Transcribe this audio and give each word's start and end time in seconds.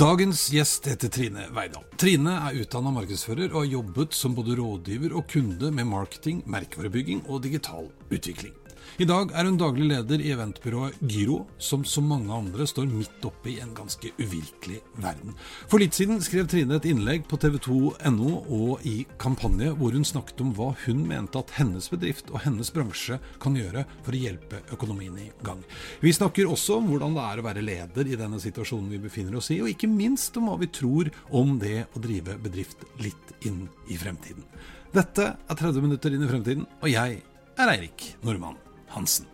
Dagens 0.00 0.46
gjest 0.48 0.86
heter 0.88 1.10
Trine 1.12 1.42
Weidal. 1.52 1.82
Trine 2.00 2.32
er 2.46 2.62
utdanna 2.62 2.88
markedsfører 2.94 3.50
og 3.50 3.58
har 3.58 3.66
jobbet 3.74 4.16
som 4.16 4.32
både 4.32 4.56
rådgiver 4.56 5.12
og 5.12 5.26
kunde 5.28 5.68
med 5.76 5.90
marketing, 5.90 6.40
merkevarebygging 6.48 7.26
og 7.28 7.42
digital 7.44 7.90
utvikling. 8.08 8.54
I 8.98 9.06
dag 9.06 9.30
er 9.36 9.46
hun 9.46 9.58
daglig 9.60 9.86
leder 9.86 10.20
i 10.20 10.32
eventbyrået 10.34 10.98
Gyro, 11.06 11.44
som 11.62 11.84
så 11.86 12.02
mange 12.02 12.32
andre 12.34 12.66
står 12.66 12.88
midt 12.90 13.24
oppe 13.28 13.52
i 13.52 13.58
en 13.62 13.72
ganske 13.76 14.10
uvirkelig 14.18 14.80
verden. 15.00 15.36
For 15.70 15.82
litt 15.82 15.94
siden 15.96 16.18
skrev 16.24 16.48
Trine 16.50 16.80
et 16.80 16.88
innlegg 16.90 17.28
på 17.30 17.38
tv2.no 17.40 18.32
og 18.42 18.84
i 18.88 19.04
Kampanje, 19.20 19.70
hvor 19.78 19.94
hun 19.94 20.06
snakket 20.06 20.42
om 20.42 20.52
hva 20.56 20.72
hun 20.84 21.04
mente 21.08 21.38
at 21.38 21.54
hennes 21.60 21.86
bedrift 21.92 22.32
og 22.34 22.42
hennes 22.44 22.72
bransje 22.74 23.20
kan 23.42 23.58
gjøre 23.58 23.86
for 24.02 24.16
å 24.16 24.22
hjelpe 24.24 24.62
økonomien 24.74 25.18
i 25.22 25.30
gang. 25.46 25.62
Vi 26.02 26.14
snakker 26.16 26.50
også 26.50 26.80
om 26.80 26.90
hvordan 26.90 27.14
det 27.16 27.26
er 27.28 27.42
å 27.42 27.46
være 27.46 27.66
leder 27.66 28.10
i 28.10 28.18
denne 28.18 28.42
situasjonen 28.42 28.90
vi 28.96 29.02
befinner 29.06 29.38
oss 29.38 29.52
i, 29.54 29.60
og 29.62 29.70
ikke 29.70 29.90
minst 29.90 30.36
om 30.40 30.50
hva 30.50 30.58
vi 30.60 30.70
tror 30.72 31.12
om 31.30 31.58
det 31.62 31.86
å 31.94 32.02
drive 32.02 32.40
bedrift 32.42 32.82
litt 33.04 33.36
inn 33.46 33.68
i 33.88 34.00
fremtiden. 34.00 34.44
Dette 34.90 35.34
er 35.38 35.54
30 35.54 35.86
minutter 35.86 36.16
inn 36.16 36.26
i 36.26 36.32
fremtiden, 36.32 36.66
og 36.82 36.90
jeg 36.90 37.22
er 37.60 37.72
Eirik 37.76 38.10
Normann. 38.26 38.58
Hansen. 38.90 39.26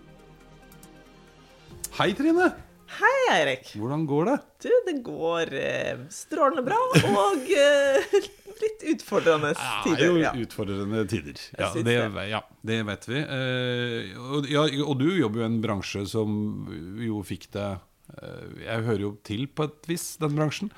Hei, 1.96 2.12
Trine. 2.16 2.50
Hei, 2.96 3.14
Eirik. 3.32 3.70
Hvordan 3.74 4.04
går 4.06 4.28
det? 4.28 4.36
Du, 4.62 4.72
det 4.86 4.96
går 5.04 5.52
eh, 5.56 6.02
strålende 6.12 6.62
bra, 6.66 6.76
og 7.08 7.48
eh, 7.50 8.18
litt 8.62 8.84
utfordrende 8.92 9.54
tider. 9.56 9.96
Det 9.96 10.06
er 10.06 10.12
jo 10.38 10.46
utfordrende 10.46 11.02
tider. 11.10 11.40
Ja, 11.56 11.70
det, 11.74 11.96
ja, 12.30 12.42
det 12.68 12.78
vet 12.90 13.08
vi. 13.08 13.22
Eh, 13.22 14.14
og, 14.20 14.48
ja, 14.52 14.66
og, 14.84 14.94
du 15.00 15.08
jobber 15.16 15.42
jo 15.42 15.46
i 15.46 15.50
en 15.50 15.58
bransje 15.64 16.04
som 16.10 16.30
jo 17.02 17.20
fikk 17.26 17.48
det 17.56 17.66
eh, 17.74 18.62
Jeg 18.66 18.86
hører 18.88 19.04
jo 19.08 19.12
til 19.26 19.48
på 19.48 19.70
et 19.70 19.90
vis, 19.90 20.08
den 20.22 20.36
bransjen. 20.38 20.72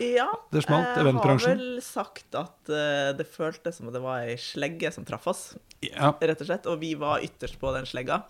Ja, 0.00 0.28
det 0.48 0.62
smalt, 0.64 0.94
jeg 0.96 1.12
har 1.12 1.42
vel 1.44 1.66
sagt 1.84 2.36
at 2.38 2.70
uh, 2.72 3.10
det 3.16 3.26
føltes 3.28 3.76
som 3.76 3.90
det 3.92 4.00
var 4.00 4.24
ei 4.24 4.38
slegge 4.40 4.88
som 4.94 5.04
traff 5.04 5.26
oss, 5.28 5.42
ja. 5.84 6.14
rett 6.16 6.40
og 6.40 6.48
slett. 6.48 6.68
Og 6.72 6.80
vi 6.80 6.94
var 6.96 7.20
ytterst 7.26 7.60
på 7.60 7.72
den 7.76 7.88
slegga. 7.88 8.22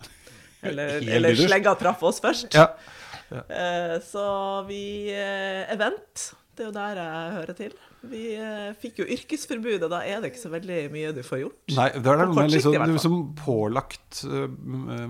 Eller, 0.61 0.99
eller 1.01 1.33
slegga 1.33 1.71
traff 1.73 2.03
oss 2.05 2.19
først. 2.21 2.53
Ja. 2.53 2.67
Ja. 3.33 3.39
Uh, 3.49 3.95
så 4.05 4.25
vi 4.67 5.09
uh, 5.09 5.71
Event, 5.73 6.27
det 6.53 6.67
er 6.67 6.67
jo 6.67 6.73
der 6.75 6.99
jeg 7.01 7.31
hører 7.39 7.57
til. 7.57 7.73
Vi 8.09 8.21
eh, 8.33 8.71
fikk 8.81 9.03
jo 9.03 9.05
yrkesforbud, 9.13 9.83
og 9.85 9.91
da 9.93 9.99
er 10.09 10.23
det 10.23 10.31
ikke 10.31 10.41
så 10.41 10.49
veldig 10.49 10.77
mye 10.93 11.11
du 11.13 11.21
får 11.25 11.43
gjort. 11.43 11.59
Nei, 11.75 11.87
det 11.93 12.09
er 12.09 12.21
det 12.23 12.27
med 12.33 12.53
liksom, 12.55 12.77
du 12.89 12.97
som 13.01 13.17
pålagt 13.37 14.23
uh, 14.25 14.47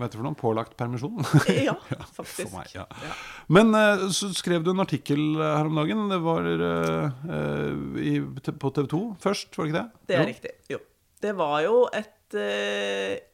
Vet 0.02 0.12
du 0.12 0.18
for 0.18 0.26
noe? 0.26 0.38
Pålagt 0.40 0.76
permisjon? 0.80 1.24
ja, 1.70 1.78
faktisk. 2.18 2.52
Meg, 2.52 2.74
ja. 2.76 2.84
Ja. 2.92 3.14
Men 3.56 3.72
uh, 3.78 4.10
så 4.12 4.34
skrev 4.36 4.66
du 4.68 4.74
en 4.74 4.84
artikkel 4.84 5.24
eh, 5.38 5.54
her 5.56 5.72
om 5.72 5.80
dagen. 5.80 6.04
Det 6.12 6.20
var 6.26 6.50
uh, 6.52 7.32
i, 8.02 8.18
på 8.52 8.74
TV 8.76 8.92
2 8.92 9.02
først, 9.24 9.56
var 9.56 9.70
det 9.70 9.72
ikke 9.72 9.80
det? 9.80 10.06
Det 10.10 10.18
er 10.18 10.24
jo. 10.24 10.32
riktig. 10.34 10.56
Jo. 10.76 10.84
Det 11.22 11.36
var 11.38 11.58
jo 11.64 11.78
et 11.96 12.18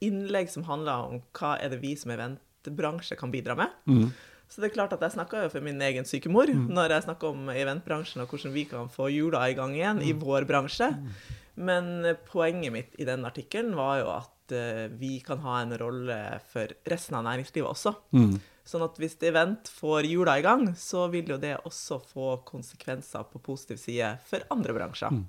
innlegg 0.02 0.50
som 0.50 0.64
handla 0.66 0.96
om 1.06 1.20
hva 1.38 1.52
er 1.62 1.70
det 1.70 1.78
vi 1.84 1.92
som 1.98 2.10
eventbransje 2.16 3.18
kan 3.18 3.30
bidra 3.34 3.54
med. 3.58 3.76
Mm. 3.86 4.08
Så 4.48 4.62
det 4.64 4.70
er 4.70 4.78
klart 4.78 4.94
at 4.96 5.04
jeg 5.04 5.16
snakka 5.18 5.44
jo 5.44 5.52
for 5.52 5.66
min 5.66 5.82
egen 5.84 6.08
syke 6.08 6.32
mor 6.32 6.48
mm. 6.48 6.70
når 6.72 6.96
jeg 6.96 7.08
snakka 7.10 7.32
om 7.34 7.50
eventbransjen 7.52 8.24
og 8.24 8.32
hvordan 8.32 8.56
vi 8.56 8.64
kan 8.70 8.88
få 8.92 9.10
hjula 9.12 9.44
i 9.52 9.58
gang 9.58 9.76
igjen 9.76 10.00
mm. 10.00 10.08
i 10.08 10.16
vår 10.18 10.48
bransje. 10.50 10.88
Mm. 10.96 11.38
Men 11.68 12.12
poenget 12.30 12.74
mitt 12.74 13.00
i 13.02 13.08
den 13.08 13.26
artikkelen 13.28 13.76
var 13.78 14.02
jo 14.04 14.12
at 14.14 14.54
uh, 14.56 14.86
vi 15.00 15.18
kan 15.26 15.42
ha 15.44 15.62
en 15.64 15.74
rolle 15.82 16.20
for 16.52 16.72
resten 16.88 17.18
av 17.18 17.26
næringslivet 17.28 17.68
også. 17.68 17.96
Mm. 18.16 18.38
Sånn 18.68 18.84
at 18.84 19.00
hvis 19.00 19.16
event 19.26 19.70
får 19.72 20.08
hjula 20.10 20.38
i 20.40 20.46
gang, 20.46 20.68
så 20.78 21.08
vil 21.12 21.32
jo 21.32 21.40
det 21.42 21.56
også 21.68 22.02
få 22.04 22.38
konsekvenser 22.48 23.28
på 23.32 23.42
positiv 23.44 23.80
side 23.80 24.18
for 24.28 24.44
andre 24.54 24.76
bransjer. 24.76 25.16
Mm. 25.16 25.26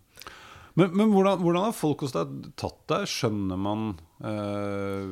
Men, 0.79 0.95
men 0.95 1.11
hvordan, 1.11 1.41
hvordan, 1.43 1.65
har 1.69 1.75
folk 1.75 2.05
hos 2.07 2.15
deg 2.15 2.35
tatt 2.59 2.81
det? 2.91 3.01
Skjønner 3.11 3.59
man 3.59 3.89
eh, 4.23 5.09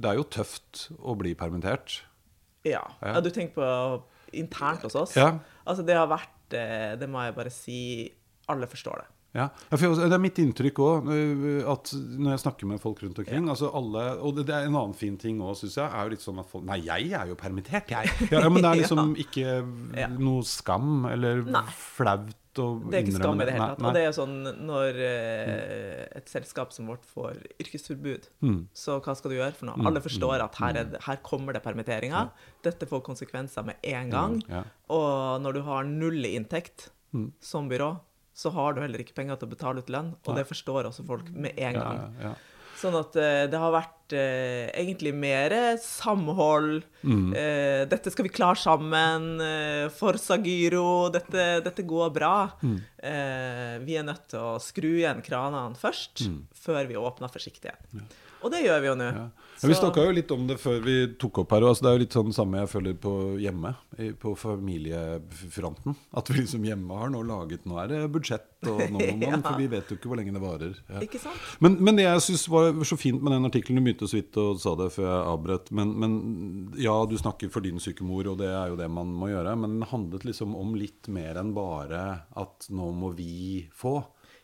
Det 0.00 0.08
er 0.08 0.16
jo 0.16 0.24
tøft 0.32 0.86
å 1.04 1.16
bli 1.20 1.34
permittert. 1.36 1.98
Ja. 2.64 2.82
ja. 3.00 3.20
Du 3.20 3.30
tenker 3.30 3.54
på 3.54 4.36
internt 4.40 4.84
hos 4.86 4.96
oss? 4.98 5.16
Ja. 5.16 5.30
Altså, 5.64 5.84
det 5.86 5.96
har 5.96 6.08
vært 6.10 6.56
eh, 6.56 6.94
Det 7.00 7.08
må 7.10 7.22
jeg 7.24 7.36
bare 7.36 7.52
si 7.52 7.78
Alle 8.52 8.68
forstår 8.68 9.02
det. 9.02 9.10
Ja, 9.34 9.48
Det 9.70 10.14
er 10.14 10.22
mitt 10.22 10.38
inntrykk 10.38 10.78
òg, 10.84 11.08
eh, 11.10 11.64
at 11.70 11.90
når 11.94 12.36
jeg 12.36 12.42
snakker 12.44 12.70
med 12.70 12.82
folk 12.82 13.02
rundt 13.02 13.18
omkring 13.18 13.48
altså 13.50 13.70
alle, 13.74 14.04
Og 14.22 14.38
det 14.38 14.46
er 14.48 14.68
en 14.68 14.76
annen 14.76 14.94
fin 14.94 15.16
ting 15.18 15.40
òg, 15.42 15.56
syns 15.58 15.74
jeg, 15.80 15.88
er 15.90 16.06
jo 16.06 16.14
litt 16.14 16.22
sånn 16.22 16.38
at 16.38 16.50
folk 16.50 16.64
Nei, 16.68 16.78
jeg 16.86 17.10
er 17.18 17.32
jo 17.32 17.34
permittert, 17.38 17.90
jeg. 17.90 18.14
Ja, 18.34 18.46
men 18.48 18.62
det 18.62 18.70
er 18.70 18.80
liksom 18.84 19.14
ikke 19.18 19.58
noe 20.20 20.46
skam 20.46 21.04
eller 21.10 21.42
Nei. 21.44 21.66
flaut 21.74 22.32
det 22.54 22.98
er 22.98 23.02
ikke 23.02 23.16
skam 23.16 23.40
i 23.42 23.46
det 23.48 23.54
hele 23.56 23.66
tatt. 23.72 23.80
Og 23.82 23.96
det 23.96 24.00
er 24.00 24.04
jo 24.06 24.14
sånn 24.14 24.34
når 24.68 24.98
eh, 25.02 26.02
et 26.20 26.30
selskap 26.30 26.74
som 26.74 26.86
vårt 26.90 27.02
får 27.10 27.40
yrkesforbud, 27.62 28.28
mm. 28.46 28.60
så 28.70 29.00
hva 29.02 29.14
skal 29.18 29.34
du 29.34 29.38
gjøre 29.40 29.56
for 29.58 29.68
noe? 29.70 29.80
Mm. 29.80 29.88
Alle 29.90 30.02
forstår 30.04 30.44
at 30.44 30.58
her, 30.62 30.78
det, 30.78 31.00
her 31.06 31.18
kommer 31.26 31.56
det 31.56 31.64
permitteringer. 31.64 32.30
Dette 32.62 32.86
får 32.90 33.02
konsekvenser 33.06 33.66
med 33.66 33.90
en 33.90 34.12
gang. 34.14 34.38
Mm. 34.38 34.54
Ja. 34.54 34.64
Og 34.94 35.42
når 35.42 35.58
du 35.58 35.62
har 35.66 35.88
null 35.88 36.30
inntekt 36.30 36.92
mm. 37.16 37.32
som 37.42 37.70
byrå, 37.72 37.90
så 38.34 38.50
har 38.54 38.74
du 38.74 38.82
heller 38.82 39.02
ikke 39.02 39.14
penger 39.16 39.38
til 39.38 39.48
å 39.48 39.54
betale 39.54 39.84
ut 39.84 39.92
lønn. 39.94 40.10
Og 40.26 40.38
det 40.38 40.48
forstår 40.48 40.90
også 40.90 41.06
folk 41.06 41.30
med 41.30 41.54
en 41.54 41.78
gang. 41.78 42.02
Ja, 42.22 42.34
Sånn 42.74 42.96
at 42.98 43.14
uh, 43.16 43.44
det 43.48 43.60
har 43.60 43.70
vært 43.72 44.14
uh, 44.16 44.66
egentlig 44.74 45.14
mer 45.16 45.54
samhold. 45.80 46.82
Mm. 47.06 47.30
Uh, 47.30 47.82
dette 47.88 48.10
skal 48.12 48.26
vi 48.26 48.32
klare 48.34 48.58
sammen. 48.60 49.38
Forsa 49.94 50.36
Gyro. 50.42 51.08
Dette, 51.14 51.46
dette 51.64 51.86
går 51.86 52.10
bra. 52.14 52.34
Mm. 52.64 52.76
vi 53.84 53.96
er 54.00 54.04
nødt 54.06 54.28
til 54.32 54.40
å 54.40 54.58
skru 54.62 54.90
igjen 54.96 55.20
kranene 55.24 55.76
først, 55.76 56.24
mm. 56.26 56.38
før 56.56 56.86
vi 56.88 56.96
åpner 56.98 57.32
forsiktig 57.32 57.70
igjen. 57.70 58.00
Ja. 58.00 58.23
Og 58.44 58.52
det 58.52 58.60
gjør 58.66 58.82
vi 58.84 58.90
jo 58.90 58.98
nå. 59.00 59.08
Ja. 59.16 59.26
Ja, 59.64 59.68
vi 59.70 59.74
snakka 59.78 60.02
jo 60.04 60.12
litt 60.12 60.32
om 60.34 60.42
det 60.48 60.58
før 60.60 60.82
vi 60.84 60.94
tok 61.20 61.38
opp 61.44 61.52
her. 61.54 61.64
Altså 61.64 61.86
det 61.86 61.88
er 61.88 61.94
jo 61.96 62.00
litt 62.02 62.16
sånn 62.16 62.34
samme 62.36 62.58
jeg 62.60 62.68
føler 62.68 62.96
på 63.00 63.12
hjemme, 63.40 63.70
på 64.20 64.34
familiefronten. 64.36 65.94
At 66.18 66.28
vi 66.28 66.42
liksom 66.42 66.66
hjemme 66.68 66.98
har 66.98 67.12
nå 67.14 67.22
laget 67.24 67.64
Nå 67.68 67.78
er 67.80 67.88
det 67.92 68.00
budsjett, 68.12 68.50
og 68.68 68.82
nå 68.92 68.98
må 68.98 69.06
man, 69.22 69.22
ja. 69.24 69.40
for 69.46 69.62
vi 69.62 69.68
vet 69.72 69.88
jo 69.88 69.96
ikke 69.96 70.10
hvor 70.10 70.20
lenge 70.20 70.34
det 70.34 70.42
varer. 70.42 70.74
Ikke 71.06 71.22
sant? 71.22 71.40
Men, 71.64 71.78
men 71.80 71.96
det 71.96 72.04
jeg 72.04 72.26
syns 72.26 72.44
var 72.52 72.76
så 72.84 72.98
fint 73.00 73.24
med 73.24 73.32
den 73.36 73.48
artikkelen, 73.48 73.80
du 73.80 73.88
begynte 73.88 74.10
så 74.10 74.18
vidt 74.18 74.36
og 74.42 74.60
sa 74.60 74.74
det 74.80 74.90
før 74.92 75.08
jeg 75.08 75.30
avbrøt, 75.32 75.72
men, 75.80 75.94
men, 76.02 76.18
ja, 76.80 76.98
du 77.08 77.16
snakker 77.20 77.52
for 77.54 77.64
din 77.64 77.80
syke 77.80 78.04
mor, 78.04 78.28
og 78.34 78.42
det 78.42 78.50
er 78.50 78.72
jo 78.72 78.78
det 78.80 78.90
man 78.92 79.14
må 79.16 79.30
gjøre, 79.32 79.56
men 79.64 79.78
det 79.80 79.88
handlet 79.94 80.28
liksom 80.28 80.52
om 80.58 80.76
litt 80.76 81.08
mer 81.12 81.40
enn 81.40 81.54
bare 81.56 82.04
at 82.36 82.68
nå 82.74 82.90
må 82.92 83.14
vi 83.16 83.64
få, 83.72 83.96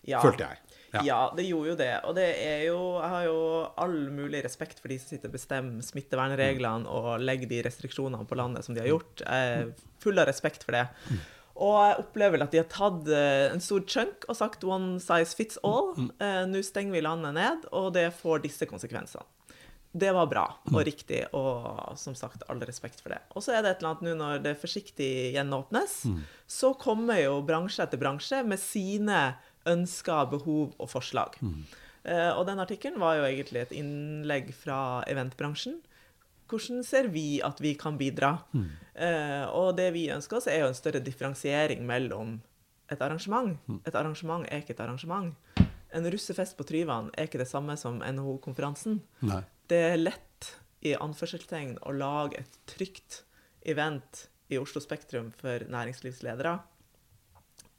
følte 0.07 0.47
jeg. 0.47 0.65
Ja. 0.91 1.03
ja. 1.07 1.19
det 1.37 1.47
gjorde 1.47 1.73
jo 1.73 1.79
det. 1.79 1.93
Og 2.09 2.15
det 2.19 2.29
er 2.43 2.63
jo 2.67 2.79
Jeg 3.01 3.11
har 3.15 3.27
jo 3.29 3.41
all 3.79 3.99
mulig 4.15 4.45
respekt 4.45 4.81
for 4.83 4.93
de 4.93 4.99
som 5.01 5.13
sitter 5.13 5.31
og 5.31 5.37
bestemmer 5.37 5.87
smittevernreglene 5.87 6.87
mm. 6.87 6.95
og 6.99 7.11
legger 7.23 7.51
de 7.51 7.61
restriksjonene 7.67 8.27
på 8.27 8.39
landet 8.39 8.67
som 8.67 8.77
de 8.77 8.83
har 8.83 8.91
gjort. 8.91 9.23
Jeg 9.23 9.53
er 9.61 9.93
full 10.03 10.19
av 10.19 10.29
respekt 10.31 10.67
for 10.67 10.77
det. 10.77 10.87
Mm. 11.11 11.21
Og 11.61 11.75
jeg 11.77 11.99
opplever 12.01 12.39
vel 12.39 12.47
at 12.47 12.55
de 12.55 12.61
har 12.63 12.71
tatt 12.73 13.11
eh, 13.13 13.51
en 13.51 13.63
stor 13.63 13.83
chunk 13.85 14.25
og 14.29 14.39
sagt 14.39 14.65
'one 14.65 14.97
size 15.03 15.37
fits 15.37 15.59
all'. 15.67 15.93
Mm. 15.99 16.09
Eh, 16.17 16.45
nå 16.49 16.63
stenger 16.65 16.97
vi 16.97 17.05
landet 17.05 17.37
ned, 17.37 17.69
og 17.73 17.93
det 17.95 18.09
får 18.17 18.47
disse 18.47 18.67
konsekvensene. 18.71 19.27
Det 19.91 20.13
var 20.15 20.29
bra 20.31 20.45
og 20.71 20.85
riktig, 20.87 21.25
og 21.35 21.97
som 21.99 22.15
sagt, 22.15 22.45
all 22.47 22.61
respekt 22.63 23.01
for 23.03 23.11
det. 23.11 23.19
Og 23.35 23.43
så 23.43 23.57
er 23.57 23.65
det 23.65 23.73
et 23.73 23.81
eller 23.81 23.97
annet 23.97 24.07
nå 24.07 24.13
når 24.21 24.43
det 24.45 24.53
forsiktig 24.63 25.35
gjenåpnes, 25.35 25.97
så 26.47 26.71
kommer 26.79 27.19
jo 27.19 27.41
bransje 27.43 27.83
etter 27.83 27.99
bransje 27.99 28.45
med 28.47 28.63
sine 28.63 29.19
ønsker, 29.69 30.31
behov 30.31 30.75
og 30.79 30.91
forslag. 30.91 31.37
Mm. 31.41 31.63
Uh, 32.01 32.33
og 32.39 32.47
den 32.49 32.63
artikkelen 32.63 33.01
var 33.01 33.19
jo 33.19 33.27
egentlig 33.29 33.65
et 33.65 33.75
innlegg 33.77 34.55
fra 34.57 35.03
eventbransjen. 35.11 35.81
hvordan 36.49 36.83
ser 36.83 37.09
vi 37.09 37.41
at 37.45 37.61
vi 37.61 37.75
kan 37.75 37.99
bidra? 37.99 38.39
Mm. 38.53 38.71
Uh, 38.97 39.47
og 39.55 39.77
det 39.77 39.93
vi 39.93 40.11
ønsker 40.11 40.37
oss, 40.37 40.47
er 40.47 40.61
jo 40.65 40.71
en 40.71 40.75
større 40.75 41.01
differensiering 41.01 41.87
mellom 41.87 42.41
et 42.91 43.03
arrangement. 43.03 43.59
Mm. 43.67 43.81
Et 43.87 43.95
arrangement 43.95 44.47
er 44.49 44.63
ikke 44.63 44.75
et 44.75 44.81
arrangement. 44.81 45.35
En 45.93 46.11
russefest 46.11 46.57
på 46.57 46.65
Tryvann 46.65 47.11
er 47.19 47.27
ikke 47.27 47.41
det 47.43 47.51
samme 47.51 47.77
som 47.77 47.99
NHO-konferansen. 47.99 49.01
Det 49.71 49.79
er 49.93 49.99
lett 49.99 50.51
i 50.87 50.95
anførselstegn 50.97 51.77
å 51.87 51.93
lage 51.93 52.41
et 52.41 52.59
trygt 52.71 53.25
event 53.69 54.27
i 54.51 54.59
Oslo 54.59 54.83
Spektrum 54.83 55.31
for 55.37 55.67
næringslivsledere. 55.71 56.57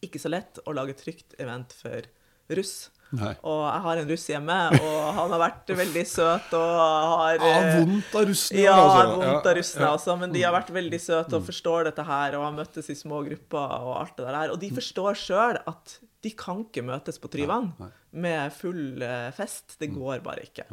Ikke 0.05 0.21
så 0.21 0.31
lett 0.33 0.59
å 0.65 0.73
lage 0.75 0.95
et 0.95 1.03
trygt 1.03 1.37
event 1.41 1.73
for 1.77 2.07
russ. 2.55 2.89
Nei. 3.11 3.33
Og 3.43 3.59
jeg 3.65 3.83
har 3.83 3.99
en 3.99 4.11
russ 4.13 4.25
hjemme, 4.29 4.57
og 4.77 4.99
han 5.17 5.33
har 5.33 5.41
vært 5.41 5.71
veldig 5.75 6.03
søt 6.07 6.53
og 6.55 6.69
har 7.11 7.41
Ja, 7.43 7.55
vondt 7.81 8.13
av 8.15 8.27
russene. 8.29 8.61
Ja, 8.63 8.75
altså. 8.77 9.17
vondt 9.19 9.49
av 9.51 9.57
russene, 9.57 9.83
ja, 9.83 9.89
altså, 9.97 10.15
men 10.21 10.35
de 10.35 10.43
har 10.45 10.55
vært 10.55 10.71
veldig 10.77 10.99
søte 11.03 11.35
og 11.35 11.41
mm. 11.43 11.47
forstår 11.49 11.89
dette 11.89 12.05
her 12.07 12.37
og 12.39 12.45
har 12.47 12.55
møttes 12.55 12.87
i 12.87 12.95
små 12.95 13.19
grupper 13.27 13.75
og 13.81 13.97
alt 13.97 14.15
det 14.15 14.29
der. 14.29 14.53
Og 14.55 14.61
de 14.63 14.69
forstår 14.79 15.19
sjøl 15.19 15.59
at 15.59 15.97
de 16.21 16.31
kan 16.37 16.61
ikke 16.63 16.85
møtes 16.87 17.19
på 17.19 17.31
Tryvann 17.33 17.73
med 18.11 18.55
full 18.55 19.03
eh, 19.03 19.27
fest. 19.35 19.75
Det 19.81 19.89
mm. 19.91 19.97
går 19.97 20.23
bare 20.23 20.45
ikke. 20.47 20.69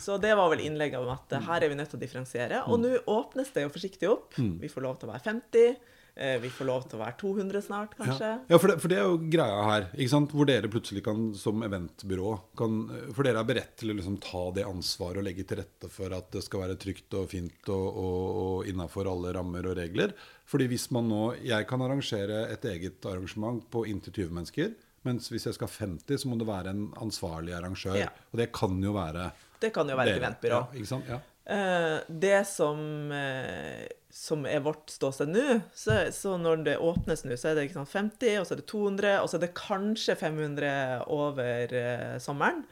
Så 0.00 0.18
det 0.20 0.34
var 0.36 0.52
vel 0.52 0.66
innlegget 0.66 1.00
om 1.00 1.08
at 1.14 1.32
her 1.46 1.64
er 1.64 1.72
vi 1.72 1.78
nødt 1.78 1.92
til 1.94 2.00
å 2.00 2.02
differensiere. 2.02 2.60
Og 2.68 2.76
mm. 2.76 2.84
nå 2.84 2.92
åpnes 3.14 3.54
det 3.56 3.64
jo 3.64 3.72
forsiktig 3.72 4.10
opp. 4.10 4.36
Vi 4.36 4.68
får 4.68 4.84
lov 4.84 5.00
til 5.00 5.08
å 5.08 5.14
være 5.14 5.24
50. 5.30 5.96
Eh, 6.20 6.36
vi 6.40 6.50
får 6.52 6.66
lov 6.68 6.82
til 6.84 6.98
å 6.98 7.00
være 7.00 7.16
200 7.16 7.62
snart, 7.64 7.94
kanskje. 7.96 8.26
Ja, 8.28 8.40
ja 8.52 8.56
for, 8.60 8.68
det, 8.68 8.74
for, 8.82 8.92
det, 8.92 8.96
er 9.00 9.06
jo 9.08 9.30
greia 9.32 9.60
her. 9.64 9.86
ikke 9.94 10.12
sant? 10.12 10.34
Hvor 10.36 10.48
dere 10.50 10.68
plutselig 10.68 11.00
kan, 11.06 11.30
som 11.32 11.62
eventbyrå 11.64 12.32
kan, 12.60 12.74
For 13.16 13.24
dere 13.24 13.40
er 13.40 13.46
beredt 13.48 13.72
til 13.80 13.94
å 13.94 13.96
liksom 13.96 14.18
ta 14.20 14.42
det 14.58 14.66
ansvaret 14.68 15.22
og 15.22 15.24
legge 15.24 15.46
til 15.48 15.62
rette 15.62 15.88
for 15.88 16.12
at 16.12 16.28
det 16.34 16.42
skal 16.44 16.66
være 16.66 16.76
trygt 16.82 17.16
og 17.16 17.30
fint 17.30 17.70
og, 17.72 17.86
og, 17.88 18.26
og 18.42 18.68
innafor 18.68 19.08
alle 19.08 19.32
rammer 19.32 19.70
og 19.70 19.78
regler. 19.80 20.12
Fordi 20.50 20.66
hvis 20.68 20.90
man 20.92 21.08
nå 21.08 21.22
Jeg 21.46 21.64
kan 21.70 21.80
arrangere 21.86 22.42
et 22.52 22.66
eget 22.68 23.06
arrangement 23.08 23.62
på 23.72 23.86
inntil 23.88 24.12
20 24.18 24.36
mennesker. 24.36 24.74
Mens 25.08 25.30
hvis 25.32 25.46
jeg 25.48 25.56
skal 25.56 25.70
ha 25.70 25.86
50, 25.86 26.20
så 26.20 26.28
må 26.28 26.36
det 26.36 26.50
være 26.50 26.74
en 26.74 26.82
ansvarlig 27.00 27.54
arrangør. 27.56 27.96
Ja. 27.96 28.10
Og 28.28 28.42
det 28.42 28.50
kan 28.52 28.76
jo 28.84 28.92
være 28.92 29.30
Det 29.62 29.72
kan 29.72 29.88
jo 29.88 29.96
være 29.96 30.18
et 30.18 30.20
eventbyrå. 30.20 30.60
Ja, 30.68 30.82
ikke 30.82 30.92
sant? 30.92 31.08
Ja. 31.08 31.22
Uh, 31.50 31.96
det 32.12 32.42
som 32.46 33.08
uh, 33.08 33.88
som 34.10 34.42
er 34.48 34.62
vårt 34.64 34.90
ståsted 34.90 35.30
nå. 35.30 35.60
Så, 35.74 35.96
så, 36.12 36.34
når 36.40 36.64
det 36.66 36.78
åpnes 36.82 37.22
nå, 37.24 37.36
så 37.38 37.52
er 37.52 37.60
det 37.60 37.68
sant, 37.74 37.90
50, 37.92 38.40
og 38.40 38.48
så 38.48 38.56
er 38.56 38.62
det 38.62 38.68
200, 38.72 39.14
og 39.22 39.30
så 39.30 39.38
er 39.38 39.44
det 39.46 39.52
kanskje 39.58 40.18
500 40.18 40.72
over 41.14 41.74
eh, 41.78 42.18
sommeren. 42.22 42.64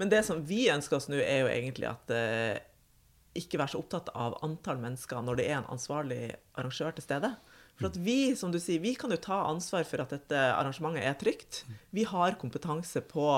Men 0.00 0.10
det 0.10 0.24
som 0.26 0.42
vi 0.48 0.66
ønsker 0.72 0.98
oss 0.98 1.08
nå, 1.12 1.20
er 1.22 1.44
jo 1.44 1.50
egentlig 1.52 1.88
at 1.90 2.12
eh, 2.16 2.60
ikke 3.38 3.60
være 3.60 3.74
så 3.74 3.80
opptatt 3.80 4.10
av 4.18 4.36
antall 4.44 4.80
mennesker 4.82 5.24
når 5.24 5.38
det 5.38 5.48
er 5.48 5.60
en 5.60 5.72
ansvarlig 5.72 6.22
arrangør 6.58 6.96
til 6.96 7.06
stede. 7.06 7.32
For 7.78 7.88
at 7.88 7.98
vi, 8.04 8.34
som 8.36 8.52
du 8.52 8.58
sier, 8.60 8.82
vi 8.82 8.94
kan 8.98 9.12
jo 9.12 9.20
ta 9.20 9.44
ansvar 9.48 9.86
for 9.88 10.02
at 10.04 10.12
dette 10.12 10.40
arrangementet 10.52 11.06
er 11.08 11.16
trygt. 11.20 11.62
Vi 11.94 12.04
har 12.08 12.36
kompetanse 12.40 13.00
på 13.08 13.28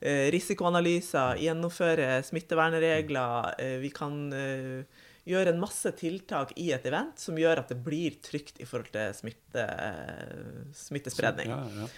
eh, 0.00 0.26
risikoanalyser, 0.34 1.38
gjennomføre 1.44 2.18
smittevernregler. 2.26 3.54
Eh, 3.62 3.76
vi 3.84 3.92
kan 3.94 4.18
eh, 4.34 5.04
gjør 5.28 5.50
en 5.52 5.60
masse 5.60 5.90
tiltak 5.98 6.54
i 6.60 6.70
et 6.74 6.86
event 6.88 7.18
som 7.20 7.36
gjør 7.38 7.62
at 7.62 7.72
det 7.72 7.78
blir 7.84 8.16
trygt 8.24 8.60
i 8.62 8.66
forhold 8.68 8.92
til 8.94 9.12
smitte, 9.16 9.66
smittespredning. 10.76 11.52
Ja, 11.52 11.60
ja. 11.82 11.88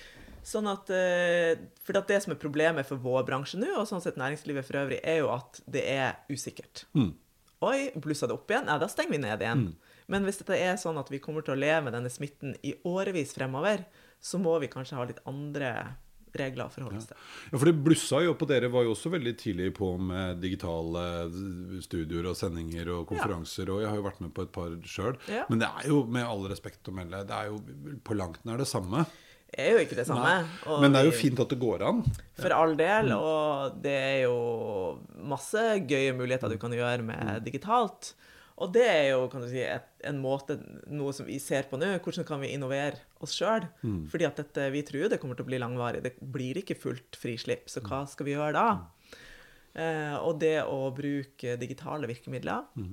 Sånn 0.46 0.66
at, 0.70 0.88
eh, 0.90 1.60
for 1.84 2.00
Det 2.00 2.22
som 2.24 2.32
er 2.32 2.40
problemet 2.40 2.88
for 2.88 2.96
vår 2.96 3.26
bransje 3.28 3.60
nå, 3.60 3.68
og 3.76 3.86
sånn 3.88 4.00
sett 4.02 4.16
næringslivet 4.16 4.64
for 4.64 4.80
øvrig, 4.80 5.00
er 5.04 5.20
jo 5.20 5.28
at 5.34 5.60
det 5.68 5.84
er 5.84 6.16
usikkert. 6.32 6.86
Mm. 6.96 7.12
Oi, 7.60 7.90
blussa 8.00 8.26
det 8.26 8.34
opp 8.34 8.48
igjen? 8.48 8.66
Ja, 8.66 8.78
da 8.80 8.88
stenger 8.88 9.12
vi 9.12 9.18
ned 9.20 9.42
igjen. 9.44 9.66
Mm. 9.68 9.74
Men 10.10 10.24
hvis 10.24 10.40
det 10.42 10.56
er 10.56 10.80
sånn 10.80 10.98
at 10.98 11.10
vi 11.12 11.20
kommer 11.22 11.44
til 11.44 11.54
å 11.54 11.60
leve 11.60 11.84
med 11.86 11.94
denne 11.94 12.10
smitten 12.10 12.56
i 12.64 12.72
årevis 12.88 13.34
fremover, 13.36 13.84
så 14.20 14.40
må 14.40 14.56
vi 14.62 14.70
kanskje 14.72 14.96
ha 14.96 15.04
litt 15.04 15.20
andre 15.28 15.74
regler 16.36 16.66
å 16.66 16.72
forholde 16.72 17.00
seg 17.02 17.12
til. 17.12 17.16
Ja. 17.20 17.48
ja, 17.52 17.56
for 17.56 17.70
det 17.70 17.74
blussa 17.86 18.20
jo 18.24 18.34
på 18.38 18.48
dere 18.50 18.70
var 18.72 18.86
jo 18.86 18.94
også 18.94 19.12
veldig 19.14 19.34
tidlig 19.40 19.70
på 19.78 19.92
med 20.10 20.42
digitale 20.42 21.04
studioer 21.84 22.30
og 22.32 22.38
sendinger 22.38 22.92
og 22.96 23.08
konferanser. 23.10 23.66
Ja. 23.66 23.74
Og 23.74 23.84
jeg 23.84 23.90
har 23.92 23.98
jo 24.00 24.06
vært 24.06 24.22
med 24.24 24.34
på 24.36 24.46
et 24.46 24.54
par 24.54 24.76
sjøl. 24.84 25.18
Ja. 25.30 25.46
Men 25.50 25.64
det 25.64 25.70
er 25.70 25.90
jo, 25.90 26.04
med 26.06 26.28
all 26.28 26.46
respekt 26.52 26.90
å 26.90 26.94
melde, 26.94 27.24
det 27.28 27.36
er 27.36 27.50
jo 27.50 27.60
på 28.06 28.18
langt 28.18 28.44
nær 28.48 28.60
det 28.60 28.68
samme. 28.70 29.06
Det 29.50 29.64
er 29.64 29.74
jo 29.74 29.82
ikke 29.82 29.98
det 29.98 30.06
samme. 30.06 30.34
Men 30.78 30.92
det 30.94 31.00
er 31.00 31.08
jo 31.08 31.14
fint 31.16 31.40
at 31.42 31.50
det 31.50 31.58
går 31.58 31.82
an. 31.88 32.04
For 32.38 32.54
all 32.54 32.76
del. 32.78 33.10
Mm. 33.10 33.16
Og 33.18 33.80
det 33.82 33.96
er 33.98 34.18
jo 34.28 34.36
masse 35.26 35.64
gøye 35.90 36.14
muligheter 36.14 36.52
du 36.52 36.58
kan 36.62 36.74
gjøre 36.74 37.02
med 37.02 37.18
mm. 37.18 37.40
digitalt. 37.48 38.12
Og 38.60 38.72
det 38.74 38.84
er 38.84 39.04
jo 39.14 39.24
kan 39.32 39.44
du 39.44 39.48
si, 39.48 39.62
et, 39.64 39.88
en 40.08 40.20
måte, 40.20 40.58
noe 40.92 41.14
som 41.16 41.28
vi 41.28 41.38
ser 41.42 41.68
på 41.70 41.80
nå. 41.80 41.94
Hvordan 42.04 42.26
kan 42.28 42.42
vi 42.42 42.52
innovere 42.52 43.00
oss 43.24 43.34
sjøl? 43.38 43.64
Mm. 43.80 44.02
Fordi 44.12 44.28
at 44.28 44.40
dette, 44.42 44.68
vi 44.74 44.84
tror 44.86 45.08
det 45.08 45.20
kommer 45.22 45.38
til 45.38 45.46
å 45.46 45.50
bli 45.50 45.60
langvarig. 45.62 46.02
Det 46.04 46.16
blir 46.20 46.60
ikke 46.60 46.78
fullt 46.78 47.18
frislipp. 47.20 47.70
Så 47.72 47.82
hva 47.86 48.04
skal 48.10 48.28
vi 48.28 48.36
gjøre 48.36 48.52
da? 48.58 48.66
Mm. 48.76 49.28
Eh, 49.80 50.16
og 50.18 50.42
det 50.42 50.58
å 50.66 50.90
bruke 50.90 51.54
digitale 51.60 52.08
virkemidler 52.10 52.64
mm. 52.74 52.90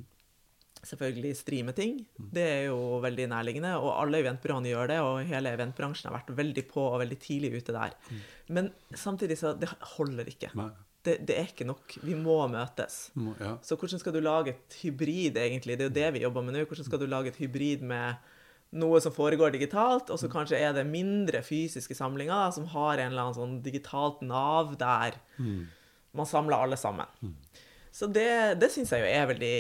Selvfølgelig 0.85 1.31
streame 1.39 1.73
ting. 1.75 1.95
Mm. 2.21 2.27
Det 2.31 2.43
er 2.45 2.59
jo 2.69 2.99
veldig 3.03 3.25
nærliggende. 3.33 3.71
Og 3.81 3.89
alle 3.97 4.21
eventbyråene 4.21 4.69
gjør 4.69 4.91
det, 4.91 4.99
og 5.03 5.23
hele 5.27 5.51
eventbransjen 5.57 6.07
har 6.07 6.19
vært 6.19 6.35
veldig 6.37 6.63
på 6.69 6.83
og 6.85 6.99
veldig 7.01 7.17
tidlig 7.19 7.57
ute 7.57 7.75
der. 7.75 7.95
Mm. 8.07 8.19
Men 8.55 8.69
samtidig 8.93 9.39
så 9.41 9.55
det 9.57 9.73
holder 9.97 10.29
ikke. 10.31 10.53
Nei 10.55 10.69
det, 11.07 11.17
det, 11.27 11.35
er 11.39 11.51
ikke 11.51 11.67
nok. 11.67 11.97
Vi 12.03 12.15
må 12.19 12.37
møtes. 12.51 13.07
Må, 13.17 13.33
ja. 13.39 13.55
Så 13.63 13.77
hvordan 13.79 14.01
skal 14.01 14.15
du 14.15 14.19
lage 14.23 14.53
et 14.53 14.79
hybrid, 14.81 15.39
egentlig? 15.39 15.77
Det 15.79 15.85
er 15.85 15.89
jo 15.89 15.97
det 15.97 16.09
vi 16.17 16.23
jobber 16.25 16.45
med 16.45 16.57
nå. 16.57 16.65
Hvordan 16.67 16.87
skal 16.87 17.01
du 17.01 17.07
lage 17.09 17.31
et 17.31 17.39
hybrid 17.41 17.85
med 17.87 18.33
noe 18.77 18.99
som 18.99 19.13
foregår 19.15 19.53
digitalt, 19.55 20.09
og 20.11 20.19
så 20.19 20.27
kanskje 20.27 20.59
er 20.59 20.73
det 20.75 20.83
mindre 20.89 21.39
fysiske 21.45 21.95
samlinger 21.95 22.35
da, 22.35 22.49
som 22.51 22.65
har 22.73 22.99
en 22.99 23.13
eller 23.13 23.29
annen 23.29 23.37
sånn 23.37 23.53
digitalt 23.63 24.19
nav 24.27 24.73
der 24.81 25.15
mm. 25.39 25.61
man 26.19 26.27
samler 26.27 26.65
alle 26.65 26.79
sammen. 26.79 27.07
Mm. 27.23 27.37
Så 27.95 28.11
det, 28.11 28.27
det 28.59 28.67
syns 28.73 28.91
jeg 28.91 29.05
jo 29.05 29.13
er 29.13 29.31
veldig 29.31 29.55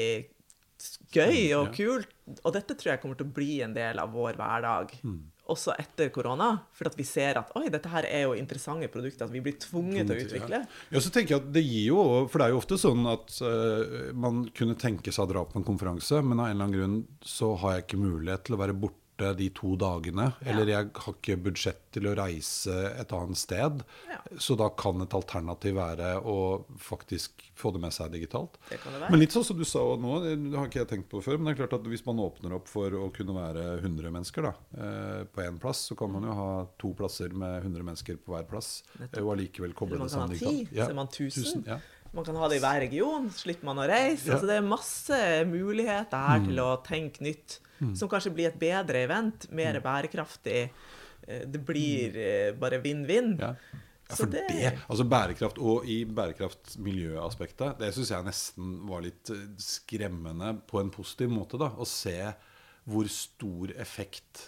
gøy 1.15 1.39
og 1.57 1.71
kult. 1.73 2.11
Og 2.43 2.51
dette 2.53 2.75
tror 2.75 2.93
jeg 2.93 3.01
kommer 3.01 3.17
til 3.17 3.29
å 3.29 3.37
bli 3.39 3.61
en 3.63 3.73
del 3.77 4.03
av 4.03 4.11
vår 4.13 4.35
hverdag. 4.37 4.91
Mm 5.07 5.23
også 5.51 5.75
etter 5.79 6.11
korona. 6.13 6.49
For 6.75 6.89
at 6.89 6.97
vi 6.97 7.05
ser 7.07 7.39
at 7.41 7.53
oi, 7.57 7.67
dette 7.73 7.91
her 7.91 8.07
er 8.09 8.27
jo 8.27 8.35
interessante 8.37 8.89
produkter. 8.91 9.27
At 9.27 9.35
vi 9.35 9.43
blir 9.45 9.57
tvunget 9.61 10.09
til 10.09 10.15
å 10.15 10.27
utvikle. 10.27 10.61
Ja, 10.93 11.03
så 11.03 11.13
tenker 11.13 11.35
jeg 11.35 11.43
at 11.43 11.49
det 11.55 11.65
gir 11.65 11.89
jo, 11.93 12.03
For 12.31 12.41
det 12.41 12.47
er 12.47 12.55
jo 12.55 12.61
ofte 12.61 12.79
sånn 12.81 13.07
at 13.09 13.39
uh, 13.41 14.13
man 14.17 14.45
kunne 14.57 14.77
tenke 14.79 15.13
seg 15.13 15.27
å 15.27 15.31
dra 15.31 15.45
på 15.47 15.59
en 15.59 15.67
konferanse, 15.67 16.21
men 16.23 16.39
av 16.39 16.49
en 16.49 16.55
eller 16.55 16.69
annen 16.69 16.77
grunn 16.77 16.97
så 17.25 17.53
har 17.63 17.77
jeg 17.77 17.87
ikke 17.87 18.05
mulighet 18.05 18.47
til 18.47 18.57
å 18.57 18.61
være 18.63 18.77
borte 18.77 19.06
borte 19.17 19.37
de 19.37 19.49
to 19.49 19.75
dagene. 19.75 20.31
Ja. 20.41 20.51
Eller 20.51 20.67
jeg 20.71 20.89
har 20.93 21.13
ikke 21.15 21.37
budsjett 21.41 21.81
til 21.93 22.07
å 22.07 22.15
reise 22.17 22.75
et 22.99 23.11
annet 23.11 23.37
sted. 23.37 23.83
Ja. 24.09 24.19
Så 24.37 24.55
da 24.57 24.69
kan 24.69 25.01
et 25.01 25.13
alternativ 25.13 25.75
være 25.77 26.17
å 26.21 26.65
faktisk 26.77 27.43
få 27.57 27.71
det 27.73 27.81
med 27.81 27.93
seg 27.93 28.11
digitalt. 28.13 28.57
Det 28.69 28.79
kan 28.81 28.93
det 28.93 29.01
være. 29.01 29.11
Men 29.11 29.21
litt 29.21 29.33
sånn 29.33 29.45
som 29.47 29.57
du 29.57 29.65
sa 29.65 29.81
nå, 29.97 30.13
det 30.23 30.57
har 30.57 30.69
ikke 30.69 30.83
jeg 30.83 30.91
tenkt 30.93 31.09
på 31.09 31.21
før. 31.25 31.37
Men 31.37 31.49
det 31.49 31.55
er 31.55 31.61
klart 31.65 31.77
at 31.79 31.89
hvis 31.89 32.05
man 32.05 32.21
åpner 32.21 32.57
opp 32.59 32.69
for 32.69 32.93
å 32.93 33.09
kunne 33.15 33.35
være 33.37 33.65
100 33.81 34.13
mennesker 34.13 34.49
da, 34.49 34.53
eh, 34.77 35.23
på 35.25 35.45
én 35.45 35.59
plass, 35.61 35.87
så 35.89 35.97
kan 35.97 36.11
man 36.13 36.27
jo 36.27 36.37
ha 36.37 36.49
to 36.79 36.93
plasser 36.97 37.33
med 37.33 37.63
100 37.63 37.83
mennesker 37.83 38.19
på 38.21 38.35
hver 38.35 38.47
plass. 38.49 38.83
Nettopp. 38.99 39.21
Og 39.23 39.33
allikevel 39.35 39.73
koble 39.77 40.01
det 40.01 40.11
sammen 40.13 40.35
digitalt. 40.35 40.45
Man 40.47 40.65
kan 40.67 40.75
ha 40.75 40.77
Ja. 40.77 40.85
Så 40.85 40.91
er 40.91 41.01
man 41.01 41.07
1000. 41.07 41.63
1000 42.07 42.13
ja. 42.13 42.17
Man 42.17 42.27
kan 42.27 42.41
ha 42.41 42.49
det 42.49 42.59
i 42.59 42.63
hver 42.63 42.79
region, 42.85 43.31
slipper 43.35 43.69
man 43.69 43.81
å 43.83 43.87
reise. 43.89 44.27
Ja. 44.27 44.35
Altså, 44.35 44.49
det 44.49 44.59
er 44.59 44.67
masse 44.67 45.23
muligheter 45.49 46.29
her 46.29 46.43
mm. 46.43 46.47
til 46.49 46.61
å 46.63 46.69
tenke 46.85 47.25
nytt 47.25 47.59
mm. 47.79 47.95
som 47.97 48.11
kanskje 48.11 48.33
blir 48.35 48.51
et 48.51 48.61
bedre 48.61 49.03
event, 49.07 49.49
mer 49.51 49.79
mm. 49.79 49.83
bærekraftig. 49.85 50.63
Eh, 51.27 51.43
det 51.47 51.61
blir 51.67 52.15
mm. 52.15 52.23
eh, 52.23 52.55
bare 52.59 52.81
vinn-vinn. 52.83 53.35
Ja. 53.41 53.53
Ja, 54.07 54.15
for 54.15 54.31
det... 54.31 54.45
det, 54.47 54.69
altså 54.87 55.03
Bærekraft 55.03 55.57
og 55.59 55.87
i 55.91 55.97
bærekraft-miljøaspektet, 56.07 57.75
det 57.81 57.89
syns 57.91 58.13
jeg 58.13 58.23
nesten 58.23 58.77
var 58.87 59.03
litt 59.03 59.31
eh, 59.35 59.49
skremmende 59.59 60.53
på 60.69 60.79
en 60.79 60.91
positiv 60.93 61.33
måte. 61.33 61.59
da, 61.59 61.73
Å 61.75 61.87
se 61.87 62.15
hvor 62.87 63.09
stor 63.11 63.73
effekt 63.75 64.45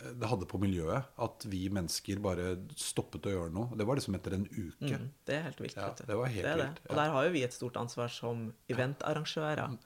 det 0.00 0.28
hadde 0.30 0.48
på 0.48 0.60
miljøet 0.62 1.08
at 1.20 1.46
vi 1.50 1.64
mennesker 1.72 2.20
bare 2.24 2.54
stoppet 2.78 3.28
å 3.28 3.34
gjøre 3.34 3.54
noe. 3.54 3.76
Det 3.76 3.86
var 3.88 3.98
liksom 3.98 4.16
etter 4.16 4.36
en 4.36 4.46
uke. 4.48 4.96
Mm, 4.96 5.08
det 5.28 5.36
er 5.36 5.46
helt 5.48 5.62
vilt. 5.62 5.78
Ja, 5.78 5.90
det 5.98 6.18
var 6.18 6.32
helt 6.32 6.48
det 6.48 6.58
vilt. 6.62 6.84
Og 6.88 7.00
der 7.00 7.14
har 7.16 7.26
jo 7.26 7.32
vi 7.34 7.46
et 7.46 7.56
stort 7.56 7.80
ansvar 7.80 8.12
som 8.12 8.48
eventarrangører. 8.72 9.76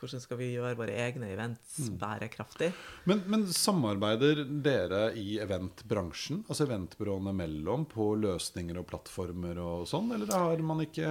Hvordan 0.00 0.22
skal 0.22 0.38
vi 0.40 0.46
gjøre 0.54 0.78
våre 0.78 0.94
egne 0.96 1.28
events 1.28 1.74
mm. 1.84 1.96
bærekraftig? 2.00 2.70
Men, 3.10 3.20
men, 3.28 3.44
samarbeider 3.52 4.46
dere 4.64 5.10
i 5.20 5.34
eventbransjen, 5.44 6.46
altså 6.48 6.64
eventbyråene 6.64 7.34
mellom, 7.36 7.84
på 7.90 8.14
løsninger 8.22 8.80
og 8.80 8.88
plattformer 8.88 9.60
og 9.60 9.84
sånn, 9.90 10.08
eller 10.16 10.32
har 10.32 10.64
man 10.64 10.80
ikke 10.86 11.10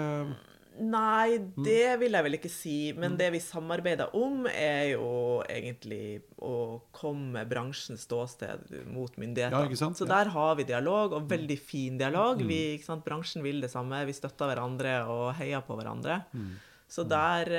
Nei, 0.80 1.38
mm. 1.40 1.64
det 1.66 1.98
vil 2.02 2.16
jeg 2.16 2.26
vel 2.26 2.38
ikke 2.38 2.52
si. 2.52 2.78
Men 2.96 3.14
mm. 3.14 3.18
det 3.20 3.30
vi 3.36 3.42
samarbeider 3.44 4.16
om, 4.18 4.46
er 4.50 4.94
jo 4.94 5.10
egentlig 5.50 6.22
å 6.40 6.80
komme 6.96 7.44
bransjens 7.50 8.06
ståsted 8.08 8.72
mot 8.90 9.14
myndighetene. 9.20 9.76
Ja, 9.76 9.92
så 9.96 10.08
der 10.10 10.32
har 10.34 10.56
vi 10.60 10.68
dialog, 10.70 11.18
og 11.18 11.30
veldig 11.32 11.60
fin 11.60 12.00
dialog. 12.00 12.42
Vi, 12.48 12.80
bransjen 13.06 13.46
vil 13.46 13.62
det 13.64 13.72
samme. 13.74 14.02
Vi 14.08 14.16
støtter 14.18 14.52
hverandre 14.52 14.98
og 15.12 15.30
heier 15.40 15.64
på 15.66 15.78
hverandre. 15.80 16.22
Mm. 16.34 16.58
Så 16.90 17.06
der, 17.06 17.52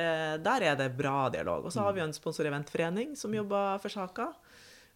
der, 0.43 0.65
er 0.73 0.79
det 0.79 0.91
bra 0.99 1.29
dialog. 1.31 1.69
Og 1.69 1.75
så 1.75 1.85
har 1.85 1.95
vi 1.95 2.03
en 2.03 2.15
sponsor-eventforening 2.15 3.15
som 3.19 3.35
jobber 3.35 3.79
for 3.83 3.93
saka. 3.93 4.33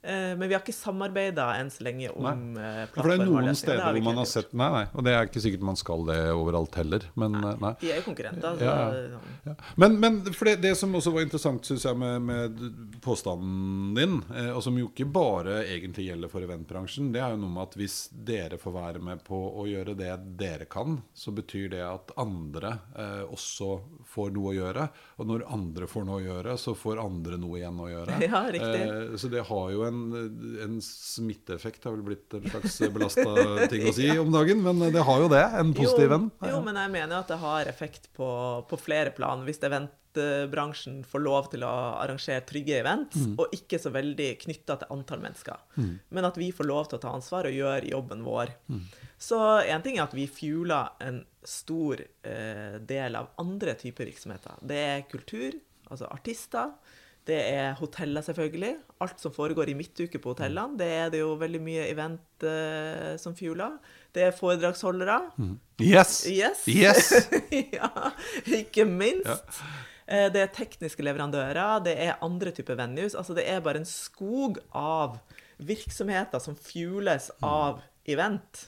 Eh, 0.04 0.32
men 0.36 0.48
vi 0.48 0.54
har 0.54 0.62
ikke 0.62 0.76
samarbeida 0.76 1.46
enn 1.58 1.70
så 1.72 1.84
lenge 1.86 2.10
om 2.12 2.26
nei. 2.26 2.62
Eh, 2.62 2.80
For 2.94 3.08
det 3.08 3.16
er 3.16 3.24
noen 3.28 3.58
steder 3.58 3.84
hvor 3.88 4.04
man 4.04 4.20
har 4.20 4.28
sett 4.28 4.52
Nei, 4.54 4.68
nei. 4.74 4.84
Og 4.92 5.06
det 5.06 5.14
er 5.16 5.28
ikke 5.28 5.42
sikkert 5.42 5.64
man 5.66 5.78
skal 5.80 6.04
det 6.08 6.18
overalt 6.34 6.76
heller. 6.78 7.06
Men, 7.18 7.38
nei. 7.38 7.54
Eh, 7.54 7.62
nei. 7.64 7.72
De 7.80 7.92
er 7.92 8.00
jo 8.00 8.06
konkurrenter. 8.08 8.62
Ja, 8.64 8.76
ja. 8.94 9.22
Ja. 9.48 9.56
Men, 9.80 9.98
men, 10.00 10.20
for 10.32 10.50
det, 10.50 10.58
det, 10.64 10.74
som 10.78 10.94
også 10.94 11.14
var 11.14 11.24
interessant, 11.24 11.64
syns 11.66 11.86
jeg, 11.88 11.98
med, 12.00 12.22
med, 12.28 12.62
påstanden 13.04 13.94
din, 13.96 14.20
og 14.54 14.60
som 14.64 14.76
jo 14.78 14.88
ikke 14.88 15.06
bare 15.12 15.60
egentlig 15.68 16.08
gjelder 16.08 16.30
for 16.32 16.44
eventbransjen, 16.46 17.10
det 17.14 17.20
er 17.22 17.34
jo 17.34 17.40
noe 17.42 17.52
med 17.56 17.66
at 17.66 17.76
hvis 17.78 17.98
dere 18.26 18.58
får 18.60 18.74
være 18.74 19.02
med 19.04 19.24
på 19.26 19.38
å 19.60 19.66
gjøre 19.68 19.96
det 19.98 20.12
dere 20.40 20.68
kan, 20.70 20.98
så 21.14 21.32
betyr 21.34 21.68
det 21.74 21.82
at 21.84 22.14
andre 22.20 22.76
eh, 22.98 23.22
også 23.24 23.70
får 24.14 24.32
noe 24.34 24.52
å 24.52 24.56
gjøre. 24.56 24.86
Og 25.20 25.28
når 25.28 25.46
andre 25.54 25.88
får 25.90 26.06
noe 26.08 26.20
å 26.20 26.24
gjøre, 26.24 26.56
så 26.60 26.74
får 26.78 27.02
andre 27.02 27.38
noe 27.40 27.60
igjen 27.60 27.80
å 27.80 27.90
gjøre. 27.90 28.20
Ja, 28.24 28.40
riktig. 28.50 28.80
Eh, 28.80 29.16
så 29.20 29.28
det 29.30 29.44
har 29.46 29.72
jo 29.74 29.84
en 29.86 29.93
en, 29.94 30.58
en 30.64 30.78
smitteeffekt 30.82 31.86
har 31.86 31.94
vel 31.96 32.04
blitt 32.10 32.34
en 32.36 32.46
slags 32.50 32.78
belasta 32.94 33.68
ting 33.70 33.86
å 33.88 33.94
si 33.94 34.08
om 34.18 34.32
dagen, 34.34 34.62
men 34.64 34.82
det 34.94 35.04
har 35.06 35.22
jo 35.22 35.28
det. 35.32 35.44
En 35.60 35.74
positiv 35.76 36.10
venn. 36.12 36.30
Jo, 36.44 36.58
men 36.64 36.78
jeg 36.80 36.92
mener 36.94 37.20
at 37.20 37.30
det 37.30 37.38
har 37.42 37.70
effekt 37.70 38.10
på, 38.16 38.28
på 38.68 38.80
flere 38.80 39.14
plan. 39.14 39.44
Hvis 39.46 39.62
eventbransjen 39.64 41.02
får 41.08 41.24
lov 41.24 41.48
til 41.54 41.66
å 41.66 41.72
arrangere 42.02 42.44
trygge 42.48 42.80
event, 42.82 43.16
mm. 43.16 43.36
og 43.38 43.54
ikke 43.56 43.80
så 43.82 43.92
veldig 43.94 44.30
knytta 44.44 44.78
til 44.82 44.94
antall 44.96 45.22
mennesker. 45.24 45.64
Mm. 45.78 45.94
Men 46.18 46.30
at 46.30 46.40
vi 46.40 46.50
får 46.54 46.70
lov 46.70 46.90
til 46.90 46.98
å 47.00 47.04
ta 47.06 47.14
ansvar 47.14 47.48
og 47.50 47.56
gjøre 47.56 47.92
jobben 47.92 48.26
vår. 48.26 48.54
Mm. 48.68 48.84
Så 49.24 49.38
én 49.62 49.84
ting 49.84 49.98
er 49.98 50.08
at 50.08 50.16
vi 50.16 50.26
fueler 50.28 50.92
en 51.04 51.22
stor 51.44 52.00
eh, 52.02 52.76
del 52.82 53.16
av 53.16 53.30
andre 53.40 53.76
typer 53.80 54.10
virksomheter. 54.10 54.58
Det 54.64 54.82
er 54.90 55.08
kultur, 55.08 55.56
altså 55.88 56.10
artister. 56.12 56.74
Det 57.24 57.38
er 57.40 57.72
hoteller, 57.78 58.20
selvfølgelig. 58.20 58.74
Alt 59.00 59.22
som 59.22 59.32
foregår 59.32 59.70
i 59.72 59.76
midtuke 59.78 60.20
på 60.20 60.34
hotellene. 60.34 60.76
Det 60.76 60.88
er 60.92 61.12
det 61.12 61.22
jo 61.22 61.30
veldig 61.40 61.60
mye 61.64 61.86
event 61.88 62.44
uh, 62.44 63.14
som 63.20 63.36
fjuler. 63.36 63.78
Det 64.12 64.26
er 64.26 64.36
foredragsholdere. 64.36 65.16
Mm. 65.40 65.54
Yes! 65.80 66.18
Yes! 66.28 66.66
yes. 66.68 67.30
ja, 67.78 67.88
ikke 68.44 68.84
minst. 68.84 69.56
Ja. 69.56 69.72
Uh, 70.04 70.26
det 70.34 70.42
er 70.42 70.52
tekniske 70.52 71.06
leverandører. 71.06 71.80
Det 71.86 71.96
er 71.96 72.20
andre 72.24 72.52
typer 72.52 72.76
venues. 72.82 73.16
Altså, 73.16 73.36
det 73.36 73.48
er 73.48 73.64
bare 73.64 73.80
en 73.80 73.88
skog 73.88 74.60
av 74.76 75.16
virksomheter 75.64 76.44
som 76.44 76.58
fueles 76.60 77.30
mm. 77.38 77.48
av 77.48 77.80
event. 78.04 78.66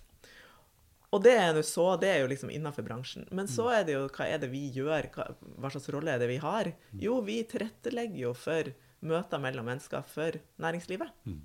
Og 1.17 1.23
det 1.25 1.33
er, 1.41 1.59
så, 1.65 1.87
det 2.01 2.11
er 2.13 2.19
jo 2.21 2.31
liksom 2.31 2.51
innafor 2.53 2.85
bransjen. 2.85 3.25
Men 3.35 3.49
så 3.49 3.71
er 3.73 3.87
det 3.89 3.95
jo 3.95 4.07
hva 4.13 4.27
er 4.29 4.41
det 4.43 4.51
vi 4.53 4.67
gjør? 4.75 5.09
Hva, 5.15 5.31
hva, 5.57 5.71
slags 5.73 5.89
rolle 5.95 6.13
er 6.13 6.21
det 6.21 6.29
vi 6.29 6.41
har? 6.43 6.69
Jo, 7.01 7.23
vi 7.25 7.39
tilrettelegger 7.49 8.21
jo 8.27 8.33
for 8.37 8.69
møter 9.07 9.41
mellom 9.41 9.69
mennesker 9.71 10.05
for 10.11 10.37
næringslivet. 10.61 11.13
Mm. 11.25 11.41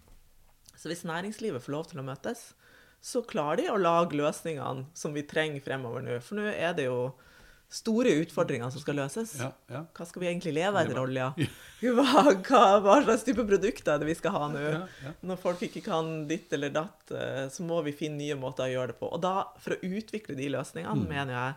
Så 0.75 0.91
hvis 0.91 1.05
næringslivet 1.07 1.63
får 1.63 1.75
lov 1.75 1.87
til 1.91 2.01
å 2.01 2.05
møtes, 2.05 2.51
så 3.01 3.23
klarer 3.25 3.63
de 3.63 3.71
å 3.71 3.79
lage 3.79 4.17
løsningene 4.17 4.89
som 4.97 5.15
vi 5.15 5.23
trenger 5.29 5.63
fremover 5.63 6.03
nå. 6.05 6.19
For 6.25 6.37
nå 6.37 6.49
er 6.51 6.75
det 6.77 6.89
jo 6.89 7.11
store 7.71 8.11
utfordringer 8.19 8.69
som 8.69 8.83
skal 8.83 8.97
løses. 8.99 9.33
Ja, 9.39 9.49
ja. 9.71 9.81
Hva 9.95 10.05
skal 10.07 10.23
vi 10.23 10.27
egentlig 10.27 10.51
leve 10.57 10.81
etter 10.83 10.99
olja? 10.99 11.31
Hva, 11.81 12.03
hva, 12.45 12.65
hva, 12.83 12.95
slags 13.01 13.23
type 13.25 13.41
produkter 13.47 13.95
er 13.95 14.01
det 14.03 14.09
vi 14.11 14.13
skal 14.13 14.35
ha 14.35 14.49
nå? 14.51 14.59
Ja, 14.61 15.13
Når 15.25 15.39
folk 15.41 15.63
ikke 15.65 15.81
kan 15.87 16.11
ditt 16.29 16.51
eller 16.53 16.69
datt, 16.75 17.09
eh, 17.09 17.47
så 17.49 17.65
må 17.65 17.79
vi 17.87 17.95
finne 17.97 18.19
nye 18.19 18.37
måter 18.37 18.67
å 18.67 18.73
gjøre 18.75 18.93
det 18.93 18.97
på. 18.99 19.09
Og 19.09 19.23
da, 19.23 19.47
for 19.63 19.73
å 19.73 19.89
utvikle 19.97 20.37
de 20.37 20.51
løsningene, 20.53 20.99
mm. 21.01 21.09
mener 21.09 21.37
jeg 21.37 21.55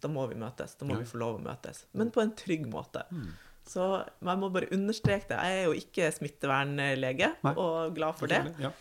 da 0.00 0.08
må 0.08 0.24
vi 0.30 0.38
møtes. 0.40 0.78
Da 0.80 0.88
må 0.88 0.96
vi 0.96 1.04
få 1.08 1.20
lov 1.20 1.36
å 1.36 1.44
møtes. 1.44 1.84
Men 1.92 2.08
på 2.14 2.22
en 2.22 2.32
trygg 2.38 2.64
måte. 2.72 3.04
Mm. 3.12 3.34
Så 3.68 3.86
jeg 4.00 4.40
må 4.40 4.48
bare 4.52 4.70
understreke 4.74 5.28
det. 5.30 5.38
Jeg 5.38 5.58
er 5.60 5.66
jo 5.68 5.74
ikke 5.78 6.10
smittevernlege, 6.14 7.28
Nei. 7.44 7.52
og 7.54 7.94
glad 7.94 8.16
for 8.18 8.30
det. 8.30 8.40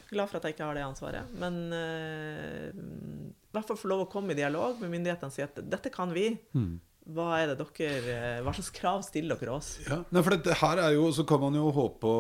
Glad 0.10 0.32
for 0.32 0.40
at 0.40 0.48
jeg 0.48 0.56
ikke 0.56 0.70
har 0.70 0.78
det 0.80 0.86
ansvaret. 0.88 1.34
Men 1.42 1.60
uh, 1.76 2.70
i 2.74 3.54
hvert 3.56 3.70
fall 3.70 3.80
få 3.82 3.92
lov 3.92 4.06
å 4.06 4.12
komme 4.12 4.34
i 4.34 4.40
dialog 4.40 4.80
med 4.82 4.94
myndighetene 4.96 5.30
og 5.30 5.36
si 5.36 5.46
at 5.46 5.60
dette 5.62 5.92
kan 5.94 6.14
vi. 6.16 6.32
Mm. 6.58 6.80
Hva 7.10 7.28
er 7.40 7.52
det 7.52 7.58
dere, 7.60 8.14
eh, 8.14 8.40
hva 8.46 8.54
slags 8.54 8.70
krav 8.76 9.02
stiller 9.06 9.40
dere 9.40 9.56
oss? 9.56 9.70
Ja, 9.88 10.02
for 10.14 10.36
det, 10.36 10.56
her 10.62 10.82
er 10.84 10.94
jo, 10.94 11.08
Så 11.16 11.26
kan 11.28 11.42
man 11.42 11.58
jo 11.58 11.72
håpe 11.74 12.12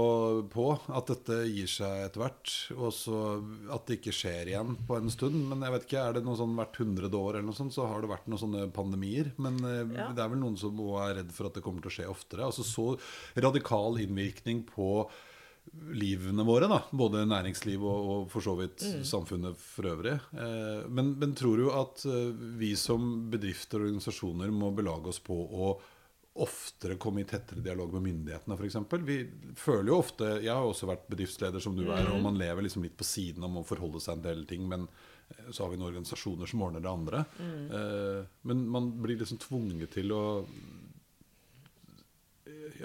på 0.49 0.65
at 0.89 1.11
dette 1.11 1.41
gir 1.49 1.69
seg 1.69 2.07
etter 2.07 2.23
hvert. 2.23 2.53
Og 2.77 2.91
så 2.95 3.19
at 3.69 3.85
det 3.85 3.99
ikke 3.99 4.15
skjer 4.15 4.53
igjen 4.53 4.75
på 4.87 4.97
en 4.97 5.13
stund. 5.13 5.37
Men 5.51 5.65
jeg 5.65 5.75
vet 5.75 5.87
ikke, 5.87 6.03
er 6.03 6.17
det 6.17 6.25
noe 6.25 6.39
sånn 6.39 6.57
hvert 6.57 6.81
hundrede 6.81 7.21
år 7.21 7.37
eller 7.37 7.49
noe 7.51 7.59
sånt, 7.59 7.75
så 7.75 7.87
har 7.89 8.01
det 8.01 8.11
vært 8.11 8.29
noen 8.29 8.43
sånne 8.43 8.67
pandemier. 8.75 9.33
Men 9.37 9.61
eh, 9.63 9.83
ja. 9.99 10.09
det 10.15 10.25
er 10.25 10.33
vel 10.33 10.41
noen 10.41 10.57
som 10.59 10.83
er 11.03 11.19
redd 11.21 11.33
for 11.35 11.49
at 11.49 11.57
det 11.57 11.65
kommer 11.65 11.85
til 11.85 11.93
å 11.93 11.97
skje 11.99 12.11
oftere. 12.11 12.49
Altså 12.49 12.65
Så 12.65 12.91
radikal 13.37 14.01
innvirkning 14.01 14.65
på 14.69 15.05
livene 15.93 16.43
våre, 16.43 16.67
da, 16.69 16.79
både 16.91 17.25
næringsliv 17.29 17.83
og, 17.85 18.09
og 18.13 18.25
for 18.31 18.45
så 18.45 18.55
vidt 18.59 18.83
mm. 18.85 19.03
samfunnet 19.07 19.59
for 19.61 19.91
øvrig. 19.91 20.15
Eh, 20.33 20.87
men, 20.89 21.13
men, 21.21 21.35
tror 21.37 21.61
du 21.61 21.69
at 21.73 22.03
eh, 22.09 22.33
vi 22.59 22.73
som 22.79 23.29
bedrifter 23.31 23.81
og 23.81 23.89
organisasjoner 23.89 24.53
må 24.53 24.71
belage 24.75 25.13
oss 25.13 25.21
på 25.23 25.35
å 25.35 25.71
oftere 26.39 26.95
komme 27.01 27.21
i 27.21 27.27
tettere 27.27 27.63
dialog 27.63 27.93
med 27.97 28.05
myndighetene, 28.05 28.55
f.eks. 28.55 28.77
Vi 29.05 29.19
føler 29.59 29.91
jo 29.91 29.97
ofte 29.99 30.27
Jeg 30.39 30.53
har 30.53 30.63
også 30.63 30.87
vært 30.87 31.07
bedriftsleder, 31.11 31.63
som 31.63 31.75
du 31.75 31.83
er, 31.89 32.05
og 32.07 32.19
mm. 32.19 32.27
man 32.29 32.39
lever 32.39 32.65
liksom 32.65 32.85
litt 32.85 32.97
på 32.97 33.07
siden 33.07 33.45
om 33.47 33.59
å 33.59 33.65
forholde 33.67 34.01
seg 34.03 34.17
en 34.17 34.27
del 34.29 34.45
ting. 34.49 34.67
Men 34.69 34.87
eh, 34.87 35.49
så 35.51 35.65
har 35.65 35.73
vi 35.73 35.79
noen 35.81 35.91
organisasjoner 35.91 36.49
som 36.49 36.63
ordner 36.65 36.85
det 36.85 36.93
andre. 36.93 37.23
Mm. 37.39 37.65
Eh, 37.79 38.21
men 38.51 38.67
man 38.77 38.93
blir 39.03 39.19
liksom 39.21 39.41
tvunget 39.45 39.97
til 39.99 40.15
å 40.15 40.23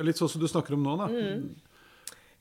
Litt 0.02 0.18
sånn 0.18 0.26
som 0.26 0.42
du 0.42 0.48
snakker 0.50 0.74
om 0.74 0.82
nå, 0.82 0.92
da. 0.98 1.06
Mm. 1.06 1.42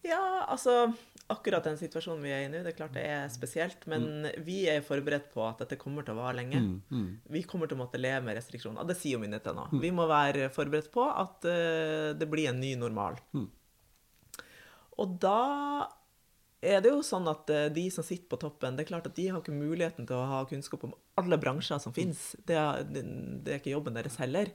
Ja, 0.03 0.45
altså 0.51 0.93
Akkurat 1.31 1.63
den 1.63 1.77
situasjonen 1.79 2.19
vi 2.25 2.33
er 2.35 2.41
i 2.43 2.47
nå, 2.51 2.59
det 2.65 2.73
er 2.73 2.75
klart 2.75 2.95
det 2.97 3.03
er 3.07 3.29
spesielt. 3.31 3.85
Men 3.89 4.25
mm. 4.25 4.41
vi 4.43 4.57
er 4.69 4.83
forberedt 4.85 5.29
på 5.31 5.41
at 5.47 5.61
dette 5.63 5.77
kommer 5.79 6.03
til 6.03 6.17
å 6.17 6.19
vare 6.19 6.35
lenge. 6.41 6.59
Mm. 6.59 6.73
Mm. 6.91 7.07
Vi 7.37 7.43
kommer 7.47 7.71
til 7.71 7.77
å 7.77 7.83
måtte 7.85 8.01
leve 8.01 8.25
med 8.27 8.35
restriksjoner. 8.37 8.83
Det 8.89 8.97
sier 8.99 9.15
jo 9.15 9.21
myndighetene 9.23 9.55
nå. 9.55 9.65
Mm. 9.71 9.81
Vi 9.85 9.91
må 9.95 10.07
være 10.11 10.51
forberedt 10.53 10.91
på 10.93 11.07
at 11.07 11.47
uh, 11.47 12.11
det 12.19 12.27
blir 12.29 12.51
en 12.51 12.59
ny 12.59 12.73
normal. 12.79 13.17
Mm. 13.31 13.47
Og 14.99 15.15
da 15.23 15.39
er 16.63 16.83
det 16.83 16.91
jo 16.91 16.99
sånn 17.07 17.31
at 17.31 17.49
uh, 17.55 17.65
de 17.73 17.87
som 17.95 18.05
sitter 18.05 18.27
på 18.29 18.41
toppen, 18.43 18.75
det 18.75 18.83
er 18.83 18.91
klart 18.91 19.07
at 19.07 19.15
de 19.15 19.29
har 19.31 19.39
ikke 19.39 19.55
muligheten 19.55 20.09
til 20.09 20.19
å 20.19 20.27
ha 20.27 20.43
kunnskap 20.51 20.83
om 20.89 20.93
alle 21.23 21.39
bransjer 21.39 21.79
som 21.81 21.95
finnes. 21.95 22.33
Det, 22.43 22.59
det, 22.91 23.07
det 23.47 23.55
er 23.55 23.63
ikke 23.63 23.77
jobben 23.77 23.95
deres 23.95 24.19
heller. 24.19 24.51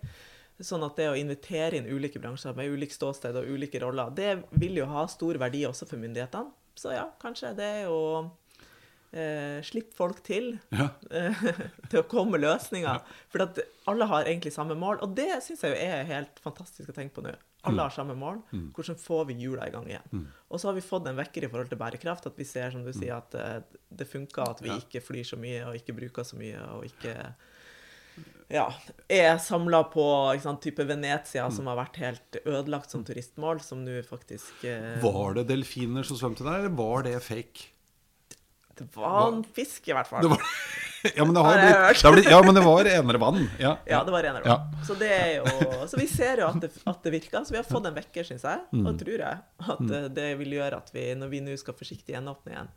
Sånn 0.59 0.83
at 0.83 0.99
det 0.99 1.07
å 1.13 1.15
invitere 1.19 1.79
inn 1.79 1.87
ulike 1.87 2.19
bransjer 2.19 2.57
med 2.59 2.73
ulikt 2.75 2.97
ståsted 2.97 3.37
og 3.39 3.47
ulike 3.47 3.79
roller, 3.83 4.11
det 4.11 4.33
vil 4.59 4.81
jo 4.81 4.89
ha 4.91 5.05
stor 5.11 5.39
verdi 5.39 5.63
også 5.69 5.87
for 5.87 6.03
myndighetene. 6.03 6.51
Så 6.79 6.95
ja, 6.95 7.07
kanskje 7.23 7.53
det 7.59 7.67
er 7.67 7.85
jo 7.87 7.99
eh, 9.11 9.59
slippe 9.67 9.95
folk 9.97 10.21
til 10.27 10.53
ja. 10.75 10.89
til 11.91 12.01
å 12.01 12.07
komme 12.11 12.37
med 12.37 12.45
løsninger. 12.45 13.01
Ja. 13.01 13.27
For 13.33 13.47
at 13.47 13.61
alle 13.91 14.09
har 14.11 14.27
egentlig 14.27 14.55
samme 14.55 14.77
mål. 14.79 15.01
Og 15.07 15.15
det 15.19 15.31
syns 15.47 15.65
jeg 15.67 15.75
jo 15.75 15.81
er 15.89 16.09
helt 16.11 16.43
fantastisk 16.45 16.91
å 16.91 16.97
tenke 16.97 17.19
på 17.19 17.27
nå. 17.27 17.35
Alle 17.67 17.75
mm. 17.75 17.83
har 17.83 17.95
samme 17.95 18.15
mål. 18.19 18.41
Mm. 18.55 18.69
Hvordan 18.77 18.99
får 19.03 19.25
vi 19.31 19.39
hjula 19.43 19.67
i 19.67 19.75
gang 19.75 19.87
igjen? 19.91 20.11
Mm. 20.13 20.27
Og 20.49 20.61
så 20.61 20.71
har 20.71 20.79
vi 20.79 20.87
fått 20.87 21.09
en 21.11 21.19
vekker 21.19 21.47
i 21.47 21.51
forhold 21.51 21.71
til 21.73 21.81
bærekraft. 21.81 22.31
At 22.31 22.39
vi 22.39 22.47
ser 22.47 22.75
som 22.75 22.87
du 22.87 22.93
mm. 22.93 22.99
sier, 23.01 23.19
at 23.19 23.39
eh, 23.39 23.79
det 23.99 24.07
funker 24.11 24.47
at 24.47 24.63
vi 24.63 24.75
ikke 24.77 25.03
flyr 25.03 25.27
så 25.27 25.39
mye 25.41 25.65
og 25.67 25.79
ikke 25.81 25.97
bruker 25.99 26.27
så 26.27 26.39
mye 26.39 26.63
og 26.77 26.87
ikke 26.87 27.17
ja, 28.49 28.65
er 29.13 29.35
samla 29.45 29.83
på 29.93 30.05
sant, 30.41 30.63
type 30.65 30.85
Venezia, 30.89 31.51
som 31.53 31.67
har 31.69 31.77
vært 31.83 31.99
helt 32.01 32.39
ødelagt 32.47 32.95
som 32.95 33.03
turistmål, 33.05 33.61
som 33.61 33.83
nå 33.85 33.99
faktisk 34.09 34.65
eh... 34.65 34.95
Var 35.03 35.35
det 35.37 35.51
delfiner 35.51 36.07
som 36.09 36.17
svømte 36.17 36.47
der, 36.47 36.63
eller 36.63 36.73
var 36.79 37.05
det 37.05 37.19
fake? 37.25 37.75
Det 38.79 38.87
var 38.95 39.35
en 39.35 39.43
fisk, 39.45 39.91
i 39.91 39.93
hvert 39.93 40.09
fall. 40.09 40.31
Var... 40.33 40.47
ja, 41.19 41.27
men 41.27 41.35
det 41.37 41.43
har 41.45 41.59
blitt, 41.61 42.01
det 42.01 42.13
blitt, 42.15 42.31
Ja, 42.31 42.39
men 42.47 42.57
det 42.57 42.63
var 42.65 42.89
renere 42.89 43.21
vann. 43.21 43.43
Ja, 43.61 43.75
ja 43.93 44.01
det 44.07 44.15
var 44.15 44.25
renere 44.25 44.47
vann. 44.47 44.73
Ja. 44.73 44.87
Så, 44.87 44.97
det 44.97 45.11
er 45.13 45.35
jo, 45.43 45.85
så 45.91 46.01
vi 46.01 46.07
ser 46.09 46.41
jo 46.41 46.49
at 46.49 46.63
det, 46.63 46.71
at 46.89 47.03
det 47.05 47.13
virker. 47.19 47.43
Så 47.45 47.53
vi 47.53 47.61
har 47.61 47.69
fått 47.69 47.91
en 47.91 47.99
vekker, 47.99 48.31
syns 48.31 48.47
jeg. 48.49 48.65
Og 48.79 48.87
mm. 48.87 48.99
tror 49.03 49.27
jeg 49.27 49.43
at 49.75 49.85
mm. 49.85 50.09
det 50.17 50.31
vil 50.41 50.57
gjøre 50.57 50.81
at 50.81 50.89
vi, 50.95 51.05
når 51.21 51.35
vi 51.35 51.43
nå 51.45 51.59
skal 51.61 51.77
forsiktig 51.77 52.17
gjenåpne 52.17 52.55
igjen 52.55 52.73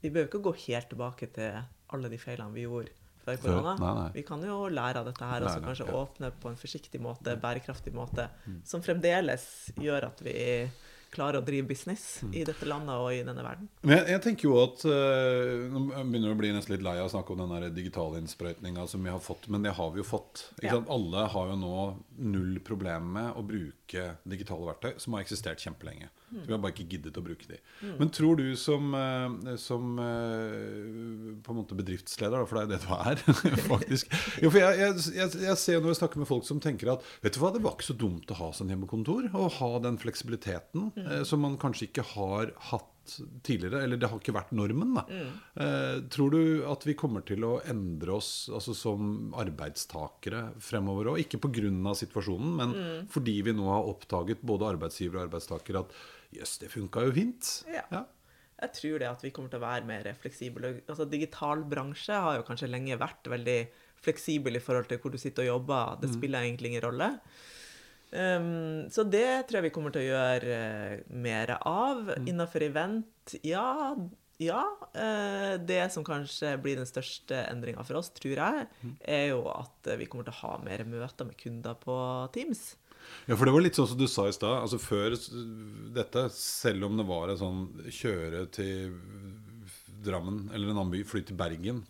Vi 0.00 0.08
behøver 0.08 0.30
ikke 0.30 0.44
gå 0.48 0.56
helt 0.64 0.88
tilbake 0.94 1.28
til 1.36 1.60
alle 1.90 2.08
de 2.08 2.22
feilene 2.22 2.54
vi 2.54 2.64
gjorde 2.64 2.94
før 3.24 3.40
korona. 3.44 3.74
Nei, 3.80 3.94
nei. 4.00 4.10
Vi 4.18 4.26
kan 4.28 4.44
jo 4.46 4.60
lære 4.72 5.02
av 5.02 5.10
dette 5.10 5.32
her, 5.32 5.46
og 5.46 5.66
kanskje 5.66 5.88
ja. 5.88 5.96
åpne 6.02 6.32
på 6.42 6.52
en 6.52 6.60
forsiktig 6.60 7.02
måte, 7.02 7.36
bærekraftig 7.40 7.94
måte, 7.96 8.28
mm. 8.46 8.62
som 8.68 8.84
fremdeles 8.84 9.44
gjør 9.80 10.10
at 10.10 10.24
vi 10.26 10.38
klarer 11.10 11.40
å 11.40 11.44
drive 11.44 11.66
business 11.66 12.20
mm. 12.22 12.34
i 12.38 12.44
dette 12.46 12.66
landet 12.70 12.94
og 12.94 13.10
i 13.12 13.22
denne 13.26 13.42
verden. 13.44 13.66
Men 13.82 13.96
jeg, 13.96 14.06
jeg 14.14 14.22
tenker 14.26 14.46
jo 14.46 14.56
at 14.62 14.84
uh, 14.86 15.66
Nå 15.72 15.82
begynner 15.88 16.30
jeg 16.30 16.36
å 16.36 16.40
bli 16.40 16.52
nesten 16.54 16.74
litt 16.76 16.86
lei 16.86 16.96
av 17.00 17.08
å 17.08 17.12
snakke 17.12 17.34
om 17.34 17.42
den 17.42 17.74
digitale 17.74 18.20
innsprøytninga 18.22 18.86
som 18.90 19.02
vi 19.04 19.12
har 19.12 19.22
fått, 19.24 19.48
men 19.50 19.66
det 19.66 19.74
har 19.78 19.90
vi 19.94 20.02
jo 20.02 20.06
fått. 20.06 20.46
Ja. 20.62 20.78
Alle 20.90 21.26
har 21.34 21.50
jo 21.50 21.58
nå 21.58 21.74
null 22.22 22.60
problem 22.66 23.10
med 23.18 23.34
å 23.34 23.44
bruke 23.46 23.79
bruke 23.90 24.16
digitale 24.24 24.66
verktøy 24.66 24.98
som 25.00 25.14
har 25.14 25.24
eksistert 25.24 25.60
kjempelenge. 25.60 26.08
Så 26.30 26.46
vi 26.46 26.52
har 26.52 26.60
bare 26.62 26.72
ikke 26.72 26.86
giddet 26.92 27.16
å 27.18 27.24
bruke 27.24 27.46
de. 27.48 27.58
Men 27.98 28.10
tror 28.14 28.36
du 28.38 28.54
som, 28.56 28.94
eh, 28.94 29.56
som 29.58 29.98
eh, 29.98 31.40
på 31.42 31.50
en 31.50 31.58
måte 31.58 31.74
bedriftsleder, 31.74 32.46
for 32.46 32.56
det 32.56 32.62
er 32.62 32.66
jo 32.66 32.72
det 32.76 32.84
du 32.86 32.92
er, 32.94 33.64
faktisk 33.72 34.14
jo, 34.42 34.50
for 34.50 34.60
jeg, 34.60 34.78
jeg, 34.78 35.32
jeg, 35.42 35.56
ser 35.58 35.80
når 35.80 35.94
jeg 35.94 36.00
snakker 36.02 36.22
med 36.22 36.30
folk 36.30 36.46
som 36.46 36.60
tenker 36.62 36.94
at 36.94 37.04
vet 37.24 37.34
du 37.34 37.40
hva, 37.42 37.50
det 37.54 37.64
var 37.64 37.74
ikke 37.74 37.90
så 37.90 37.98
dumt 37.98 38.30
å 38.30 38.38
ha 38.38 38.52
sånn 38.54 38.70
hjemmekontor. 38.70 39.30
Og 39.34 39.58
ha 39.58 39.72
den 39.82 39.98
fleksibiliteten 40.00 40.90
mm. 40.94 41.10
som 41.26 41.42
man 41.42 41.58
kanskje 41.60 41.90
ikke 41.90 42.06
har 42.14 42.54
hatt 42.70 42.88
tidligere. 43.46 43.82
Eller 43.84 44.00
det 44.00 44.10
har 44.10 44.20
ikke 44.20 44.34
vært 44.36 44.52
normen. 44.56 44.94
Da. 44.96 45.04
Mm. 45.08 45.32
Eh, 45.64 45.96
tror 46.12 46.34
du 46.34 46.42
at 46.70 46.86
vi 46.88 46.96
kommer 46.98 47.24
til 47.26 47.44
å 47.46 47.56
endre 47.70 48.16
oss 48.16 48.48
altså 48.52 48.76
som 48.76 49.34
arbeidstakere 49.40 50.46
fremover 50.62 51.14
òg? 51.14 51.24
Ikke 51.24 51.42
pga. 51.42 51.94
situasjonen, 51.96 52.54
men 52.56 52.72
mm. 52.76 53.10
fordi 53.12 53.40
vi 53.46 53.54
nå 53.56 53.68
har 53.68 53.90
oppdaget, 53.90 54.42
både 54.46 54.72
arbeidsgiver 54.74 55.18
og 55.18 55.28
arbeidstaker, 55.28 55.82
at 55.82 55.94
jøss, 56.36 56.58
det 56.62 56.70
funka 56.72 57.04
jo 57.08 57.14
fint. 57.16 57.52
Ja. 57.70 57.84
ja. 57.90 58.06
Jeg 58.60 58.74
tror 58.76 58.98
det 59.00 59.08
at 59.08 59.22
vi 59.24 59.30
kommer 59.32 59.52
til 59.52 59.60
å 59.60 59.64
være 59.64 59.88
mer 59.88 60.08
fleksible. 60.20 60.74
Altså, 60.84 61.06
digital 61.08 61.64
bransje 61.68 62.16
har 62.16 62.38
jo 62.38 62.44
kanskje 62.48 62.68
lenge 62.68 62.98
vært 63.00 63.30
veldig 63.32 63.60
fleksibel 64.00 64.56
i 64.56 64.62
forhold 64.64 64.90
til 64.90 65.00
hvor 65.00 65.12
du 65.12 65.20
sitter 65.20 65.46
og 65.46 65.54
jobber. 65.54 65.96
Det 66.02 66.10
mm. 66.10 66.16
spiller 66.18 66.44
egentlig 66.44 66.72
ingen 66.72 66.84
rolle. 66.84 67.08
Um, 68.10 68.88
så 68.90 69.04
det 69.06 69.46
tror 69.46 69.60
jeg 69.60 69.68
vi 69.68 69.74
kommer 69.74 69.94
til 69.94 70.02
å 70.02 70.08
gjøre 70.10 70.56
uh, 70.58 71.12
mer 71.14 71.54
av. 71.58 72.02
Mm. 72.10 72.26
Innafor 72.32 72.66
event, 72.66 73.36
ja. 73.46 73.94
Ja. 74.40 74.64
Uh, 74.96 75.54
det 75.62 75.82
som 75.94 76.06
kanskje 76.06 76.56
blir 76.62 76.80
den 76.80 76.88
største 76.88 77.44
endringa 77.46 77.84
for 77.86 78.00
oss, 78.00 78.10
tror 78.16 78.34
jeg, 78.34 78.68
mm. 78.82 78.94
er 79.04 79.26
jo 79.34 79.44
at 79.52 79.92
vi 80.00 80.08
kommer 80.10 80.26
til 80.26 80.34
å 80.34 80.42
ha 80.42 80.54
mer 80.64 80.86
møter 80.88 81.28
med 81.28 81.38
kunder 81.40 81.78
på 81.80 81.96
Teams. 82.34 82.72
Ja, 83.26 83.36
for 83.36 83.46
det 83.46 83.54
var 83.54 83.62
litt 83.64 83.78
sånn 83.78 83.88
som 83.90 84.00
du 84.00 84.06
sa 84.10 84.26
i 84.28 84.34
stad. 84.34 84.58
Altså 84.60 84.80
før 84.82 85.14
dette, 85.94 86.26
selv 86.34 86.88
om 86.88 86.98
det 86.98 87.06
var 87.08 87.32
en 87.32 87.40
sånn 87.40 87.62
kjøre 87.88 88.44
til 88.54 88.92
Drammen 90.00 90.50
eller 90.54 90.70
en 90.70 90.78
annen 90.78 90.92
by, 90.92 91.00
fly 91.04 91.20
til 91.28 91.36
Bergen, 91.36 91.82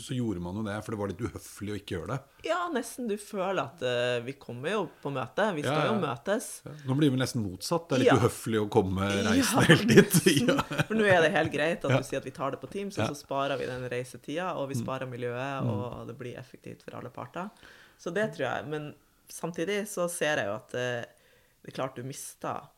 så 0.00 0.14
gjorde 0.14 0.40
man 0.42 0.60
jo 0.60 0.62
det. 0.66 0.76
For 0.86 0.94
det 0.94 0.98
var 1.00 1.10
litt 1.10 1.22
uhøflig 1.24 1.72
å 1.74 1.78
ikke 1.80 1.96
gjøre 1.96 2.10
det. 2.12 2.18
Ja, 2.46 2.58
nesten. 2.70 3.08
Du 3.10 3.16
føler 3.18 3.60
at 3.64 3.82
uh, 3.82 4.18
vi 4.22 4.36
kommer 4.38 4.72
jo 4.72 4.84
på 5.02 5.10
møte. 5.14 5.48
Vi 5.56 5.64
skal 5.66 5.80
ja, 5.80 5.88
ja. 5.88 5.96
jo 5.96 6.02
møtes. 6.04 6.48
Ja. 6.66 6.76
Nå 6.86 6.98
blir 7.00 7.12
vi 7.14 7.20
nesten 7.20 7.42
motsatt. 7.42 7.88
Det 7.90 7.98
er 7.98 8.04
litt 8.04 8.22
uhøflig 8.22 8.62
å 8.62 8.68
komme 8.72 9.10
reisende 9.26 9.66
helt 9.72 9.90
dit. 9.90 10.16
for 10.88 10.94
nå 10.98 11.10
er 11.10 11.26
det 11.26 11.34
helt 11.34 11.54
greit 11.54 11.84
at 11.84 11.98
du 11.98 12.06
sier 12.06 12.22
at 12.22 12.30
vi 12.30 12.34
tar 12.38 12.54
det 12.54 12.62
på 12.62 12.70
Teams, 12.72 12.98
og 12.98 13.10
så 13.10 13.18
sparer 13.24 13.58
vi 13.60 13.68
den 13.70 13.84
reisetida, 13.90 14.52
og 14.54 14.70
vi 14.70 14.78
mm. 14.78 14.84
sparer 14.84 15.10
miljøet, 15.10 15.66
mm. 15.66 15.74
og 15.74 16.08
det 16.08 16.18
blir 16.22 16.38
effektivt 16.40 16.86
for 16.86 17.00
alle 17.00 17.12
parter. 17.14 17.50
Så 17.98 18.14
det 18.14 18.30
tror 18.36 18.48
jeg. 18.48 18.70
Men 18.70 18.90
samtidig 19.28 19.82
så 19.90 20.06
ser 20.12 20.44
jeg 20.44 20.52
jo 20.52 20.58
at 20.60 20.78
uh, 20.78 21.30
det 21.62 21.72
er 21.74 21.80
klart 21.82 21.98
du 21.98 22.06
mister 22.06 22.68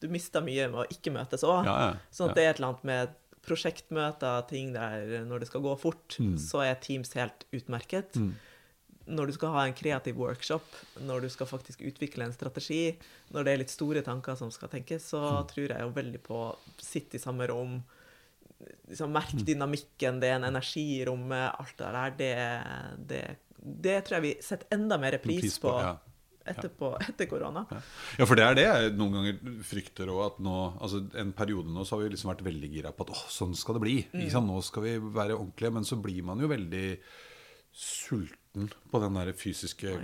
du 0.00 0.08
mister 0.08 0.40
mye 0.44 0.68
med 0.72 0.80
å 0.80 0.86
ikke 0.88 1.12
møtes 1.12 1.44
òg. 1.44 1.66
Sånn 2.08 2.30
at 2.32 2.38
det 2.38 2.44
er 2.46 2.54
et 2.54 2.60
eller 2.60 2.72
annet 2.72 2.86
med 2.88 3.16
prosjektmøter, 3.50 4.46
ting 4.50 4.72
der 4.76 5.26
når 5.28 5.42
det 5.42 5.50
skal 5.50 5.64
gå 5.64 5.74
fort, 5.80 6.16
mm. 6.22 6.36
så 6.40 6.64
er 6.68 6.80
Teams 6.82 7.12
helt 7.18 7.46
utmerket. 7.56 8.16
Mm. 8.16 8.32
Når 9.10 9.30
du 9.30 9.34
skal 9.34 9.54
ha 9.56 9.64
en 9.66 9.74
kreativ 9.74 10.20
workshop, 10.20 10.66
når 11.06 11.26
du 11.26 11.30
skal 11.34 11.48
faktisk 11.50 11.82
utvikle 11.82 12.28
en 12.28 12.34
strategi, 12.36 12.94
når 13.34 13.46
det 13.46 13.52
er 13.52 13.62
litt 13.64 13.72
store 13.72 14.04
tanker 14.06 14.38
som 14.38 14.52
skal 14.54 14.70
tenkes, 14.72 15.08
så 15.12 15.22
mm. 15.22 15.48
tror 15.50 15.66
jeg 15.66 15.86
jo 15.86 15.96
veldig 15.96 16.22
på 16.26 16.42
å 16.44 16.52
sitte 16.78 17.18
i 17.18 17.22
samme 17.22 17.48
rom. 17.50 17.80
Liksom, 18.90 19.10
merk 19.10 19.34
mm. 19.34 19.46
dynamikken, 19.48 20.20
det 20.22 20.30
er 20.30 20.38
en 20.38 20.50
energi 20.52 20.86
i 21.00 21.04
rommet, 21.08 21.48
alt 21.50 21.74
det 21.80 21.90
der. 21.96 22.14
Det, 22.20 22.34
det, 23.10 23.24
det 23.90 23.98
tror 24.06 24.20
jeg 24.20 24.28
vi 24.28 24.36
setter 24.44 24.78
enda 24.78 25.00
mer 25.00 25.18
pris, 25.18 25.42
pris 25.42 25.58
på. 25.62 25.74
på 25.74 25.82
ja 25.88 25.96
etterpå, 26.48 26.92
etter 27.04 27.28
korona. 27.30 27.64
Ja. 27.70 28.26
for 28.26 28.38
det 28.38 28.44
er 28.46 28.56
det 28.58 28.66
jeg 28.66 28.92
noen 28.96 29.18
ganger 29.18 29.64
frykter 29.66 30.12
òg. 30.12 30.40
Altså 30.80 31.02
en 31.20 31.34
periode 31.36 31.72
nå 31.72 31.84
så 31.84 31.96
har 31.96 32.04
vi 32.04 32.12
liksom 32.14 32.32
vært 32.32 32.46
veldig 32.46 32.70
gira 32.72 32.94
på 32.96 33.06
at 33.06 33.12
åh, 33.14 33.24
sånn 33.32 33.56
skal 33.58 33.78
det 33.78 33.84
bli. 33.84 33.96
Mm. 34.14 34.28
Nå 34.46 34.60
skal 34.66 34.86
vi 34.86 34.94
være 35.00 35.36
ordentlige. 35.36 35.74
Men 35.76 35.88
så 35.88 36.00
blir 36.00 36.24
man 36.26 36.40
jo 36.42 36.50
veldig 36.50 36.86
sulten 37.70 38.70
på 38.90 39.02
den 39.02 39.20
der 39.20 39.32
fysiske 39.38 39.94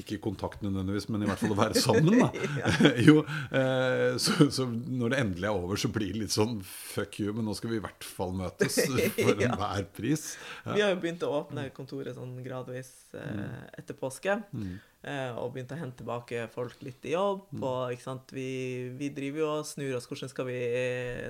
Ikke 0.00 0.16
kontakt 0.22 0.62
nødvendigvis, 0.64 1.06
men 1.12 1.24
i 1.24 1.28
hvert 1.28 1.40
fall 1.42 1.52
å 1.52 1.58
være 1.58 1.80
sammen. 1.80 2.22
da. 2.22 2.30
jo, 3.06 3.20
eh, 3.54 4.16
så, 4.22 4.48
så, 4.52 4.66
når 4.68 5.12
det 5.12 5.20
endelig 5.20 5.48
er 5.50 5.58
over, 5.58 5.80
så 5.80 5.90
blir 5.92 6.14
det 6.14 6.22
litt 6.24 6.34
sånn 6.34 6.56
fuck 6.64 7.20
you, 7.20 7.34
men 7.36 7.46
nå 7.48 7.54
skal 7.58 7.72
vi 7.72 7.78
i 7.80 7.84
hvert 7.84 8.06
fall 8.06 8.34
møtes 8.36 8.78
for 9.18 9.34
enhver 9.34 9.88
pris. 9.96 10.26
Ja. 10.64 10.72
Vi 10.72 10.84
har 10.84 10.94
jo 10.94 11.00
begynt 11.02 11.26
å 11.26 11.32
åpne 11.40 11.68
kontoret 11.76 12.16
sånn 12.16 12.36
gradvis 12.44 12.92
eh, 13.18 13.30
mm. 13.40 13.72
etter 13.82 13.98
påske. 13.98 14.38
Mm. 14.54 14.76
Eh, 15.04 15.32
og 15.36 15.52
begynt 15.54 15.74
å 15.74 15.80
hente 15.80 16.00
tilbake 16.00 16.46
folk 16.54 16.80
litt 16.86 17.04
i 17.10 17.12
jobb. 17.12 17.50
Mm. 17.52 17.66
og 17.68 17.96
ikke 17.96 18.06
sant, 18.06 18.32
vi, 18.36 18.48
vi, 18.96 19.10
driver 19.14 19.44
jo 19.44 19.50
og 19.58 19.68
snur 19.68 19.98
oss. 19.98 20.08
Hvordan 20.08 20.32
skal 20.32 20.48
vi 20.48 20.62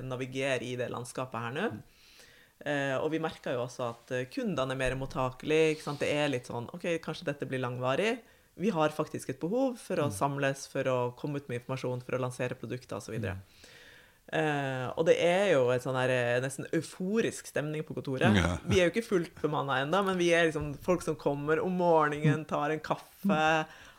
navigere 0.05 0.63
i 0.63 0.77
det 0.79 0.87
landskapet 0.93 1.47
her 1.47 1.57
nå? 1.57 1.67
Mm. 1.75 1.83
Eh, 2.65 2.95
og 3.01 3.09
vi 3.11 3.19
merker 3.19 3.57
jo 3.57 3.65
også 3.65 3.89
at 3.89 4.15
kundene 4.31 4.73
er 4.73 4.79
mer 4.79 4.95
mottakelige. 4.99 5.83
Det 5.99 6.07
er 6.07 6.31
litt 6.31 6.47
sånn 6.47 6.69
OK, 6.73 6.87
kanskje 7.03 7.27
dette 7.33 7.49
blir 7.49 7.61
langvarig 7.63 8.15
vi 8.55 8.71
har 8.71 8.93
faktisk 8.95 9.33
et 9.33 9.39
behov 9.41 9.75
for 9.81 9.99
å 9.99 10.09
mm. 10.09 10.15
samles, 10.15 10.65
for 10.71 10.87
å 10.87 10.99
komme 11.19 11.41
ut 11.41 11.49
med 11.51 11.59
informasjon, 11.59 12.03
for 12.05 12.17
å 12.17 12.21
lansere 12.23 12.57
produkter 12.59 13.01
osv. 13.01 13.17
Mm. 13.19 13.41
Eh, 14.25 14.85
og 14.95 15.05
det 15.05 15.15
er 15.21 15.51
jo 15.53 15.67
en 15.69 15.81
sånn 15.83 15.97
her, 15.99 16.13
eh, 16.13 16.37
nesten 16.41 16.69
euforisk 16.73 17.51
stemning 17.51 17.83
på 17.85 17.97
kontoret. 17.97 18.33
Ja. 18.39 18.55
Vi 18.65 18.79
er 18.79 18.87
jo 18.87 18.93
ikke 18.95 19.05
fullt 19.05 19.41
bemanna 19.43 19.81
ennå, 19.83 20.01
men 20.07 20.17
vi 20.21 20.31
er 20.33 20.47
liksom 20.47 20.71
folk 20.85 21.03
som 21.05 21.19
kommer 21.19 21.61
om 21.61 21.75
morgenen, 21.77 22.47
tar 22.49 22.73
en 22.73 22.81
kaffe. 22.83 23.43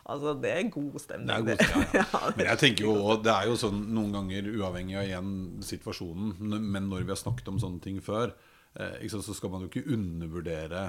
Altså, 0.07 0.33
det 0.39 0.51
er 0.55 0.69
god 0.71 0.99
stemning. 1.03 1.29
Det 1.29 1.37
er 1.37 1.47
god 1.47 1.63
stemning, 1.63 1.95
ja, 1.95 2.05
ja. 2.15 2.35
Men 2.35 2.51
jeg 2.51 2.63
tenker 2.63 2.87
jo, 2.87 2.93
også, 2.97 3.23
det 3.27 3.33
er 3.33 3.49
jo 3.49 3.57
sånn 3.63 3.81
noen 3.95 4.13
ganger, 4.15 4.51
uavhengig 4.57 4.99
av 4.99 5.07
igjen 5.07 5.33
situasjonen, 5.67 6.61
men 6.63 6.87
når 6.91 7.03
vi 7.03 7.13
har 7.13 7.19
snakket 7.19 7.51
om 7.51 7.59
sånne 7.61 7.83
ting 7.83 7.99
før, 8.03 8.33
eh, 8.79 9.03
så 9.11 9.35
skal 9.35 9.53
man 9.53 9.65
jo 9.65 9.71
ikke 9.71 9.87
undervurdere 9.95 10.87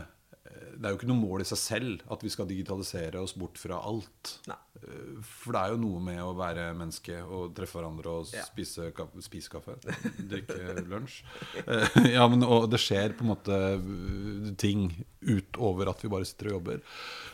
det 0.78 0.86
er 0.86 0.92
jo 0.92 0.98
ikke 1.00 1.08
noe 1.10 1.18
mål 1.18 1.42
i 1.42 1.46
seg 1.48 1.58
selv 1.58 2.02
at 2.14 2.22
vi 2.22 2.30
skal 2.32 2.46
digitalisere 2.48 3.20
oss 3.20 3.34
bort 3.38 3.58
fra 3.58 3.80
alt. 3.88 4.32
Nei. 4.48 4.56
Eh, 4.78 5.16
for 5.26 5.56
det 5.56 5.62
er 5.62 5.74
jo 5.74 5.80
noe 5.82 6.02
med 6.04 6.20
å 6.22 6.30
være 6.38 6.68
menneske 6.78 7.18
og 7.24 7.50
treffe 7.56 7.80
hverandre 7.80 8.14
og 8.20 8.34
ja. 8.34 8.44
spise, 8.46 8.90
spise, 9.24 9.50
kaffe. 9.52 9.74
Drikke 10.30 10.76
lunsj. 10.92 11.18
Eh, 11.64 11.98
ja, 12.14 12.28
men 12.30 12.46
og 12.46 12.68
det 12.72 12.80
skjer 12.82 13.16
på 13.18 13.26
en 13.26 13.32
måte 13.32 13.58
eh, 13.74 14.52
ting 14.60 14.90
utover 15.26 15.90
at 15.90 16.04
vi 16.04 16.12
bare 16.12 16.28
sitter 16.28 16.52
og 16.52 16.58
jobber. 16.58 16.84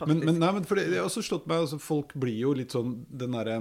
Men, 0.09 0.25
men, 0.25 0.41
nei, 0.41 0.51
men 0.57 0.65
det, 0.65 0.89
det 0.89 0.99
har 0.99 1.07
også 1.07 1.23
slått 1.25 1.47
meg 1.49 1.67
altså, 1.67 1.79
Folk 1.81 2.15
blir 2.19 2.35
jo 2.39 2.55
litt 2.57 2.73
sånn 2.73 2.97
den 3.07 3.35
derre 3.35 3.59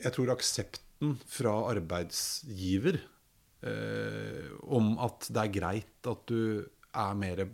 Jeg 0.00 0.14
tror 0.14 0.32
aksepten 0.32 1.18
fra 1.28 1.52
arbeidsgiver 1.68 2.98
eh, 3.66 4.48
om 4.64 4.96
at 5.04 5.28
det 5.28 5.44
er 5.44 5.54
greit 5.54 6.10
at 6.10 6.24
du 6.30 6.64
er 7.04 7.18
mer 7.18 7.44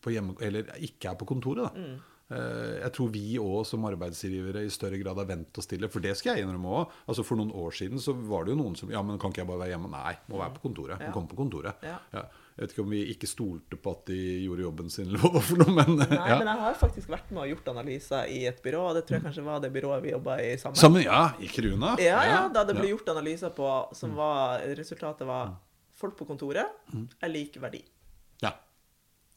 på 0.00 0.14
hjemme, 0.14 0.36
eller 0.42 0.72
ikke 0.86 1.12
er 1.12 1.20
på 1.20 1.28
kontoret. 1.28 1.68
da. 1.68 1.74
Mm. 1.74 1.98
Eh, 2.30 2.76
jeg 2.84 2.92
tror 2.94 3.08
vi 3.10 3.24
òg 3.42 3.64
som 3.66 3.86
arbeidsgivere 3.88 4.62
i 4.62 4.70
større 4.70 5.00
grad 5.00 5.18
har 5.18 5.26
vent 5.26 5.58
oss 5.58 5.66
til 5.70 5.82
det. 5.82 5.90
For 5.90 6.02
det 6.04 6.14
skal 6.18 6.38
jeg 6.38 6.46
innrømme 6.46 6.76
òg. 6.78 6.92
Altså 7.10 7.24
for 7.26 7.40
noen 7.40 7.50
år 7.50 7.74
siden 7.74 8.02
så 8.02 8.14
var 8.14 8.46
det 8.46 8.54
jo 8.54 8.60
noen 8.60 8.76
som 8.78 8.92
Ja, 8.92 9.02
men 9.02 9.18
kan 9.18 9.34
ikke 9.34 9.42
jeg 9.42 9.50
bare 9.50 9.64
være 9.64 9.74
hjemme? 9.74 9.90
Nei, 9.90 10.14
må 10.30 10.38
være 10.38 10.54
på 10.58 10.68
kontoret. 10.68 10.94
Ja. 11.00 11.08
Må 11.08 11.16
komme 11.16 11.32
på 11.32 11.40
kontoret. 11.40 11.82
Ja. 11.86 11.96
Ja. 12.14 12.28
Jeg 12.54 12.66
vet 12.66 12.74
ikke 12.74 12.84
om 12.84 12.92
vi 12.92 13.00
ikke 13.08 13.28
stolte 13.30 13.78
på 13.80 13.92
at 13.96 14.10
de 14.10 14.20
gjorde 14.44 14.64
jobben 14.66 14.90
sin, 14.92 15.06
eller 15.08 15.40
for 15.48 15.62
noe, 15.62 15.72
men 15.72 15.94
Nei, 15.96 16.08
men 16.10 16.50
jeg 16.50 16.60
har 16.60 16.74
faktisk 16.76 17.08
vært 17.08 17.30
med 17.32 17.46
og 17.46 17.52
gjort 17.54 17.70
analyser 17.72 18.28
i 18.28 18.42
et 18.50 18.58
byrå, 18.60 18.82
og 18.90 18.98
det 18.98 19.06
tror 19.08 19.16
jeg 19.16 19.24
kanskje 19.24 19.44
var 19.46 19.62
det 19.64 19.70
byrået 19.72 20.04
vi 20.04 20.12
jobba 20.12 20.36
i 20.44 20.50
sammen. 20.60 20.76
Sammen, 20.76 21.06
ja, 21.06 21.22
i 21.40 21.48
Kruna. 21.48 21.94
Ja, 22.02 22.18
ja, 22.28 22.42
da 22.52 22.66
det 22.68 22.76
ble 22.76 22.90
gjort 22.90 23.08
analyser 23.14 23.54
på 23.56 23.70
som 23.96 24.12
var 24.18 24.60
Resultatet 24.76 25.24
var 25.30 25.54
folk 25.96 26.18
på 26.20 26.28
kontoret 26.28 26.68
mm. 26.92 27.06
er 27.24 27.32
lik 27.32 27.56
verdi. 27.62 27.80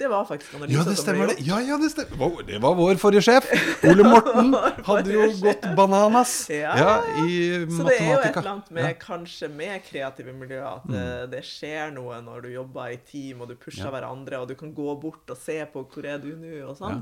Det 0.03 0.09
var 0.11 0.25
faktisk 0.27 0.55
analysen 0.57 0.79
ja, 0.79 0.83
det 0.89 0.97
stemmer 0.99 1.29
det. 1.31 1.35
Ja, 1.47 1.57
ja, 1.63 1.77
det 1.79 1.89
stemmer. 1.93 2.41
Det 2.43 2.57
var 2.59 2.75
vår 2.75 2.99
forrige 2.99 3.23
sjef. 3.23 3.45
Ole 3.87 4.03
Morten 4.11 4.51
hadde 4.83 5.13
jo 5.13 5.27
gått 5.39 5.67
bananas 5.77 6.33
ja, 6.51 6.73
ja, 6.75 6.95
i 7.23 7.37
matematika. 7.63 7.77
Så 7.77 7.87
det 7.87 7.95
er 7.95 8.09
jo 8.09 8.17
et 8.17 8.27
eller 8.41 8.51
annet 8.51 8.73
med, 8.75 8.89
kanskje 8.99 9.49
med 9.53 9.85
kreative 9.87 10.35
miljøer 10.35 10.67
at 10.73 10.89
mm. 10.89 10.97
Eh, 11.03 11.23
det 11.31 11.39
skjer 11.47 11.93
noe 11.95 12.19
når 12.25 12.43
du 12.43 12.49
jobber 12.51 12.91
i 12.91 12.99
team, 13.07 13.45
og 13.45 13.53
du 13.53 13.55
pusher 13.59 13.87
hverandre, 13.93 14.43
og 14.43 14.51
du 14.51 14.57
kan 14.59 14.75
gå 14.75 14.95
bort 14.99 15.31
og 15.31 15.39
se 15.39 15.61
på 15.71 15.85
hvor 15.87 16.07
er 16.09 16.19
du 16.19 16.33
nå, 16.35 16.51
og 16.67 16.75
sånn. 16.81 16.99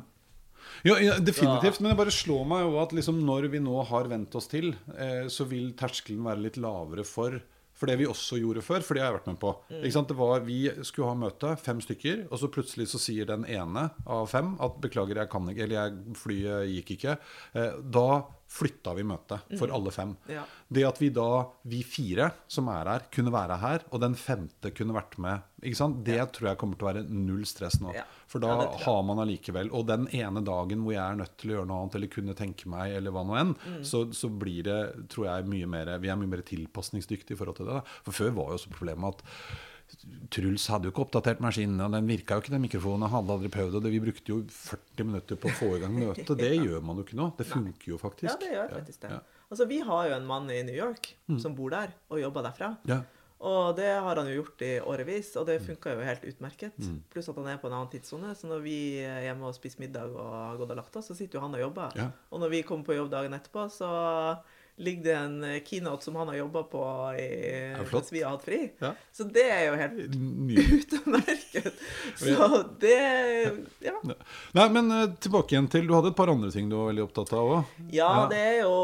Ja, 0.86 1.00
ja, 1.02 1.18
definitivt. 1.18 1.82
Men 1.82 1.96
det 1.96 2.00
bare 2.04 2.14
slår 2.14 2.46
meg 2.54 2.68
jo 2.68 2.78
at 2.84 2.94
liksom 2.94 3.24
når 3.26 3.50
vi 3.54 3.64
nå 3.66 3.82
har 3.90 4.10
vent 4.12 4.38
oss 4.38 4.50
til, 4.52 4.76
eh, 4.94 5.26
så 5.26 5.50
vil 5.50 5.74
terskelen 5.78 6.22
være 6.30 6.46
litt 6.46 6.62
lavere 6.62 7.06
for 7.08 7.42
for 7.82 7.90
det 7.90 7.98
vi 7.98 8.06
også 8.06 8.38
gjorde 8.38 8.62
før, 8.62 8.84
for 8.86 8.94
det 8.94 9.02
har 9.02 9.10
jeg 9.10 9.18
vært 9.18 9.30
med 9.32 9.40
på. 9.42 9.56
Mm. 9.72 10.06
Det 10.12 10.18
var, 10.20 10.44
Vi 10.46 10.60
skulle 10.86 11.10
ha 11.10 11.18
møte, 11.18 11.56
fem 11.58 11.82
stykker, 11.82 12.28
og 12.30 12.38
så 12.38 12.52
plutselig 12.54 12.92
så 12.92 13.02
sier 13.02 13.26
den 13.26 13.48
ene 13.50 13.88
av 14.06 14.30
fem 14.30 14.54
at 14.62 14.78
'beklager, 14.82 15.18
jeg 15.18 15.30
kan 15.30 15.50
ikke', 15.50 15.64
eller 15.66 15.98
'flyet 16.14 16.70
gikk 16.70 16.94
ikke'. 16.98 17.18
Eh, 17.56 17.82
da 17.82 18.24
flytta 18.52 18.92
vi 18.98 19.04
møtet 19.08 19.46
for 19.58 19.68
Mm. 19.72 19.74
alle 19.78 19.92
fem. 19.96 20.10
Ja. 20.28 20.42
Det 20.72 20.84
at 20.84 20.98
vi 21.00 21.08
da, 21.10 21.46
vi 21.64 21.82
fire 21.88 22.32
som 22.52 22.68
er 22.68 22.84
her, 22.90 23.06
kunne 23.12 23.32
være 23.32 23.58
her, 23.62 23.84
og 23.92 24.02
den 24.04 24.14
femte 24.20 24.74
kunne 24.76 24.94
vært 24.94 25.18
med, 25.18 25.42
det 25.62 26.18
tror 26.34 26.50
jeg 26.50 26.58
kommer 26.58 26.76
til 26.78 26.88
å 26.88 26.92
være 26.94 27.06
null 27.10 27.46
stress 27.46 27.80
nå. 27.80 27.94
Ja. 27.96 28.04
For 28.28 28.40
da 28.44 28.48
Ja, 28.50 28.78
har 28.84 29.04
man 29.04 29.18
allikevel 29.20 29.70
Og 29.72 29.86
den 29.88 30.08
ene 30.12 30.44
dagen 30.44 30.84
hvor 30.84 30.92
jeg 30.94 31.00
er 31.12 31.16
nødt 31.16 31.38
til 31.38 31.52
å 31.52 31.56
gjøre 31.62 31.68
noe 31.68 31.82
annet, 31.84 31.96
eller 31.96 32.08
kunne 32.08 32.36
tenke 32.36 32.66
meg, 32.68 32.92
eller 32.98 33.12
hva 33.12 33.24
nå 33.26 33.38
enn, 33.40 33.56
Mm. 33.56 33.82
så, 33.86 34.06
så 34.12 34.28
blir 34.30 34.64
det, 34.64 35.08
tror 35.10 35.26
jeg, 35.28 35.48
mye 35.48 35.68
mer 35.68 35.98
Vi 36.00 36.10
er 36.10 36.16
mye 36.18 36.28
mer 36.28 36.42
tilpasningsdyktige 36.42 37.32
i 37.32 37.36
forhold 37.38 37.56
til 37.58 37.66
det. 37.68 37.74
Da. 37.74 37.82
For 38.04 38.12
før 38.12 38.32
var 38.36 38.50
jo 38.52 38.58
også 38.60 38.72
problemet 38.76 39.16
at 39.16 39.24
Truls 40.32 40.66
hadde 40.72 40.88
jo 40.88 40.94
ikke 40.94 41.04
oppdatert 41.06 41.42
maskinen, 41.44 41.80
og 41.84 41.96
den 41.96 42.10
virka 42.10 42.38
jo 42.38 42.44
ikke, 42.44 42.54
den 42.54 42.64
mikrofonen. 42.64 43.06
Han 43.08 43.16
hadde 43.18 43.36
aldri 43.36 43.52
prøvd 43.54 43.78
det. 43.84 43.94
Vi 43.94 44.02
brukte 44.04 44.34
jo 44.34 44.40
40 44.56 45.08
minutter 45.10 45.40
på 45.42 45.52
å 45.52 45.56
få 45.60 45.72
i 45.78 45.82
gang 45.84 45.96
møtet. 45.98 46.34
Det 46.42 46.52
gjør 46.56 46.84
man 46.86 47.00
jo 47.02 47.08
ikke 47.08 47.20
nå. 47.20 47.32
Det 47.38 47.48
funker 47.50 47.94
jo 47.94 48.02
faktisk. 48.02 48.30
Ja, 48.32 48.38
det 48.42 48.52
gjør 48.56 48.76
faktisk 48.80 49.06
det. 49.06 49.16
Ja. 49.18 49.48
Altså, 49.52 49.68
vi 49.68 49.82
har 49.84 50.06
jo 50.08 50.14
en 50.16 50.30
mann 50.30 50.48
i 50.54 50.62
New 50.64 50.78
York 50.78 51.12
som 51.42 51.58
bor 51.58 51.74
der 51.74 51.92
og 52.08 52.22
jobber 52.22 52.48
derfra. 52.48 52.76
Ja. 52.88 53.02
Og 53.42 53.74
det 53.76 53.90
har 53.90 54.20
han 54.20 54.28
jo 54.30 54.36
gjort 54.38 54.62
i 54.62 54.76
årevis, 54.86 55.32
og 55.42 55.48
det 55.50 55.64
funka 55.66 55.96
jo 55.96 56.04
helt 56.06 56.26
utmerket. 56.30 56.78
Pluss 57.10 57.30
at 57.32 57.40
han 57.42 57.50
er 57.50 57.58
på 57.62 57.72
en 57.72 57.76
annen 57.80 57.90
tidssone, 57.90 58.36
så 58.38 58.50
når 58.52 58.62
vi 58.62 58.76
er 59.02 59.24
hjemme 59.26 59.50
og 59.50 59.58
spiser 59.58 59.82
middag 59.82 60.14
og 60.14 60.28
har 60.30 60.60
gått 60.60 60.74
og 60.76 60.78
lagt 60.78 61.00
oss, 61.02 61.10
så 61.10 61.18
sitter 61.18 61.40
jo 61.40 61.46
han 61.48 61.58
og 61.58 61.64
jobber. 61.64 61.98
Ja. 61.98 62.12
Og 62.30 62.44
når 62.44 62.54
vi 62.54 62.62
kommer 62.68 62.86
på 62.86 63.00
jobb 63.00 63.10
dagen 63.14 63.34
etterpå, 63.34 63.66
så 63.74 63.90
ligger 64.82 65.04
det 65.06 65.16
en 65.16 65.36
keynote 65.68 66.06
som 66.06 66.18
han 66.20 66.32
har 66.32 66.40
jobba 66.42 66.64
på 66.72 66.82
i, 67.20 67.28
Ja, 67.72 67.84
mens 67.92 68.12
vi 68.14 68.24
har 68.24 68.36
hatt 68.36 68.46
fri. 68.46 68.60
Ja. 68.82 68.94
Så 69.14 69.28
det 69.30 69.46
er 69.46 69.64
jo 69.68 69.78
helt 69.80 70.02
utmerket. 70.96 71.72
Så 72.18 72.50
det 72.82 72.98
Ja. 73.86 73.96
Nei, 74.58 74.68
men 74.74 74.92
eh, 74.92 75.08
tilbake 75.22 75.56
igjen 75.56 75.70
til 75.72 75.88
Du 75.88 75.96
hadde 75.96 76.12
et 76.12 76.18
par 76.18 76.32
andre 76.32 76.52
ting 76.54 76.70
du 76.70 76.76
var 76.78 76.92
veldig 76.92 77.06
opptatt 77.08 77.34
av 77.38 77.54
òg. 77.56 77.72
Ja, 77.94 78.12
det 78.32 78.42
er 78.42 78.60
jo 78.64 78.76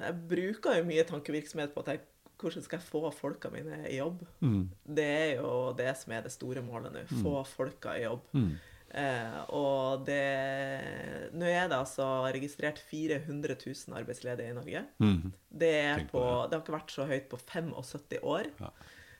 Jeg 0.00 0.16
bruker 0.30 0.80
jo 0.80 0.88
mye 0.88 1.04
tankevirksomhet 1.08 1.74
på 1.74 1.84
at 1.84 1.94
jeg, 1.94 2.02
hvordan 2.40 2.64
skal 2.64 2.80
jeg 2.80 2.88
få 2.88 3.10
folka 3.12 3.50
mine 3.52 3.82
i 3.90 3.98
jobb. 3.98 4.22
Mm. 4.40 4.62
Det 4.96 5.06
er 5.06 5.32
jo 5.40 5.72
det 5.76 5.92
som 6.00 6.14
er 6.16 6.24
det 6.24 6.32
store 6.32 6.62
målet 6.64 6.94
nå. 6.94 7.04
Få 7.20 7.40
folka 7.48 7.96
i 7.98 8.06
jobb. 8.06 8.22
Mm. 8.36 8.52
Eh, 8.90 9.34
og 9.54 10.02
det 10.02 11.30
Nå 11.38 11.46
er 11.46 11.68
det 11.70 11.76
altså 11.76 12.06
registrert 12.26 12.80
400 12.90 13.54
000 13.54 13.98
arbeidsledige 14.00 14.50
i 14.50 14.56
Norge. 14.56 14.84
Mm. 14.98 15.34
Det, 15.46 15.74
er 15.92 16.06
på, 16.10 16.22
det 16.48 16.56
har 16.56 16.64
ikke 16.64 16.78
vært 16.78 16.94
så 16.94 17.06
høyt 17.10 17.28
på 17.30 17.38
75 17.38 18.18
år. 18.22 18.50
Ja. 18.60 18.72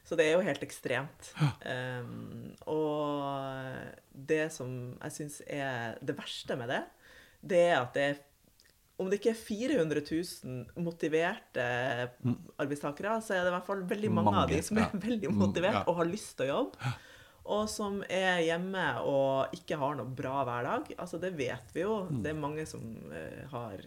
Så 0.07 0.17
det 0.19 0.27
er 0.27 0.35
jo 0.35 0.47
helt 0.47 0.65
ekstremt. 0.65 1.29
Um, 1.63 2.49
og 2.73 3.77
det 4.11 4.49
som 4.51 4.73
jeg 4.97 5.15
syns 5.15 5.37
er 5.47 6.01
det 6.03 6.17
verste 6.19 6.57
med 6.59 6.73
det, 6.73 6.81
det 7.53 7.61
er 7.69 7.77
at 7.79 7.95
det 7.95 8.09
er 8.09 8.19
om 9.01 9.09
det 9.09 9.17
ikke 9.17 9.31
er 9.33 9.39
400 9.39 10.03
000 10.05 10.83
motiverte 10.85 11.63
arbeidstakere, 12.61 13.15
så 13.25 13.33
er 13.37 13.47
det 13.47 13.53
i 13.53 13.55
hvert 13.55 13.69
fall 13.71 13.85
veldig 13.89 14.11
mange, 14.13 14.35
av 14.43 14.51
de 14.51 14.59
som 14.65 14.77
er 14.77 14.91
ja. 14.91 15.01
veldig 15.07 15.31
Mm, 15.31 15.55
ja. 15.65 15.81
og 15.87 15.97
har 16.03 16.09
lyst 16.11 16.35
til 16.37 16.51
å 16.51 16.51
jobbe. 16.51 16.91
Og 17.45 17.65
som 17.73 18.03
er 18.05 18.43
hjemme 18.45 18.85
og 19.09 19.57
ikke 19.57 19.79
har 19.81 19.97
noe 19.99 20.13
bra 20.17 20.45
hverdag. 20.47 20.93
Altså, 21.01 21.19
det 21.23 21.33
vet 21.39 21.73
vi 21.75 21.85
jo. 21.87 22.03
Mm. 22.11 22.21
Det 22.25 22.33
er 22.33 22.43
mange 22.45 22.67
som 22.69 22.85
uh, 23.11 23.43
har 23.55 23.85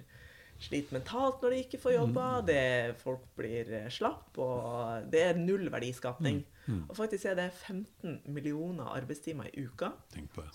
slitt 0.64 0.94
mentalt 0.96 1.44
når 1.44 1.54
de 1.54 1.62
ikke 1.66 1.80
får 1.82 1.96
jobba. 1.98 2.26
Mm. 2.34 2.48
Det 2.50 2.64
folk 3.04 3.24
blir 3.38 3.72
eh, 3.80 3.90
slapp, 3.92 4.38
og 4.42 5.08
det 5.12 5.24
er 5.30 5.40
null 5.40 5.68
verdiskapning. 5.74 6.44
Mm. 6.66 6.84
Og 6.88 6.96
faktisk 6.98 7.28
er 7.32 7.40
det 7.40 7.50
15 7.52 8.22
millioner 8.32 8.94
arbeidstimer 8.96 9.50
i 9.52 9.66
uka 9.68 9.92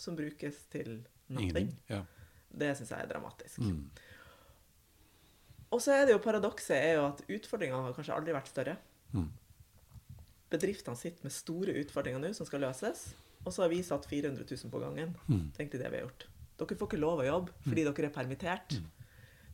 som 0.00 0.16
brukes 0.16 0.62
til 0.72 1.02
nothing. 1.28 1.74
Ja. 1.90 2.04
Det 2.48 2.72
syns 2.78 2.94
jeg 2.94 3.04
er 3.04 3.11
dramatisk. 3.11 3.61
Mm. 3.61 3.82
Og 5.68 5.82
så 5.84 5.98
er 5.98 6.06
det 6.08 6.14
jo 6.14 6.22
paradokset 6.24 6.78
er 6.78 6.94
jo 6.96 7.04
at 7.11 7.20
utfordringene 7.28 7.84
har 7.84 7.96
kanskje 7.96 8.16
aldri 8.16 8.37
vært 8.37 8.48
større. 8.48 8.78
Mm. 10.48 10.52
Bedriftene 10.56 10.96
sitter 10.96 11.26
med 11.28 11.34
store 11.34 11.76
utfordringer 11.82 12.22
nå 12.22 12.32
som 12.37 12.48
skal 12.48 12.64
løses, 12.64 13.11
og 13.44 13.52
så 13.52 13.64
har 13.64 13.72
vi 13.72 13.82
satt 13.84 14.08
400 14.08 14.44
000 14.48 14.72
på 14.72 14.80
gangen. 14.82 15.14
Mm. 15.28 15.50
Tenk 15.56 15.72
deg 15.72 15.82
det 15.84 15.90
vi 15.92 16.00
har 16.00 16.08
gjort. 16.08 16.28
Dere 16.58 16.78
får 16.78 16.88
ikke 16.90 17.00
lov 17.00 17.20
å 17.22 17.28
jobbe 17.28 17.54
fordi 17.68 17.84
dere 17.87 18.08
er 18.08 18.14
permittert. 18.14 18.78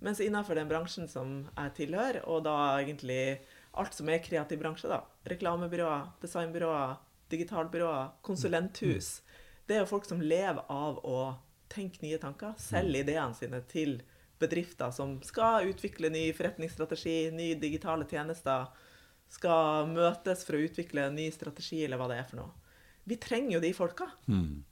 Mens 0.05 0.21
innenfor 0.21 0.59
den 0.59 0.69
bransjen 0.69 1.09
som 1.09 1.45
jeg 1.51 1.75
tilhører, 1.79 2.23
og 2.29 2.45
da 2.47 2.57
egentlig 2.81 3.41
alt 3.75 3.97
som 3.97 4.09
er 4.09 4.23
kreativ 4.25 4.61
bransje, 4.61 4.89
da, 4.91 5.03
reklamebyråer, 5.29 6.11
designbyråer, 6.23 6.97
digitalbyråer, 7.33 8.15
konsulenthus, 8.25 9.19
det 9.67 9.77
er 9.77 9.85
jo 9.85 9.91
folk 9.91 10.07
som 10.09 10.21
lever 10.23 10.63
av 10.71 11.01
å 11.09 11.35
tenke 11.73 12.03
nye 12.05 12.21
tanker, 12.23 12.53
selge 12.61 13.01
ideene 13.03 13.35
sine 13.37 13.63
til 13.71 13.97
bedrifter 14.41 14.93
som 14.93 15.17
skal 15.25 15.71
utvikle 15.71 16.11
ny 16.13 16.27
forretningsstrategi, 16.37 17.31
nye 17.35 17.57
digitale 17.61 18.07
tjenester, 18.11 18.69
skal 19.33 19.89
møtes 19.91 20.45
for 20.47 20.57
å 20.57 20.63
utvikle 20.67 21.09
en 21.09 21.17
ny 21.19 21.29
strategi, 21.35 21.83
eller 21.85 22.01
hva 22.01 22.09
det 22.11 22.21
er 22.21 22.29
for 22.29 22.43
noe. 22.43 22.53
Vi 23.05 23.19
trenger 23.21 23.57
jo 23.59 23.63
de 23.65 23.73
folka. 23.77 24.09
Mm. 24.31 24.65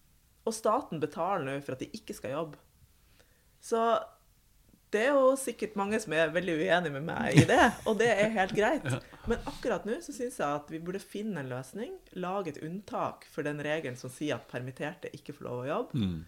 Og 0.48 0.56
staten 0.56 1.02
betaler 1.02 1.46
nå 1.46 1.56
for 1.62 1.76
at 1.76 1.82
de 1.84 1.90
ikke 1.94 2.16
skal 2.16 2.34
jobbe. 2.36 2.60
Så 3.62 3.78
det 4.92 5.06
er 5.06 5.14
jo 5.16 5.32
sikkert 5.40 5.76
mange 5.78 5.96
som 6.02 6.12
er 6.12 6.32
veldig 6.34 6.54
uenige 6.58 6.92
med 6.92 7.04
meg 7.06 7.38
i 7.40 7.44
det, 7.48 7.62
og 7.88 7.96
det 8.00 8.10
er 8.12 8.34
helt 8.34 8.52
greit. 8.56 8.84
Men 9.30 9.46
akkurat 9.48 9.86
nå 9.88 9.96
så 10.04 10.12
syns 10.12 10.36
jeg 10.40 10.58
at 10.60 10.72
vi 10.72 10.80
burde 10.84 11.00
finne 11.00 11.40
en 11.40 11.48
løsning, 11.52 11.94
lage 12.20 12.52
et 12.52 12.62
unntak 12.66 13.24
for 13.32 13.46
den 13.46 13.62
regelen 13.64 13.96
som 13.96 14.12
sier 14.12 14.36
at 14.36 14.50
permitterte 14.50 15.12
ikke 15.16 15.36
får 15.36 15.48
lov 15.48 15.62
å 15.62 15.68
jobbe. 15.70 16.02
Mm. 16.02 16.18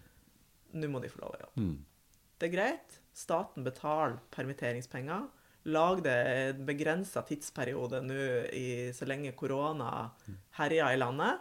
Nå 0.81 0.89
må 0.91 1.01
de 1.03 1.11
få 1.11 1.21
lov 1.21 1.35
å 1.35 1.41
jobbe. 1.43 1.65
Mm. 1.67 1.75
Det 2.39 2.49
er 2.49 2.55
greit. 2.55 2.97
Staten 3.15 3.67
betaler 3.67 4.17
permitteringspenger. 4.33 5.27
Lag 5.65 6.03
det 6.05 6.13
en 6.13 6.65
begrensa 6.67 7.23
tidsperiode 7.25 8.01
nå 8.05 8.17
i- 8.53 8.91
så 8.93 9.05
lenge 9.09 9.31
korona 9.35 10.11
herjer 10.59 10.93
i 10.93 10.97
landet. 11.01 11.39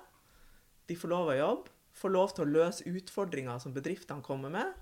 De 0.87 0.97
får 0.97 1.09
lov 1.13 1.29
å 1.29 1.39
jobbe. 1.39 1.71
Får 1.95 2.11
lov 2.11 2.33
til 2.35 2.45
å 2.45 2.51
løse 2.51 2.85
utfordringer 2.91 3.61
som 3.61 3.75
bedriftene 3.75 4.23
kommer 4.25 4.51
med. 4.51 4.73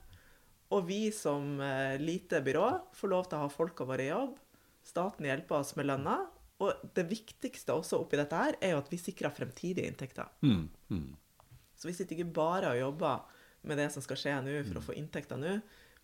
Og 0.72 0.86
vi 0.88 1.10
som 1.12 1.60
eh, 1.60 1.98
lite 2.00 2.40
byrå 2.40 2.68
får 2.96 3.08
lov 3.12 3.26
til 3.28 3.36
å 3.38 3.42
ha 3.42 3.48
folka 3.52 3.84
våre 3.84 4.06
i 4.06 4.08
jobb. 4.12 4.38
Staten 4.82 5.26
hjelper 5.26 5.58
oss 5.58 5.74
med 5.76 5.86
lønna. 5.90 6.20
Og 6.62 6.72
det 6.94 7.04
viktigste 7.10 7.74
også 7.74 7.98
oppi 8.00 8.16
dette 8.16 8.38
her, 8.38 8.56
er 8.62 8.70
jo 8.76 8.78
at 8.78 8.88
vi 8.92 8.96
sikrer 9.02 9.34
fremtidige 9.34 9.88
inntekter. 9.90 10.28
Mm. 10.46 10.68
Mm. 10.90 11.16
Så 11.76 11.88
vi 11.90 11.92
sitter 11.98 12.14
ikke 12.16 12.32
bare 12.32 12.70
og 12.70 12.78
jobber 12.78 13.24
med 13.66 13.78
det 13.78 13.90
som 13.92 14.02
skal 14.04 14.16
skje 14.16 14.36
nå 14.46 14.54
for 14.68 14.78
å 14.78 14.84
få 14.86 14.94
inntekter 14.96 15.36
nå, 15.38 15.56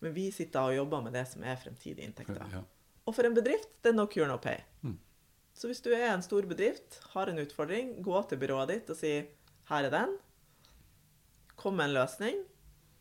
men 0.03 0.13
vi 0.15 0.29
sitter 0.35 0.59
og 0.67 0.75
jobber 0.75 1.01
med 1.07 1.13
det 1.15 1.25
som 1.31 1.43
er 1.47 1.55
fremtidige 1.59 2.05
inntekter. 2.07 2.43
Ja. 2.51 2.61
Og 3.09 3.15
for 3.17 3.25
en 3.25 3.33
bedrift, 3.37 3.71
det 3.81 3.89
er 3.91 3.97
no 3.97 4.05
cure, 4.11 4.27
no 4.29 4.37
pay. 4.41 4.59
Mm. 4.85 4.97
Så 5.57 5.67
hvis 5.71 5.81
du 5.83 5.89
er 5.95 6.11
en 6.13 6.21
stor 6.23 6.45
bedrift, 6.47 6.99
har 7.15 7.31
en 7.31 7.41
utfordring, 7.41 7.95
gå 8.05 8.19
til 8.29 8.39
byrået 8.41 8.69
ditt 8.75 8.91
og 8.93 8.99
si 8.99 9.13
her 9.69 9.87
er 9.87 9.93
den. 9.93 10.13
Kom 11.59 11.75
med 11.79 11.89
en 11.89 11.97
løsning. 11.97 12.43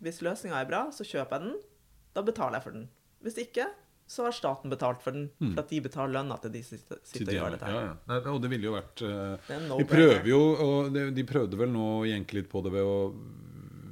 Hvis 0.03 0.23
løsninga 0.25 0.59
er 0.63 0.71
bra, 0.71 0.81
så 0.95 1.05
kjøper 1.07 1.37
jeg 1.39 1.45
den. 1.45 1.61
Da 2.17 2.25
betaler 2.27 2.59
jeg 2.59 2.65
for 2.67 2.75
den. 2.79 2.89
Hvis 3.23 3.39
ikke, 3.43 3.67
så 4.09 4.25
har 4.25 4.33
staten 4.33 4.73
betalt 4.73 5.03
for 5.05 5.13
den, 5.13 5.29
Mm. 5.39 5.53
for 5.55 5.61
at 5.63 5.69
de 5.69 5.81
betaler 5.85 6.13
lønna 6.17 6.39
til 6.41 6.53
de 6.55 6.63
som 6.65 6.79
sitter 6.79 6.99
sitter 7.05 7.29
og 7.29 7.35
gjør 7.39 7.51
dette. 7.59 7.73
Ja, 7.75 7.81
ja. 7.85 7.95
Nei, 8.09 8.19
og 8.33 8.41
det 8.43 8.51
ville 8.55 8.69
jo 8.71 8.73
vært 8.75 9.03
uh, 9.05 9.53
er 9.53 9.67
De 9.79 9.85
prøver 9.91 10.29
jo, 10.31 10.41
og 10.65 10.93
de, 10.95 11.03
de 11.13 11.25
prøvde 11.29 11.59
vel 11.61 11.71
nå 11.75 11.87
å 12.01 12.07
jenke 12.09 12.39
litt 12.39 12.49
på 12.49 12.63
det 12.65 12.73
ved 12.73 12.89
å 12.89 12.99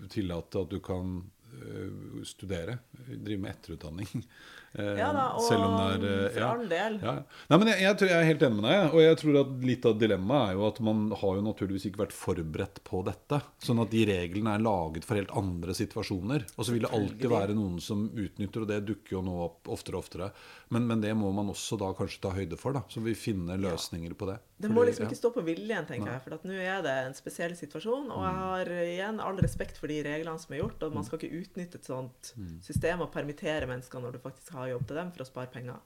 tillate 0.09 0.63
at 0.63 0.71
du 0.73 0.79
kan 0.81 1.19
uh, 1.21 2.23
studere, 2.25 2.79
drive 3.13 3.43
med 3.45 3.53
etterutdanning. 3.53 4.25
Eh, 4.77 4.93
Ja 5.01 5.09
da, 5.15 5.27
og 5.37 5.45
selv 5.47 5.65
om 5.65 5.77
det 6.03 6.11
er 6.11 6.25
ja. 6.27 6.31
for 6.35 6.47
all 6.49 6.65
del. 6.71 6.99
Ja. 7.03 7.15
Nei, 7.51 7.59
men 7.63 7.71
jeg, 7.73 7.83
jeg, 7.87 7.99
tror 8.01 8.11
jeg 8.13 8.19
er 8.19 8.29
helt 8.31 8.45
enig 8.47 8.59
med 8.61 8.69
deg. 8.69 8.81
Og 8.91 9.05
jeg 9.05 9.19
tror 9.23 9.39
at 9.43 9.53
litt 9.71 9.89
av 9.89 9.99
dilemmaet 10.01 10.51
er 10.51 10.59
jo 10.59 10.67
at 10.69 10.81
man 10.89 11.05
har 11.23 11.39
jo 11.39 11.45
naturligvis 11.47 11.89
ikke 11.91 12.03
vært 12.05 12.17
forberedt 12.17 12.83
på 12.87 13.03
dette. 13.07 13.41
Sånn 13.65 13.83
at 13.85 13.93
de 13.95 14.05
reglene 14.11 14.57
er 14.57 14.67
laget 14.67 15.09
for 15.09 15.21
helt 15.21 15.33
andre 15.37 15.77
situasjoner. 15.77 16.47
Og 16.57 16.69
så 16.69 16.77
vil 16.77 16.85
det 16.87 16.93
alltid 16.99 17.31
være 17.33 17.57
noen 17.57 17.81
som 17.85 18.09
utnytter, 18.13 18.67
og 18.67 18.73
det 18.73 18.83
dukker 18.91 19.19
jo 19.19 19.25
nå 19.27 19.39
opp 19.47 19.73
oftere 19.73 19.99
og 19.99 20.05
oftere. 20.05 20.31
Men, 20.75 20.87
men 20.91 21.05
det 21.05 21.15
må 21.19 21.33
man 21.35 21.53
også 21.53 21.79
da 21.81 21.93
kanskje 21.97 22.23
ta 22.27 22.35
høyde 22.37 22.61
for, 22.61 22.77
da. 22.77 22.85
Så 22.93 23.03
vi 23.05 23.17
finner 23.19 23.61
løsninger 23.61 24.15
på 24.19 24.29
det. 24.31 24.41
Det 24.57 24.71
må 24.73 24.87
liksom 24.89 25.05
ikke 25.05 25.19
stå 25.19 25.31
på 25.35 25.43
viljen, 25.45 25.85
tenker 25.85 26.07
Nei. 26.09 26.15
jeg. 26.15 26.23
For 26.25 26.37
at 26.39 26.45
nå 26.49 26.55
er 26.57 26.81
det 26.85 26.93
en 27.05 27.17
spesiell 27.17 27.53
situasjon. 27.59 28.09
Og 28.15 28.23
jeg 28.25 28.37
har 28.41 28.71
igjen 28.73 29.19
all 29.21 29.37
respekt 29.45 29.77
for 29.77 29.93
de 29.93 29.99
reglene 30.07 30.41
som 30.41 30.55
er 30.57 30.63
gjort. 30.63 30.87
Og 30.87 30.97
man 30.97 31.05
skal 31.05 31.21
ikke 31.21 31.43
utnytte 31.43 31.81
et 31.81 31.89
sånt 31.91 32.33
system 32.65 33.05
og 33.05 33.13
permittere 33.13 33.69
mennesker 33.69 34.01
når 34.01 34.17
du 34.17 34.23
faktisk 34.25 34.57
har 34.57 34.71
jobb 34.73 34.87
til 34.89 35.01
dem, 35.03 35.13
for 35.13 35.27
å 35.27 35.29
spare 35.29 35.53
penger. 35.53 35.83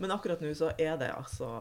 Men 0.00 0.12
akkurat 0.12 0.44
nå 0.44 0.52
så 0.56 0.72
er 0.76 1.00
det 1.00 1.12
altså 1.14 1.60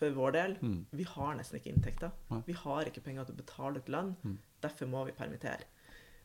for 0.00 0.14
vår 0.16 0.32
del 0.32 0.56
Mm. 0.60 0.86
Vi 0.90 1.04
har 1.04 1.34
nesten 1.36 1.58
ikke 1.58 1.72
inntekter. 1.74 2.10
Vi 2.46 2.52
har 2.52 2.88
ikke 2.88 3.02
penger 3.04 3.24
til 3.24 3.34
å 3.34 3.42
betale 3.42 3.78
ut 3.78 3.88
lønn. 3.88 4.16
Mm. 4.24 4.38
Derfor 4.62 4.86
må 4.86 5.04
vi 5.06 5.12
permittere. 5.12 5.66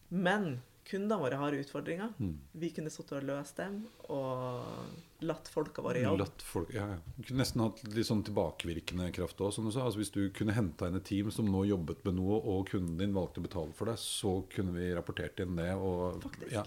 Men 0.09 0.61
kundene 0.85 1.17
våre 1.21 1.35
har 1.35 1.55
utfordringer. 1.57 2.13
Mm. 2.19 2.37
Vi 2.51 2.69
kunne 2.75 2.91
sittet 2.93 3.17
og 3.17 3.25
løst 3.25 3.57
dem 3.57 3.79
og 4.13 5.25
latt 5.25 5.49
folka 5.49 5.81
våre 5.81 6.03
jobbe. 6.03 6.27
Folk, 6.45 6.69
ja, 6.75 6.85
ja. 6.93 6.99
Du 7.15 7.23
kunne 7.23 7.41
nesten 7.41 7.63
hatt 7.63 7.81
litt 7.95 8.09
sånn 8.09 8.23
tilbakevirkende 8.27 9.09
kraft 9.15 9.41
òg, 9.41 9.53
som 9.55 9.65
du 9.65 9.73
sa. 9.73 9.87
Altså, 9.87 10.03
hvis 10.03 10.13
du 10.13 10.27
kunne 10.35 10.55
henta 10.55 10.89
inn 10.89 10.99
et 10.99 11.07
team 11.07 11.31
som 11.33 11.49
nå 11.49 11.65
jobbet 11.71 12.05
med 12.05 12.19
noe, 12.19 12.37
og 12.37 12.69
kunden 12.69 12.99
din 13.01 13.15
valgte 13.15 13.41
å 13.41 13.47
betale 13.47 13.73
for 13.77 13.89
det, 13.89 13.97
så 14.01 14.37
kunne 14.53 14.75
vi 14.77 14.91
rapportert 14.93 15.41
inn 15.41 15.57
det. 15.57 15.71
Og, 15.73 16.21
Faktisk. 16.25 16.53
Ja. 16.53 16.65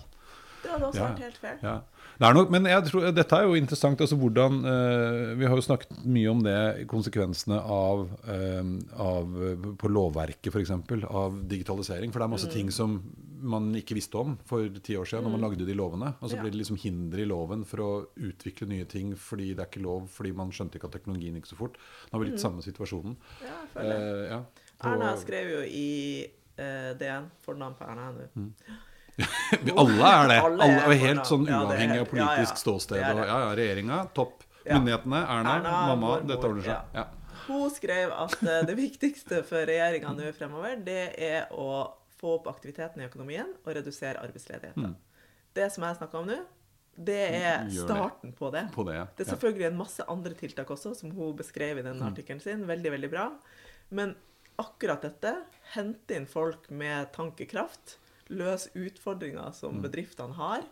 Det 0.59 0.73
hadde 0.73 0.89
også 0.89 1.05
vært 1.05 1.21
helt 1.23 1.39
fair. 1.39 1.59
Ja. 1.63 1.77
Det 2.19 2.29
nok, 2.35 2.49
men 2.51 2.65
tror, 2.89 3.05
dette 3.15 3.37
er 3.37 3.47
jo 3.47 3.55
interessant. 3.55 4.01
altså 4.01 4.17
hvordan, 4.19 4.59
uh, 4.67 5.39
Vi 5.39 5.47
har 5.47 5.55
jo 5.55 5.63
snakket 5.63 6.01
mye 6.03 6.33
om 6.33 6.43
det, 6.43 6.59
konsekvensene 6.91 7.61
av, 7.63 8.09
uh, 8.27 8.73
av 8.99 9.39
på 9.79 9.93
lovverket 9.93 10.51
f.eks. 10.51 10.75
av 11.07 11.39
digitalisering. 11.47 12.11
For 12.11 12.19
det 12.19 12.27
er 12.27 12.35
masse 12.35 12.51
mm. 12.51 12.57
ting 12.57 12.75
som 12.75 12.99
man 13.41 13.71
ikke 13.79 13.97
visste 13.99 14.19
om 14.21 14.37
for 14.49 14.67
ti 14.85 14.97
år 14.99 15.09
siden 15.09 15.27
når 15.27 15.35
man 15.35 15.41
mm. 15.41 15.47
lagde 15.47 15.69
de 15.69 15.77
lovene. 15.79 16.11
Og 16.19 16.31
så 16.31 16.39
ja. 16.39 16.43
blir 16.43 16.55
det 16.55 16.61
liksom 16.63 16.81
hinder 16.83 17.23
i 17.23 17.29
loven 17.29 17.65
for 17.69 17.85
å 17.85 17.91
utvikle 18.29 18.71
nye 18.71 18.89
ting 18.91 19.15
fordi 19.19 19.53
det 19.53 19.65
er 19.65 19.71
ikke 19.71 19.85
lov, 19.85 20.09
fordi 20.13 20.35
man 20.37 20.53
skjønte 20.55 20.81
ikke 20.81 20.91
at 20.91 20.99
teknologien 20.99 21.39
gikk 21.39 21.51
så 21.53 21.61
fort. 21.61 21.79
Nå 22.09 22.17
har 22.17 22.25
vi 22.25 22.31
litt 22.33 22.41
mm. 22.41 22.45
samme 22.47 22.67
situasjonen. 22.67 23.17
Ja, 23.45 23.55
jeg 23.55 23.73
føler 23.77 23.95
det. 23.95 24.11
Eh, 24.19 24.35
ja, 24.35 24.69
Erna 24.89 25.15
skrev 25.19 25.55
jo 25.57 25.65
i 25.67 25.89
DN, 26.59 27.27
fornavn 27.45 27.75
på 27.79 27.87
Erna 27.87 28.13
nå. 28.17 28.29
Mm. 28.35 28.53
Alle 29.77 30.11
er 30.15 30.29
det. 30.31 30.39
Alle 30.47 30.67
er 30.79 31.01
helt 31.03 31.29
sånn 31.29 31.47
uavhengig 31.49 32.03
av 32.03 32.11
politisk 32.11 32.53
ja, 32.53 32.57
ja. 32.57 32.63
ståsted. 32.63 33.01
Og, 33.03 33.23
ja, 33.25 33.39
ja, 33.47 33.55
regjeringa, 33.59 34.03
topp. 34.15 34.45
Myndighetene, 34.69 35.23
Erna, 35.23 35.55
Erna 35.57 35.71
mamma, 35.89 35.97
mor, 36.03 36.25
dette 36.29 36.45
ordner 36.45 36.67
seg. 36.67 37.15
Hun 37.47 37.71
skrev 37.73 38.11
at 38.13 38.35
uh, 38.45 38.59
det 38.69 38.75
viktigste 38.77 39.41
for 39.49 39.65
regjeringa 39.65 40.13
nå 40.13 40.29
fremover, 40.37 40.75
det 40.85 41.05
er 41.17 41.55
å 41.57 41.87
få 42.19 42.37
opp 42.39 42.49
aktiviteten 42.51 43.03
i 43.03 43.09
økonomien 43.09 43.51
og 43.63 43.75
redusere 43.77 44.21
arbeidsledigheten. 44.23 44.93
Mm. 44.93 45.27
Det 45.57 45.69
som 45.75 45.87
jeg 45.87 45.99
snakker 45.99 46.21
om 46.21 46.31
nå, 46.31 46.39
det 46.99 47.21
er 47.39 47.69
starten 47.71 48.33
på 48.35 48.51
det. 48.51 48.65
På 48.75 48.83
det, 48.89 48.97
ja. 48.99 49.05
det 49.15 49.23
er 49.23 49.31
selvfølgelig 49.31 49.69
en 49.69 49.79
masse 49.79 50.07
andre 50.11 50.35
tiltak 50.39 50.71
også, 50.75 50.97
som 50.99 51.13
hun 51.15 51.37
beskrev 51.39 51.79
i 51.79 51.87
den 51.87 52.01
mm. 52.01 52.09
artikkelen 52.11 52.43
sin. 52.43 52.65
Veldig, 52.67 52.91
veldig 52.97 53.11
bra. 53.13 53.29
Men 53.95 54.17
akkurat 54.59 55.07
dette, 55.07 55.35
hente 55.77 56.19
inn 56.19 56.27
folk 56.27 56.67
med 56.75 57.13
tankekraft, 57.15 57.99
løs 58.35 58.67
utfordringer 58.75 59.55
som 59.57 59.79
mm. 59.79 59.85
bedriftene 59.87 60.35
har. 60.41 60.67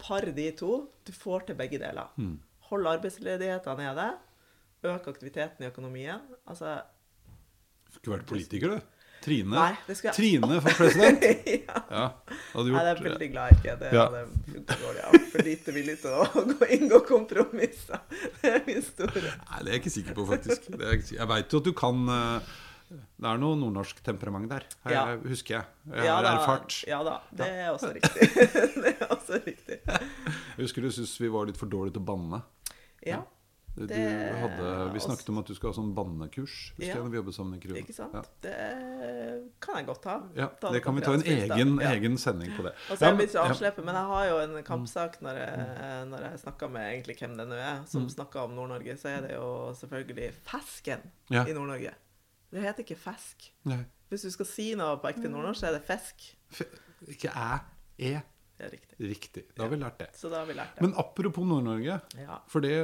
Par 0.00 0.26
de 0.26 0.48
to. 0.58 0.72
Du 1.06 1.14
får 1.14 1.46
til 1.48 1.58
begge 1.60 1.78
deler. 1.78 2.10
Mm. 2.18 2.40
Hold 2.72 2.90
arbeidsledigheten 2.96 3.78
nede. 3.78 4.08
Øk 4.90 5.06
aktiviteten 5.12 5.62
i 5.62 5.70
økonomien. 5.70 6.24
Altså 6.48 6.80
skulle 7.94 8.18
vært 8.18 8.30
politiker, 8.30 8.74
du. 8.74 8.99
Trine, 9.20 9.52
Nei, 9.52 9.74
det 9.84 9.96
jeg... 10.00 10.14
Trine 10.16 10.60
for 10.64 10.78
president. 10.78 11.24
ja. 11.68 11.82
ja 11.92 12.04
gjort... 12.54 12.70
Nei, 12.70 12.84
jeg 12.86 12.92
er 12.94 13.02
veldig 13.04 13.28
glad 13.34 13.58
ikke. 13.58 13.74
Det 13.80 13.90
ja. 13.92 14.06
Jeg 14.14 15.04
er 15.04 15.28
for 15.34 15.44
lite 15.50 15.74
villig 15.76 15.98
til 16.00 16.16
å 16.16 16.26
gå 16.54 16.70
inngå 16.78 17.02
kompromisser. 17.08 18.00
Det 18.40 18.54
er 18.54 18.64
min 18.64 18.80
store 18.86 19.22
Nei, 19.28 19.60
det 19.60 19.68
er 19.68 19.74
jeg 19.74 19.82
ikke 19.82 19.94
sikker 19.98 20.16
på, 20.16 20.26
faktisk. 20.32 20.70
Jeg 21.12 21.30
veit 21.34 21.52
jo 21.52 21.60
at 21.60 21.68
du 21.68 21.72
kan 21.76 22.00
uh, 22.08 22.50
det 22.90 23.28
er 23.28 23.38
noe 23.38 23.54
nordnorsk 23.54 24.00
temperament 24.02 24.48
der, 24.50 24.64
her, 24.82 24.94
ja. 24.96 25.02
husker 25.30 25.54
jeg. 25.58 25.66
Jeg 25.92 26.08
ja, 26.08 26.14
har 26.16 26.26
erfart. 26.32 26.78
Ja 26.88 27.02
da, 27.06 27.18
det 27.38 27.46
er 27.46 27.68
også 27.70 27.92
riktig. 27.94 28.30
det 28.82 28.94
er 28.96 29.04
også 29.14 29.38
riktig. 29.44 29.76
Jeg 29.84 30.64
husker 30.64 30.88
du 30.88 30.90
syntes 30.96 31.12
vi 31.22 31.30
var 31.30 31.46
litt 31.46 31.60
for 31.60 31.70
dårlige 31.70 31.98
til 31.98 32.02
å 32.02 32.08
banne. 32.08 32.42
Ja. 33.06 33.20
Hadde, 33.78 34.70
vi 34.92 35.00
snakket 35.00 35.28
om 35.30 35.38
at 35.40 35.48
du 35.48 35.54
skulle 35.54 35.70
ha 35.70 35.76
sånn 35.78 35.92
bannekurs 35.96 36.54
husker 36.74 36.84
ja. 36.84 36.96
jeg, 36.96 37.04
når 37.04 37.12
vi 37.12 37.18
jobbet 37.20 37.36
sammen 37.36 37.54
i 37.56 37.60
Kruen. 37.62 37.78
Ikke 37.80 37.94
sant? 37.94 38.16
Ja. 38.18 38.22
Det 38.44 38.56
kan 39.62 39.78
jeg 39.78 39.88
godt 39.88 40.08
ha. 40.10 40.16
Ja, 40.36 40.48
det 40.66 40.82
kan 40.84 40.98
vi 40.98 41.04
ta 41.06 41.14
en 41.16 41.24
egen, 41.24 41.72
egen, 41.92 42.18
sending 42.20 42.52
på 42.56 42.66
det. 42.66 42.74
Og 42.90 42.98
så 42.98 43.06
er 43.06 43.12
jeg 43.12 43.20
blitt 43.22 43.34
så 43.36 43.46
avsleppet, 43.46 43.86
men 43.86 43.96
jeg 44.00 44.10
har 44.10 44.26
jo 44.32 44.42
en 44.44 44.58
kampsak 44.66 45.20
når 45.24 45.40
jeg, 45.44 45.70
når 46.10 46.26
jeg 46.26 46.42
snakker 46.44 46.74
med 46.74 46.88
egentlig 46.90 47.16
hvem 47.22 47.38
det 47.38 47.48
nå 47.52 47.62
er, 47.62 47.80
som 47.90 48.04
mm. 48.04 48.12
snakker 48.18 48.44
om 48.44 48.58
Nord-Norge, 48.58 48.98
så 49.00 49.14
er 49.14 49.24
det 49.28 49.34
jo 49.38 49.48
selvfølgelig 49.80 50.30
Fesken 50.50 51.06
i 51.30 51.54
Nord-Norge. 51.54 51.94
Det 52.50 52.62
heter 52.66 52.82
ikke 52.82 52.98
fisk. 52.98 53.52
Nei. 53.70 53.84
Hvis 54.10 54.26
du 54.26 54.32
skal 54.34 54.48
si 54.50 54.72
noe 54.78 54.98
på 54.98 55.06
ekte 55.12 55.30
nordnorsk, 55.30 55.60
så 55.62 55.68
er 55.68 55.76
det 55.78 55.84
fisk. 55.86 56.24
ikke 57.14 57.30
æ. 57.30 57.50
E. 58.00 58.14
Det 58.60 58.66
er 58.66 58.72
riktig. 58.74 58.96
Riktig. 59.08 59.42
Da 59.56 59.62
har 59.64 59.70
vi 59.72 59.76
lært 59.80 60.00
det. 60.02 60.06
Så 60.12 60.28
da 60.28 60.42
har 60.42 60.48
vi 60.50 60.54
lært 60.58 60.74
det. 60.76 60.82
Men 60.84 60.92
apropos 61.00 61.46
Nord-Norge, 61.48 61.94
ja. 62.20 62.34
for 62.52 62.60
det 62.60 62.74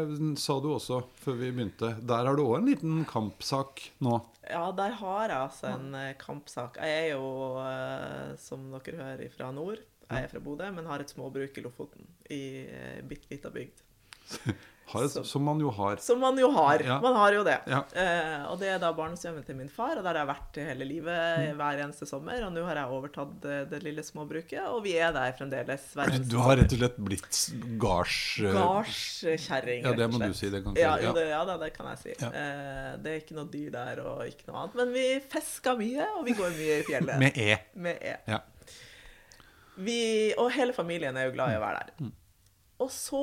sa 0.41 0.57
du 0.65 0.71
også 0.73 1.03
før 1.21 1.37
vi 1.37 1.51
begynte. 1.53 1.91
Der 2.01 2.31
har 2.31 2.39
du 2.39 2.47
òg 2.47 2.63
en 2.63 2.71
liten 2.71 3.03
kampsak 3.11 3.83
nå. 4.07 4.17
Ja, 4.47 4.71
der 4.79 4.95
har 5.03 5.27
jeg 5.29 5.37
altså 5.37 5.75
en. 5.75 5.91
Eh, 6.01 6.15
kampsak. 6.17 6.79
Jeg 6.81 7.03
er 7.03 7.19
jo, 7.19 7.27
eh, 7.61 8.33
som 8.41 8.71
dere 8.73 9.03
hører, 9.03 9.29
fra 9.35 9.51
nord. 9.53 9.83
Jeg 10.07 10.25
er 10.25 10.33
fra 10.33 10.41
Bodø, 10.41 10.71
men 10.73 10.89
har 10.89 11.05
et 11.05 11.13
småbruk 11.13 11.59
i 11.59 11.67
Lofoten. 11.67 12.09
I 12.33 12.41
eh, 12.65 13.03
bitte 13.05 13.29
lita 13.35 13.53
bygd. 13.53 13.85
Har, 14.87 15.09
som, 15.11 15.25
som, 15.27 15.43
man 15.43 15.59
jo 15.59 15.71
har. 15.75 15.97
Som 15.99 16.21
man 16.23 16.37
jo 16.39 16.47
har. 16.55 16.83
Ja. 16.87 17.01
Man 17.03 17.17
har 17.19 17.35
jo 17.35 17.43
det. 17.47 17.57
Ja. 17.67 17.81
Eh, 17.91 18.45
og 18.47 18.61
det 18.61 18.69
er 18.71 18.79
da 18.79 18.93
barndomshjemmet 18.95 19.47
til 19.49 19.57
min 19.59 19.71
far, 19.73 19.97
og 19.99 20.05
der 20.05 20.13
har 20.13 20.21
jeg 20.21 20.29
vært 20.29 20.59
hele 20.63 20.87
livet 20.87 21.41
mm. 21.43 21.57
hver 21.59 21.81
eneste 21.83 22.07
sommer. 22.07 22.45
Og 22.47 22.53
nå 22.55 22.63
har 22.69 22.79
jeg 22.79 22.95
overtatt 22.95 23.33
det, 23.43 23.57
det 23.73 23.81
lille 23.83 24.05
småbruket, 24.07 24.61
og 24.71 24.85
vi 24.85 24.95
er 25.03 25.11
der 25.17 25.35
fremdeles. 25.35 25.89
Du 26.31 26.37
har 26.45 26.61
rett 26.61 26.77
og 26.77 26.79
slett 26.79 27.01
blitt 27.03 27.41
gards... 27.83 28.19
Eh, 28.39 28.55
Gardskjerring, 28.55 29.89
Ja, 29.89 29.95
det 29.99 30.07
må 30.13 30.21
du 30.23 30.37
si. 30.39 30.53
Det 30.55 30.63
kan 30.63 30.79
ja, 30.79 30.95
ja. 31.03 31.15
Det, 31.17 31.25
ja 31.33 31.41
da, 31.49 31.57
det 31.65 31.73
kan 31.75 31.91
jeg 31.91 32.03
si. 32.05 32.15
Eh, 32.29 32.93
det 33.03 33.15
er 33.15 33.25
ikke 33.25 33.39
noe 33.41 33.51
dyr 33.51 33.73
der, 33.75 34.03
og 34.07 34.23
ikke 34.29 34.53
noe 34.53 34.61
annet. 34.63 34.77
Men 34.85 34.95
vi 34.95 35.09
fisker 35.35 35.81
mye, 35.81 36.07
og 36.21 36.23
vi 36.29 36.37
går 36.39 36.55
mye 36.61 36.79
i 36.79 36.87
fjellet. 36.87 37.19
Med 37.25 37.43
E. 37.43 37.59
Med 37.75 37.99
E. 37.99 38.15
Ja. 38.31 38.39
Vi, 39.77 39.99
og 40.39 40.55
hele 40.55 40.73
familien 40.77 41.19
er 41.19 41.27
jo 41.27 41.35
glad 41.35 41.53
i 41.53 41.59
å 41.59 41.65
være 41.67 41.83
der. 41.83 42.07
Mm. 42.07 42.15
Og 42.83 42.91
så 42.93 43.23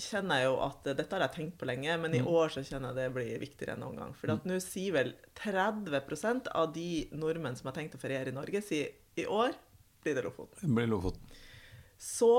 kjenner 0.00 0.40
jeg 0.40 0.48
jo 0.48 0.56
at 0.64 0.86
dette 0.96 1.12
har 1.12 1.26
jeg 1.26 1.34
tenkt 1.36 1.56
på 1.60 1.68
lenge, 1.68 1.96
men 2.00 2.16
i 2.16 2.22
mm. 2.24 2.28
år 2.30 2.54
så 2.54 2.64
kjenner 2.64 2.94
jeg 2.94 3.02
det 3.02 3.14
blir 3.14 3.42
viktigere 3.42 3.76
enn 3.76 3.84
noen 3.84 4.00
gang. 4.00 4.14
For 4.16 4.32
mm. 4.32 4.44
nå 4.48 4.58
sier 4.64 4.96
vel 4.96 5.12
30% 5.38 6.50
av 6.56 6.72
de 6.74 6.88
nordmenn 7.12 7.58
som 7.58 7.68
har 7.70 7.76
tenkt 7.76 7.98
å 7.98 8.00
feriere 8.00 8.32
i 8.32 8.36
Norge, 8.36 8.64
sier 8.64 9.20
i 9.20 9.26
år 9.28 9.52
blir 10.04 10.16
det 10.16 10.24
Lofoten. 10.24 10.72
Blir 10.74 10.88
Lofoten. 10.88 11.36
Så 12.00 12.32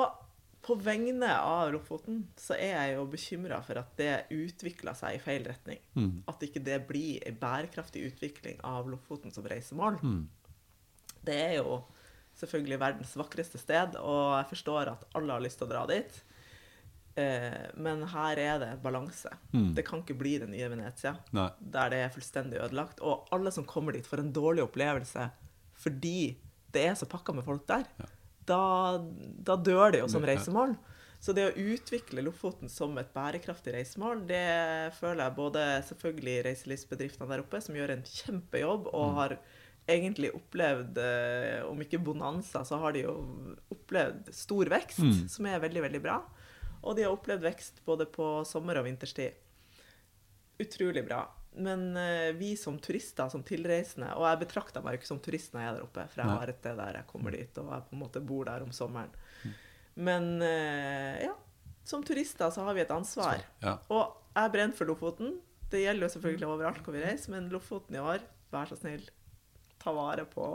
på 0.65 0.75
vegne 0.81 1.29
av 1.37 1.69
Lofoten 1.75 2.23
så 2.41 2.55
er 2.57 2.73
jeg 2.73 2.95
jo 2.95 3.05
bekymra 3.13 3.59
for 3.65 3.77
at 3.77 3.91
det 3.99 4.13
utvikler 4.33 4.97
seg 4.97 5.19
i 5.19 5.21
feil 5.21 5.45
retning. 5.45 5.81
Mm. 5.93 6.23
At 6.31 6.41
ikke 6.45 6.63
det 6.65 6.81
blir 6.89 7.21
en 7.29 7.37
bærekraftig 7.41 8.07
utvikling 8.09 8.57
av 8.65 8.89
Lofoten 8.89 9.33
som 9.33 9.45
reisemål. 9.45 9.99
Mm. 10.01 10.23
Det 11.25 11.37
er 11.43 11.59
jo 11.59 11.83
selvfølgelig 12.39 12.79
verdens 12.81 13.13
vakreste 13.17 13.61
sted, 13.61 13.95
og 14.01 14.39
jeg 14.39 14.49
forstår 14.55 14.95
at 14.95 15.05
alle 15.15 15.37
har 15.37 15.45
lyst 15.45 15.61
til 15.61 15.69
å 15.69 15.71
dra 15.71 15.85
dit. 15.93 16.17
Eh, 17.15 17.67
men 17.79 18.03
her 18.11 18.39
er 18.43 18.57
det 18.59 18.71
balanse. 18.83 19.31
Mm. 19.53 19.69
Det 19.77 19.85
kan 19.87 20.01
ikke 20.03 20.17
bli 20.19 20.35
det 20.41 20.49
nye 20.51 20.67
Venezia, 20.73 21.15
Nei. 21.35 21.47
der 21.59 21.93
det 21.93 22.01
er 22.03 22.11
fullstendig 22.15 22.59
ødelagt. 22.59 22.99
Og 22.99 23.29
alle 23.35 23.53
som 23.55 23.67
kommer 23.67 23.95
dit, 23.95 24.07
får 24.07 24.23
en 24.25 24.33
dårlig 24.35 24.65
opplevelse 24.67 25.29
fordi 25.79 26.35
det 26.75 26.85
er 26.89 26.93
så 26.95 27.07
pakka 27.07 27.33
med 27.35 27.43
folk 27.47 27.65
der. 27.67 27.87
Ja. 27.99 28.11
Da, 28.45 28.59
da, 29.47 29.55
dør 29.57 29.91
det 29.91 30.03
jo 30.03 30.11
som 30.11 30.23
reisemål. 30.27 30.75
Så 31.23 31.33
det 31.33 31.47
å 31.47 31.71
utvikle 31.73 32.21
Lofoten 32.21 32.69
som 32.69 32.93
et 33.01 33.09
bærekraftig 33.15 33.73
reisemål, 33.73 34.21
det 34.29 34.93
føler 34.99 35.23
jeg 35.23 35.35
både 35.39 35.63
selvfølgelig 35.87 36.35
reiselivsbedriftene 36.45 37.29
der 37.31 37.41
oppe, 37.41 37.61
som 37.63 37.77
gjør 37.77 37.95
en 37.95 38.03
kjempejobb 38.05 38.91
og 38.91 39.07
mm. 39.07 39.15
har 39.19 39.37
egentlig 39.89 40.31
opplevd, 40.35 40.99
eh, 41.01 41.63
om 41.65 41.81
ikke 41.81 42.01
bonanza, 42.01 42.63
så 42.65 42.77
har 42.81 42.95
de 42.95 43.05
jo 43.05 43.15
opplevd 43.73 44.31
stor 44.35 44.69
vekst, 44.75 45.01
mm. 45.01 45.25
som 45.31 45.49
er 45.49 45.63
veldig, 45.63 45.83
veldig 45.87 46.01
bra. 46.03 46.19
Og 46.85 46.95
de 46.97 47.05
har 47.05 47.15
opplevd 47.15 47.43
vekst 47.45 47.81
både 47.85 48.07
på 48.09 48.27
sommer- 48.47 48.79
og 48.79 48.85
vinterstid. 48.87 49.41
Utrolig 50.61 51.03
bra. 51.07 51.23
Men 51.55 51.87
uh, 51.97 52.31
vi 52.37 52.53
som 52.59 52.77
turister, 52.83 53.29
som 53.31 53.43
tilreisende 53.47 54.09
Og 54.19 54.25
jeg 54.27 54.41
betrakter 54.41 54.83
meg 54.83 54.95
jo 54.95 54.99
ikke 54.99 55.07
som 55.07 55.21
turist 55.23 55.53
når 55.53 55.61
jeg 55.61 55.69
er 55.69 55.77
der 55.77 55.85
oppe, 55.85 56.03
for 56.11 56.21
jeg 56.21 56.39
har 56.39 56.51
et 56.51 56.59
sted 56.59 56.79
der 56.81 56.99
jeg 56.99 57.07
kommer 57.07 57.35
dit, 57.35 57.59
og 57.61 57.71
jeg 57.71 57.87
på 57.87 57.95
en 57.95 58.01
måte 58.01 58.23
bor 58.31 58.49
der 58.49 58.65
om 58.65 58.73
sommeren. 58.75 59.13
Mm. 59.43 59.53
Men 60.09 60.29
uh, 60.43 61.15
ja, 61.23 61.33
som 61.87 62.03
turister 62.03 62.51
så 62.51 62.65
har 62.67 62.75
vi 62.75 62.83
et 62.83 62.91
ansvar. 62.91 63.43
Ja. 63.63 63.77
Og 63.93 64.17
jeg 64.35 64.51
brenner 64.55 64.75
for 64.75 64.89
Lofoten. 64.89 65.37
Det 65.71 65.83
gjelder 65.85 66.07
jo 66.07 66.13
selvfølgelig 66.15 66.49
overalt 66.49 66.83
hvor 66.85 66.95
vi 66.95 67.03
reiser, 67.05 67.31
men 67.33 67.47
Lofoten 67.53 67.95
i 67.95 68.03
år, 68.03 68.25
vær 68.51 68.69
så 68.69 68.77
snill, 68.79 69.05
ta 69.85 69.91
vare 69.93 70.23
på, 70.25 70.47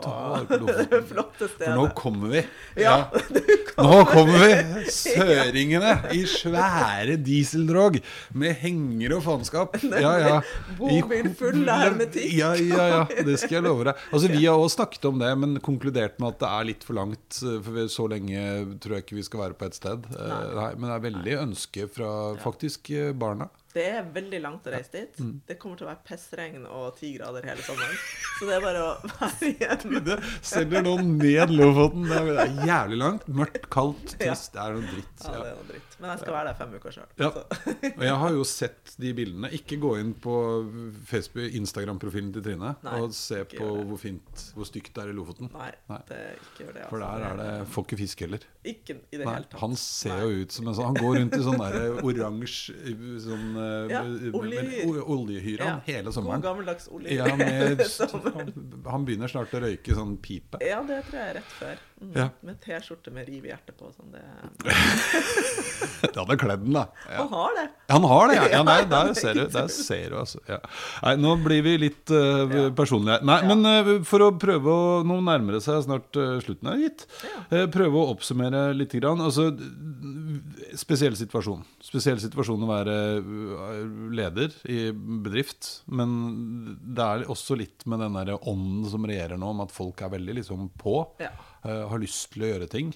det 0.49 0.99
flotte 1.11 1.47
stedet. 1.47 1.69
For 1.69 1.77
nå 1.79 1.85
kommer 1.95 2.33
vi. 2.33 2.41
Ja, 2.83 2.95
ja. 3.15 3.21
Nå 3.81 4.01
kommer 4.09 4.41
vi! 4.43 4.81
Søringene 4.91 5.93
i 6.11 6.25
svære 6.27 7.15
dieseldrog 7.23 7.95
med 8.35 8.59
henger 8.59 9.15
og 9.17 9.23
faenskap. 9.29 9.77
Ja, 10.01 10.11
ja. 10.19 10.35
Bobil 10.79 11.29
full 11.37 11.63
av 11.69 11.85
hermetikk. 11.85 12.33
Ja, 12.35 12.51
ja, 12.59 12.85
ja. 12.91 13.01
Det 13.07 13.37
skal 13.39 13.59
jeg 13.59 13.65
love 13.67 13.85
deg. 13.87 14.03
Altså, 14.11 14.31
Vi 14.33 14.43
har 14.43 14.57
også 14.59 14.81
snakket 14.81 15.07
om 15.11 15.19
det, 15.21 15.31
men 15.39 15.55
konkludert 15.63 16.19
med 16.19 16.33
at 16.33 16.41
det 16.43 16.51
er 16.51 16.67
litt 16.71 16.85
for 16.87 16.97
langt. 16.99 17.39
For 17.39 17.81
så 17.91 18.07
lenge 18.11 18.43
tror 18.83 18.97
jeg 18.97 19.05
ikke 19.05 19.19
vi 19.21 19.25
skal 19.27 19.45
være 19.45 19.59
på 19.59 19.69
et 19.69 19.79
sted. 19.79 20.07
Nei. 20.17 20.43
Nei 20.59 20.69
men 20.75 20.89
det 20.89 20.95
er 20.97 21.07
veldig 21.07 21.39
ønske 21.45 21.87
fra 21.95 22.11
faktisk 22.43 22.91
barna. 23.21 23.47
Det 23.75 23.85
er 23.87 24.07
veldig 24.13 24.39
langt 24.43 24.67
å 24.67 24.73
reise 24.73 24.91
dit. 24.93 25.19
Mm. 25.21 25.35
Det 25.47 25.57
kommer 25.61 25.79
til 25.79 25.87
å 25.87 25.91
være 25.91 26.03
pissregn 26.07 26.65
og 26.67 26.97
ti 26.97 27.13
grader 27.15 27.45
hele 27.47 27.63
sommeren. 27.65 27.99
Så 28.39 28.49
det 28.49 28.55
er 28.57 28.65
bare 28.65 28.83
å 28.83 28.91
være 29.13 29.51
hjemme. 29.61 30.17
Selger 30.51 30.85
nå 30.85 30.95
ned 31.05 31.53
Lofoten. 31.55 32.07
Det 32.09 32.19
er 32.45 32.55
jævlig 32.67 32.99
langt. 33.01 33.27
Mørkt, 33.41 33.69
kaldt, 33.73 34.15
trist. 34.17 34.51
Det 34.55 34.63
er 34.63 34.75
noe 34.77 34.87
dritt. 34.89 35.23
Ja, 35.23 35.35
det 35.37 35.51
er 35.51 35.59
noe 35.59 35.69
dritt. 35.69 35.97
Men 36.01 36.13
jeg 36.13 36.23
skal 36.23 36.35
være 36.35 36.51
der 36.51 36.59
fem 36.59 36.75
uker 36.75 36.95
sjøl. 36.95 37.09
Ja. 37.21 37.31
Og 37.95 38.05
jeg 38.07 38.17
har 38.23 38.35
jo 38.35 38.45
sett 38.51 38.95
de 39.01 39.13
bildene. 39.21 39.51
Ikke 39.55 39.79
gå 39.81 39.93
inn 40.01 40.13
på 40.21 40.35
Facebook, 41.07 41.47
Instagram-profilen 41.61 42.31
til 42.35 42.45
Trine 42.45 42.73
Nei, 42.81 42.97
og 43.01 43.13
se 43.15 43.41
på 43.49 43.67
hvor 43.87 43.99
fint, 44.01 44.43
hvor 44.55 44.67
stygt 44.67 44.93
det 44.95 45.03
er 45.05 45.11
i 45.11 45.15
Lofoten. 45.15 45.51
Nei, 45.53 45.69
Nei. 45.91 45.99
Det, 46.09 46.19
ikke 46.39 46.65
gjør 46.65 46.73
det. 46.75 46.83
Altså. 46.83 46.91
For 46.91 47.05
der 47.05 47.25
er 47.27 47.39
det 47.41 47.49
får 47.71 47.87
ikke 47.87 47.99
fisk 48.01 48.25
heller. 48.25 48.47
Ikke 48.71 48.97
i 48.97 49.19
det 49.19 49.25
hele 49.25 49.45
tatt. 49.45 49.59
Han 49.61 49.77
ser 49.79 50.23
jo 50.25 50.41
ut 50.41 50.55
som 50.55 50.67
en 50.69 50.77
sånn 50.77 50.89
Han 50.91 50.99
går 50.99 51.15
rundt 51.19 51.37
i 51.37 51.43
sånn 51.45 51.63
oransje 52.11 52.95
sånn, 53.25 53.60
ja, 53.91 54.01
oljehyre. 54.37 55.03
oljehyre 55.03 55.69
ja. 55.69 55.77
hele 55.87 56.13
sommeren. 56.13 56.41
God 56.41 56.49
gammeldags 56.49 56.89
oljehyre. 56.91 57.29
Ja, 57.29 57.35
med, 57.41 57.85
han, 58.87 59.07
begynner 59.07 59.31
snart 59.31 59.53
å 59.55 59.63
røyke 59.63 59.97
sånn 59.97 60.17
pipe. 60.23 60.61
Ja, 60.65 60.81
det 60.87 61.03
tror 61.09 61.21
jeg 61.21 61.33
er 61.33 61.39
rett 61.41 61.55
før. 61.59 61.81
Mm. 62.01 62.13
Ja. 62.17 62.27
Med 62.41 62.57
T-skjorte 62.63 63.11
med 63.13 63.27
riv 63.29 63.45
i 63.45 63.51
hjertet 63.51 63.77
på. 63.77 63.91
Sånn 63.93 64.13
det 64.15 64.23
Det 66.01 66.17
hadde 66.17 66.37
kledd 66.41 66.63
den, 66.65 66.73
da. 66.73 66.87
Ja. 67.05 67.19
Han 67.19 67.33
har 67.35 67.57
det. 67.59 67.65
Han 67.93 68.07
har 68.09 68.31
det, 68.31 68.37
ja. 68.39 68.47
ja 68.55 68.61
der, 68.71 68.87
der, 68.89 69.11
ser 69.17 69.37
du. 69.37 69.43
Der 69.53 69.69
ser 69.73 70.07
du 70.09 70.17
altså. 70.23 70.41
Nei, 70.47 71.13
nå 71.21 71.35
blir 71.45 71.61
vi 71.65 71.75
litt 71.85 72.13
uh, 72.13 72.71
personlige. 72.77 73.19
Nei, 73.27 73.37
men 73.49 73.67
uh, 73.67 73.91
for 74.07 74.25
å 74.25 74.31
prøve 74.41 74.71
å 74.71 74.89
Nå 75.05 75.17
nærmer 75.25 75.57
det 75.57 75.63
seg 75.65 75.81
snart 75.85 76.17
uh, 76.19 76.37
slutten 76.43 76.71
her, 76.71 76.81
gitt. 76.81 77.05
Prøve 77.73 78.01
å 78.01 78.09
oppsummere 78.15 78.69
litt. 78.77 78.91
Grann. 78.91 79.21
Altså, 79.23 79.45
spesiell 80.75 81.15
situasjon. 81.15 81.61
Spesiell 81.85 82.19
situasjon 82.19 82.65
å 82.65 82.67
være 82.67 82.95
leder 84.15 84.53
i 84.69 84.91
bedrift. 84.91 85.71
Men 85.85 86.11
det 86.81 87.05
er 87.05 87.25
også 87.31 87.57
litt 87.59 87.85
med 87.89 88.03
den 88.03 88.19
der 88.19 88.35
ånden 88.37 88.85
som 88.91 89.07
regjerer 89.07 89.39
nå, 89.39 89.53
om 89.55 89.65
at 89.65 89.73
folk 89.73 90.01
er 90.01 90.13
veldig 90.15 90.39
liksom 90.41 90.69
på. 90.81 90.99
Ja. 91.21 91.33
har 91.61 92.01
lyst 92.01 92.31
til 92.33 92.45
å 92.47 92.53
gjøre 92.53 92.69
ting. 92.71 92.93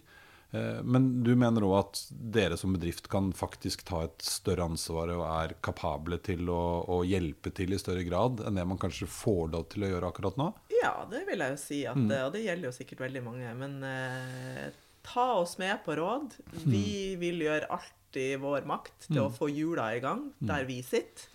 Eh, 0.56 0.84
men 0.84 1.24
du 1.24 1.34
mener 1.36 1.66
òg 1.68 1.76
at 1.80 2.02
dere 2.12 2.58
som 2.60 2.76
bedrift 2.76 3.10
kan 3.12 3.32
faktisk 3.36 3.86
ta 3.88 4.04
et 4.06 4.26
større 4.26 4.68
ansvar 4.70 5.12
og 5.16 5.24
er 5.28 5.56
kapable 5.66 6.20
til 6.24 6.50
å, 6.52 6.64
å, 6.86 7.02
hjelpe 7.08 7.52
til 7.56 7.76
i 7.76 7.82
større 7.82 8.06
grad 8.08 8.44
enn 8.46 8.60
det 8.60 8.68
man 8.68 8.80
kanskje 8.82 9.10
får 9.12 9.52
lov 9.56 9.68
til 9.74 9.86
å 9.86 9.92
gjøre 9.94 10.12
akkurat 10.12 10.40
nå? 10.40 10.52
Ja, 10.78 10.94
det 11.12 11.26
vil 11.30 11.44
jeg 11.44 11.56
jo 11.56 11.62
si. 11.62 11.82
At, 11.90 12.00
mm. 12.00 12.14
Og 12.24 12.34
det 12.36 12.46
gjelder 12.46 12.70
jo 12.70 12.76
sikkert 12.78 13.06
veldig 13.08 13.24
mange. 13.26 13.54
Men 13.58 13.78
eh, 13.90 14.68
ta 15.06 15.28
oss 15.42 15.58
med 15.62 15.78
på 15.86 15.96
råd. 16.00 16.36
Vi 16.66 17.14
mm. 17.14 17.22
vil 17.22 17.46
gjøre 17.46 17.70
alt 17.78 18.20
i 18.20 18.32
vår 18.40 18.68
makt 18.68 19.10
til 19.10 19.26
å 19.26 19.32
få 19.34 19.50
hjula 19.52 19.90
i 19.96 20.02
gang 20.04 20.30
mm. 20.32 20.50
der 20.50 20.68
vi 20.68 20.82
sitter. 20.86 21.30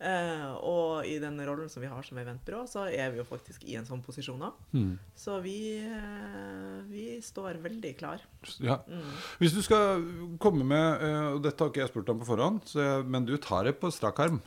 Eh, 0.00 0.52
og 0.64 1.04
i 1.04 1.18
den 1.20 1.36
rollen 1.44 1.68
som 1.68 1.82
vi 1.84 1.88
har 1.90 2.04
som 2.06 2.16
eventbyrå, 2.22 2.62
så 2.70 2.86
er 2.88 3.10
vi 3.12 3.20
jo 3.20 3.26
faktisk 3.28 3.66
i 3.68 3.74
en 3.76 3.84
sånn 3.84 4.00
posisjon 4.04 4.40
òg. 4.46 4.62
Mm. 4.72 4.94
Så 5.12 5.36
vi, 5.44 5.76
eh, 5.84 6.78
vi, 6.88 7.04
står 7.20 7.60
veldig 7.60 7.92
klar. 8.00 8.22
Ja. 8.64 8.78
Mm. 8.88 9.10
Hvis 9.42 9.56
du 9.56 9.60
skal 9.66 10.06
komme 10.40 10.64
med 10.64 11.04
eh, 11.04 11.26
og 11.34 11.42
Dette 11.44 11.60
har 11.60 11.72
ikke 11.72 11.84
jeg 11.84 11.92
spurt 11.92 12.14
om 12.14 12.22
på 12.22 12.30
forhånd, 12.30 12.64
så, 12.70 12.88
men 13.04 13.28
du 13.28 13.36
tar 13.36 13.68
det 13.68 13.76
på 13.82 13.92
strak 13.92 14.24
arm. 14.24 14.40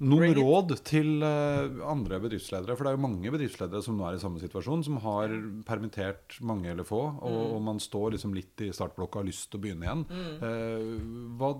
Noen 0.00 0.34
råd 0.36 0.74
til 0.88 1.24
uh, 1.24 1.80
andre 1.90 2.20
bedriftsledere? 2.22 2.76
For 2.76 2.86
det 2.86 2.92
er 2.92 2.98
jo 2.98 3.04
mange 3.04 3.32
bedriftsledere 3.34 3.84
som 3.84 3.98
nå 3.98 4.06
er 4.08 4.18
i 4.18 4.22
samme 4.22 4.40
situasjon, 4.42 4.84
som 4.86 5.00
har 5.04 5.34
permittert 5.68 6.38
mange 6.46 6.72
eller 6.72 6.88
få, 6.88 7.02
og, 7.18 7.36
mm. 7.36 7.56
og 7.56 7.66
man 7.70 7.82
står 7.82 8.16
liksom 8.16 8.36
litt 8.36 8.64
i 8.64 8.70
startblokka 8.76 9.20
og 9.20 9.24
har 9.24 9.30
lyst 9.30 9.50
til 9.50 9.60
å 9.60 9.64
begynne 9.66 9.88
igjen. 9.88 10.06
Mm. 10.08 10.30
Uh, 10.40 11.36
hva, 11.40 11.52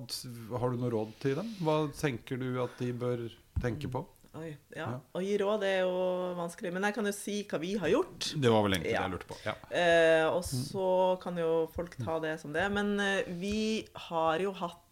har 0.62 0.72
du 0.72 0.81
noe 0.81 0.94
råd 0.96 1.12
til 1.22 1.37
dem? 1.40 1.53
Hva 1.66 1.83
tenker 1.96 2.40
du 2.40 2.48
at 2.64 2.81
de 2.81 2.94
bør 2.96 3.29
tenke 3.61 3.92
på? 3.92 4.07
Oi, 4.38 4.50
ja. 4.76 4.85
ja. 4.85 4.98
Å 5.18 5.20
gi 5.24 5.33
råd 5.40 5.64
er 5.66 5.81
jo 5.83 5.94
vanskelig. 6.38 6.70
Men 6.74 6.87
jeg 6.87 6.94
kan 6.96 7.09
jo 7.09 7.14
si 7.14 7.40
hva 7.50 7.59
vi 7.62 7.72
har 7.81 7.90
gjort. 7.90 8.29
Det 8.38 8.53
var 8.53 8.62
vel 8.66 8.76
egentlig 8.76 8.92
ja. 8.92 9.00
det 9.00 9.09
jeg 9.09 9.14
lurte 9.16 9.31
på. 9.31 9.38
Ja. 9.42 9.55
Eh, 9.81 10.26
og 10.31 10.44
så 10.46 10.90
kan 11.22 11.40
jo 11.40 11.50
folk 11.74 11.96
ta 11.98 12.20
det 12.22 12.37
som 12.42 12.55
det. 12.55 12.68
Men 12.70 12.94
eh, 13.03 13.33
vi 13.40 13.83
har 14.07 14.44
jo 14.44 14.55
hatt 14.61 14.87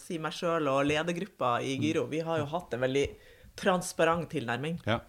si 0.00 0.18
meg 0.22 0.34
sjøl 0.36 0.68
og 0.72 0.86
ledergruppa 0.88 1.58
i 1.64 1.76
mm. 1.76 1.84
Gyro, 1.84 2.06
vi 2.10 2.22
har 2.26 2.40
jo 2.42 2.48
hatt 2.50 2.74
en 2.74 2.82
veldig 2.82 3.06
transparent 3.56 4.28
tilnærming. 4.32 4.80
Ja. 4.86 5.00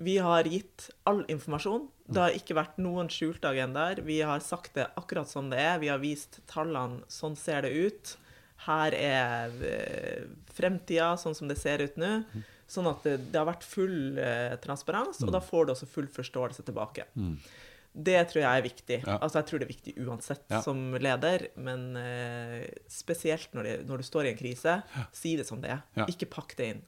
Vi 0.00 0.16
har 0.18 0.44
gitt 0.48 0.88
all 1.04 1.24
informasjon. 1.28 1.88
Det 2.08 2.22
har 2.22 2.34
ikke 2.34 2.56
vært 2.56 2.78
noen 2.80 3.10
skjulte 3.12 3.50
agendaer. 3.50 4.00
Vi 4.06 4.22
har 4.24 4.40
sagt 4.40 4.72
det 4.78 4.86
akkurat 4.96 5.28
som 5.28 5.50
det 5.52 5.60
er. 5.60 5.76
Vi 5.82 5.90
har 5.92 6.00
vist 6.00 6.40
tallene. 6.48 7.02
Sånn 7.12 7.36
ser 7.36 7.66
det 7.66 7.74
ut. 7.76 8.14
Her 8.64 8.96
er 8.96 9.52
uh, 9.60 10.24
fremtida 10.56 11.12
sånn 11.20 11.36
som 11.36 11.52
det 11.52 11.58
ser 11.60 11.84
ut 11.84 12.00
nå. 12.00 12.14
Mm. 12.32 12.48
Sånn 12.70 12.88
at 12.88 13.04
det, 13.04 13.16
det 13.28 13.40
har 13.42 13.48
vært 13.50 13.66
full 13.66 14.16
uh, 14.16 14.56
transparens, 14.62 15.20
og 15.20 15.28
mm. 15.28 15.34
da 15.36 15.42
får 15.44 15.66
du 15.66 15.74
også 15.74 15.90
full 15.90 16.08
forståelse 16.12 16.64
tilbake. 16.64 17.06
Mm. 17.18 17.36
Det 17.92 18.18
tror 18.30 18.42
jeg 18.44 18.48
er 18.60 18.64
viktig. 18.64 18.98
Ja. 19.02 19.16
Altså, 19.18 19.40
jeg 19.40 19.48
tror 19.48 19.60
det 19.60 19.66
er 19.66 19.72
viktig 19.72 19.94
uansett 20.06 20.44
ja. 20.52 20.60
som 20.62 20.78
leder, 20.94 21.48
men 21.58 21.88
eh, 21.98 22.68
spesielt 22.90 23.50
når, 23.56 23.66
det, 23.66 23.74
når, 23.88 24.02
du 24.02 24.06
står 24.06 24.28
i 24.28 24.32
en 24.32 24.38
krise, 24.38 24.76
ja. 24.86 25.06
si 25.14 25.34
det 25.40 25.46
som 25.48 25.62
det 25.62 25.72
er. 25.74 26.06
Ikke 26.06 26.30
pakk 26.30 26.54
det 26.60 26.68
inn. 26.74 26.84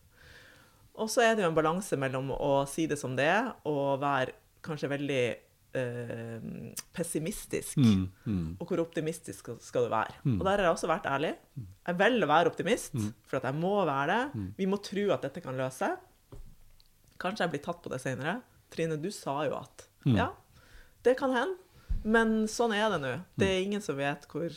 Og 1.02 1.08
så 1.10 1.24
er 1.24 1.34
det 1.34 1.42
jo 1.44 1.50
en 1.50 1.56
balanse 1.56 1.96
mellom 1.98 2.30
å 2.36 2.52
si 2.70 2.86
det 2.90 3.00
som 3.00 3.16
det 3.18 3.26
er, 3.32 3.50
og 3.68 3.98
være 4.02 4.36
kanskje 4.62 4.90
veldig 4.92 5.22
eh, 5.80 6.44
pessimistisk. 6.94 7.80
Mm, 7.80 8.04
mm. 8.26 8.48
Og 8.60 8.68
hvor 8.68 8.84
optimistisk 8.84 9.50
skal 9.64 9.88
du 9.88 9.92
være? 9.92 10.20
Mm. 10.22 10.36
Og 10.38 10.46
der 10.46 10.52
har 10.54 10.68
jeg 10.68 10.76
også 10.76 10.90
vært 10.90 11.08
ærlig. 11.10 11.32
Mm. 11.56 11.68
Jeg 11.88 12.00
velger 12.04 12.26
å 12.26 12.32
være 12.32 12.52
optimist, 12.52 12.94
mm. 12.94 13.10
for 13.26 13.40
at 13.40 13.48
jeg 13.50 13.58
må 13.58 13.74
være 13.88 14.06
det. 14.12 14.22
Mm. 14.36 14.48
Vi 14.60 14.70
må 14.70 14.80
tro 14.84 15.08
at 15.16 15.26
dette 15.26 15.44
kan 15.44 15.58
løse. 15.58 15.90
Kanskje 17.22 17.46
jeg 17.46 17.54
blir 17.56 17.64
tatt 17.64 17.82
på 17.82 17.92
det 17.92 18.02
senere. 18.02 18.38
Trine, 18.72 19.00
du 19.00 19.10
sa 19.14 19.42
jo 19.48 19.58
at 19.58 19.88
Ja, 20.08 20.32
det 21.06 21.16
kan 21.18 21.34
hende. 21.34 21.58
Men 22.02 22.48
sånn 22.50 22.74
er 22.74 22.88
det 22.90 22.98
nå. 23.02 23.12
Det 23.38 23.48
er 23.48 23.60
ingen 23.62 23.82
som 23.84 23.98
vet 23.98 24.24
hvor, 24.30 24.54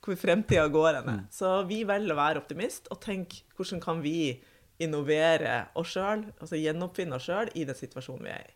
hvor 0.00 0.16
fremtida 0.16 0.64
går 0.72 1.00
henne. 1.00 1.18
Mm. 1.20 1.26
Så 1.34 1.50
vi 1.68 1.82
velger 1.88 2.14
å 2.14 2.20
være 2.20 2.40
optimist 2.40 2.88
og 2.92 3.02
tenke 3.04 3.42
hvordan 3.58 3.82
kan 3.84 4.00
vi 4.04 4.40
innovere 4.80 5.66
oss 5.76 5.92
sjøl, 5.92 6.24
altså 6.40 6.56
gjenoppfinne 6.56 7.18
oss 7.18 7.26
sjøl 7.28 7.50
i 7.52 7.66
den 7.68 7.76
situasjonen 7.76 8.24
vi 8.24 8.32
er 8.32 8.46
i. 8.48 8.54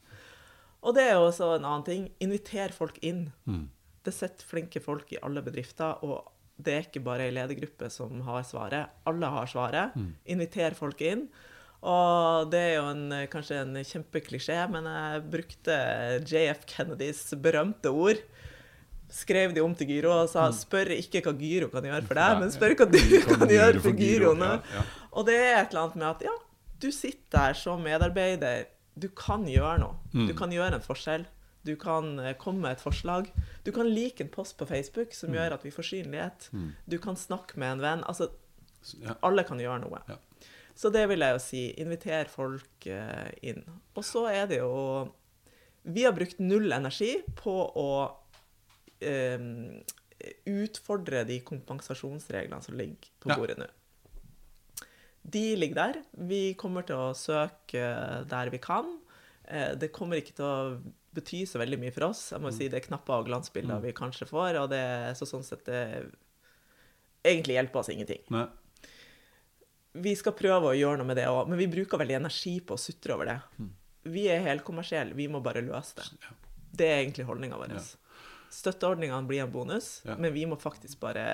Og 0.84 0.96
det 0.96 1.06
er 1.08 1.16
jo 1.16 1.26
også 1.28 1.50
en 1.56 1.66
annen 1.66 1.84
ting. 1.84 2.06
Inviter 2.24 2.72
folk 2.76 2.96
inn. 3.04 3.26
Mm. 3.48 3.66
Det 4.04 4.12
sitter 4.12 4.48
flinke 4.48 4.82
folk 4.84 5.12
i 5.12 5.20
alle 5.24 5.40
bedrifter, 5.44 6.00
og 6.04 6.30
det 6.60 6.74
er 6.74 6.86
ikke 6.86 7.02
bare 7.04 7.26
ei 7.26 7.34
ledergruppe 7.34 7.88
som 7.92 8.20
har 8.26 8.44
svaret. 8.46 8.92
Alle 9.08 9.30
har 9.32 9.48
svaret. 9.50 9.96
Mm. 9.96 10.10
Inviter 10.36 10.76
folk 10.76 11.00
inn. 11.04 11.26
Og 11.84 12.48
det 12.52 12.60
er 12.60 12.74
jo 12.78 12.84
en, 12.94 13.08
kanskje 13.28 13.58
en 13.60 13.76
kjempeklisjé, 13.84 14.56
men 14.72 14.86
jeg 14.88 15.24
brukte 15.34 15.74
JF 16.24 16.64
Kennedys 16.70 17.26
berømte 17.44 17.92
ord. 17.92 18.22
Skrev 19.12 19.52
de 19.54 19.60
om 19.62 19.74
til 19.76 19.90
Gyro 19.92 20.14
og 20.14 20.30
sa 20.32 20.48
mm. 20.48 20.56
'spør 20.56 20.94
ikke 20.96 21.20
hva 21.26 21.34
Gyro 21.38 21.68
kan 21.70 21.84
gjøre 21.84 22.06
for 22.08 22.18
deg', 22.18 22.40
men 22.40 22.54
spør 22.54 22.76
hva 22.80 22.86
du 22.88 22.98
kan 23.28 23.52
gjøre 23.52 23.82
for 23.84 24.00
Gyro 24.00 24.32
nå. 24.38 24.54
Og 25.12 25.28
det 25.28 25.36
er 25.36 25.60
et 25.60 25.74
eller 25.74 25.84
annet 25.84 26.00
med 26.00 26.08
at 26.08 26.24
ja, 26.30 26.34
du 26.80 26.88
sitter 26.90 27.36
der 27.36 27.58
som 27.58 27.84
medarbeider. 27.84 28.64
Du 28.96 29.10
kan 29.12 29.44
gjøre 29.46 29.78
noe. 29.84 30.00
Du 30.14 30.32
mm. 30.32 30.36
kan 30.38 30.54
gjøre 30.54 30.78
en 30.78 30.84
forskjell. 30.84 31.28
Du 31.64 31.74
kan 31.80 32.18
eh, 32.20 32.34
komme 32.40 32.64
med 32.64 32.76
et 32.76 32.84
forslag. 32.84 33.28
Du 33.64 33.72
kan 33.76 33.88
like 33.88 34.24
en 34.24 34.32
post 34.32 34.56
på 34.60 34.66
Facebook 34.68 35.14
som 35.16 35.30
mm. 35.32 35.36
gjør 35.36 35.56
at 35.58 35.68
vi 35.68 35.72
får 35.74 35.88
synlighet. 35.90 36.48
Du 36.88 36.98
kan 37.02 37.16
snakke 37.16 37.60
med 37.60 37.76
en 37.76 37.84
venn. 37.84 38.04
Altså, 38.08 38.30
alle 39.24 39.44
kan 39.48 39.60
gjøre 39.60 39.82
noe. 39.84 40.18
Så 40.74 40.90
det 40.90 41.04
vil 41.10 41.22
jeg 41.22 41.36
jo 41.36 41.42
si. 41.42 41.62
Inviter 41.82 42.30
folk 42.30 42.88
eh, 42.90 43.30
inn. 43.46 43.62
Og 43.94 44.02
så 44.06 44.26
er 44.32 44.48
det 44.50 44.58
jo 44.60 45.06
Vi 45.84 46.04
har 46.06 46.16
brukt 46.16 46.40
null 46.42 46.72
energi 46.74 47.12
på 47.38 47.54
å 47.78 47.90
eh, 49.04 49.46
utfordre 50.48 51.22
de 51.28 51.38
kompensasjonsreglene 51.46 52.64
som 52.64 52.76
ligger 52.78 53.12
på 53.22 53.34
bordet 53.36 53.58
nå. 53.60 53.68
De 55.24 55.44
ligger 55.56 55.78
der. 55.78 56.02
Vi 56.28 56.42
kommer 56.60 56.84
til 56.84 57.00
å 57.00 57.14
søke 57.16 57.86
der 58.28 58.52
vi 58.52 58.60
kan. 58.60 58.90
Eh, 59.44 59.72
det 59.78 59.92
kommer 59.94 60.20
ikke 60.20 60.36
til 60.40 60.48
å 60.48 60.58
bety 61.14 61.44
så 61.46 61.60
veldig 61.62 61.78
mye 61.78 61.94
for 61.94 62.08
oss. 62.08 62.26
Jeg 62.32 62.42
må 62.42 62.50
mm. 62.50 62.56
si 62.56 62.68
Det 62.72 62.80
er 62.80 62.88
knapper 62.88 63.22
og 63.22 63.30
glansbilder 63.30 63.78
mm. 63.78 63.86
vi 63.86 63.94
kanskje 63.94 64.26
får, 64.26 64.58
og 64.64 64.72
det 64.74 64.82
er 64.82 65.14
så 65.14 65.28
sånn 65.28 65.46
sett 65.46 65.62
det 65.68 65.84
egentlig 67.24 67.60
hjelper 67.60 67.84
oss 67.84 67.92
ingenting. 67.94 68.24
Nei 68.34 68.48
vi 69.94 70.14
skal 70.18 70.34
prøve 70.36 70.72
å 70.72 70.76
gjøre 70.76 71.00
noe 71.00 71.08
med 71.08 71.18
det 71.20 71.26
òg, 71.30 71.48
men 71.50 71.60
vi 71.60 71.70
bruker 71.70 72.00
veldig 72.00 72.18
energi 72.18 72.56
på 72.66 72.76
å 72.76 72.80
sutre 72.80 73.14
over 73.14 73.30
det. 73.30 73.38
Hmm. 73.58 73.72
Vi 74.14 74.26
er 74.32 74.42
helkommersielle, 74.44 75.16
vi 75.16 75.28
må 75.30 75.40
bare 75.44 75.62
løse 75.64 76.00
det. 76.00 76.32
Det 76.74 76.88
er 76.90 77.02
egentlig 77.02 77.28
holdninga 77.28 77.58
vår. 77.60 77.76
Ja. 77.78 77.84
Støtteordningene 78.54 79.26
blir 79.28 79.44
en 79.44 79.52
bonus, 79.54 80.00
ja. 80.06 80.18
men 80.18 80.34
vi 80.34 80.44
må 80.50 80.58
faktisk 80.60 81.00
bare 81.02 81.24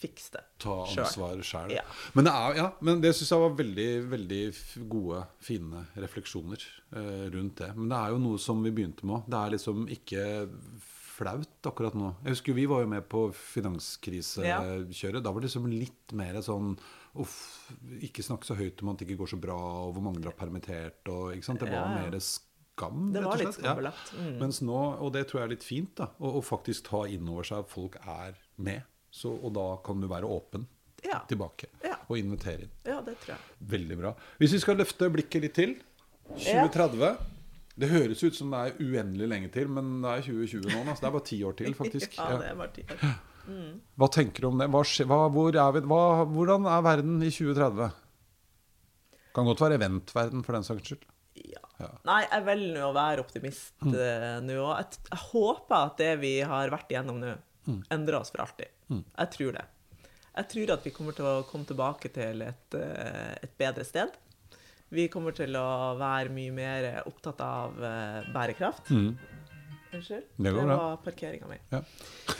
fikse 0.00 0.32
det 0.32 0.44
Ta 0.64 0.74
ansvar 0.86 1.40
sjøl. 1.44 1.72
Ja. 1.74 1.82
Men 2.16 2.26
det, 2.26 2.32
er, 2.32 2.54
ja, 2.56 2.68
men 2.86 3.02
det 3.04 3.12
syns 3.16 3.32
jeg 3.34 3.42
var 3.42 3.56
veldig, 3.58 3.88
veldig 4.10 4.42
gode, 4.90 5.24
fine 5.44 5.84
refleksjoner 6.00 6.64
eh, 6.96 7.26
rundt 7.34 7.60
det. 7.60 7.72
Men 7.76 7.90
det 7.92 7.98
er 7.98 8.14
jo 8.14 8.22
noe 8.22 8.40
som 8.40 8.62
vi 8.64 8.72
begynte 8.74 9.08
med. 9.08 9.28
Det 9.28 9.40
er 9.40 9.54
liksom 9.56 9.84
ikke 9.92 10.24
flaut 11.20 11.68
akkurat 11.68 11.96
nå. 11.98 12.14
Jeg 12.24 12.36
husker 12.36 12.56
Vi 12.56 12.64
var 12.70 12.84
jo 12.84 12.90
med 12.94 13.04
på 13.12 13.26
finanskrisekjøret. 13.36 15.20
Da 15.20 15.32
var 15.32 15.42
det 15.42 15.50
liksom 15.50 15.68
litt 15.72 16.16
mer 16.16 16.40
sånn 16.44 16.74
Uff, 17.18 17.70
ikke 18.00 18.22
snakk 18.22 18.44
så 18.46 18.54
høyt 18.54 18.82
om 18.84 18.92
at 18.92 18.98
det 19.00 19.08
ikke 19.08 19.18
går 19.24 19.30
så 19.32 19.40
bra, 19.42 19.56
og 19.56 19.94
hvor 19.96 20.02
mange 20.04 20.20
dere 20.22 20.30
har 20.30 20.38
permittert. 20.38 21.00
Og? 21.10 21.32
Det 21.34 21.66
var 21.70 21.88
mer 21.96 22.14
skam, 22.22 23.10
Det 23.12 23.20
rett 23.20 23.26
og 23.26 23.32
var 23.32 23.40
litt 23.42 23.54
slett. 23.56 24.12
Ja. 24.14 24.20
Mm. 24.22 24.36
Mens 24.38 24.60
nå, 24.62 24.78
og 25.02 25.12
det 25.12 25.24
tror 25.28 25.40
jeg 25.40 25.48
er 25.48 25.54
litt 25.56 25.66
fint, 25.66 25.94
da, 25.98 26.06
å, 26.20 26.36
å 26.38 26.42
faktisk 26.44 26.86
ta 26.86 27.02
inn 27.10 27.26
over 27.28 27.42
seg 27.48 27.64
at 27.64 27.68
folk 27.72 27.98
er 28.06 28.38
med. 28.62 28.82
Så, 29.10 29.32
og 29.34 29.52
da 29.56 29.66
kan 29.82 30.00
du 30.00 30.06
være 30.06 30.28
åpen 30.30 30.68
Ja. 31.02 31.18
tilbake 31.26 31.66
Ja. 31.82 31.96
og 32.08 32.18
invitere 32.18 32.62
inn. 32.68 32.70
ja, 32.86 33.00
det 33.00 33.16
tror 33.24 33.34
jeg. 33.34 33.38
Veldig 33.74 33.96
bra. 33.98 34.14
Hvis 34.38 34.52
vi 34.52 34.58
skal 34.62 34.76
løfte 34.76 35.10
blikket 35.10 35.42
litt 35.42 35.54
til 35.54 35.76
2030 36.36 37.16
Det 37.80 37.88
høres 37.88 38.22
ut 38.22 38.34
som 38.36 38.50
det 38.52 38.58
er 38.60 38.74
uendelig 38.84 39.26
lenge 39.30 39.48
til, 39.54 39.66
men 39.72 40.02
det 40.02 40.10
er 40.10 40.22
2020 40.26 40.66
nå. 40.68 40.84
da, 40.84 40.94
Så 40.94 41.00
det 41.00 41.08
er 41.08 41.14
bare 41.14 41.24
ti 41.24 41.38
år 41.42 41.54
til, 41.56 41.74
faktisk. 41.80 42.16
Ja, 42.18 42.36
det 42.36 42.50
er 42.50 42.54
bare 42.54 43.14
tid. 43.50 43.80
Hva 44.00 44.08
tenker 44.14 44.44
du 44.44 44.50
om 44.50 44.60
det? 44.60 44.68
Hva, 44.72 44.82
hva, 45.10 45.20
hvor 45.34 45.58
er 45.64 45.74
vi, 45.76 45.82
hva, 45.92 46.02
hvordan 46.30 46.68
er 46.70 46.86
verden 46.86 47.18
i 47.26 47.32
2030? 47.34 47.90
Kan 49.36 49.46
godt 49.46 49.62
være 49.62 49.78
eventverden, 49.78 50.44
for 50.46 50.58
den 50.58 50.66
saks 50.66 50.88
skyld. 50.90 51.04
Ja. 51.40 51.62
Ja. 51.80 51.90
Nei, 52.04 52.20
jeg 52.26 52.44
velger 52.44 52.72
nå 52.76 52.88
å 52.90 52.96
være 52.96 53.22
optimist 53.24 53.86
eh, 53.86 54.38
nå. 54.44 54.56
òg. 54.60 54.72
jeg, 54.82 55.04
jeg 55.08 55.20
håper 55.30 55.76
at 55.78 56.00
det 56.02 56.10
vi 56.20 56.32
har 56.44 56.72
vært 56.72 56.90
igjennom 56.92 57.20
nå, 57.22 57.36
endrer 57.94 58.18
oss 58.18 58.32
for 58.34 58.44
alltid. 58.44 58.72
Jeg 58.90 59.30
tror 59.36 59.54
det. 59.56 59.62
Jeg 60.34 60.48
tror 60.52 60.72
at 60.76 60.84
vi 60.86 60.92
kommer 60.94 61.16
til 61.16 61.26
å 61.26 61.36
komme 61.48 61.66
tilbake 61.68 62.10
til 62.14 62.42
et, 62.46 62.76
eh, 62.78 63.32
et 63.46 63.54
bedre 63.60 63.86
sted. 63.86 64.12
Vi 64.90 65.06
kommer 65.12 65.34
til 65.36 65.54
å 65.54 65.94
være 65.98 66.32
mye 66.34 66.52
mer 66.54 66.88
opptatt 67.06 67.40
av 67.46 67.78
eh, 67.86 68.28
bærekraft. 68.34 68.90
Unnskyld? 69.92 70.22
Det 70.36 70.52
bra. 70.54 70.64
var 70.76 70.96
parkeringa 71.02 71.46
mi. 71.50 71.56
Ja. 71.72 71.80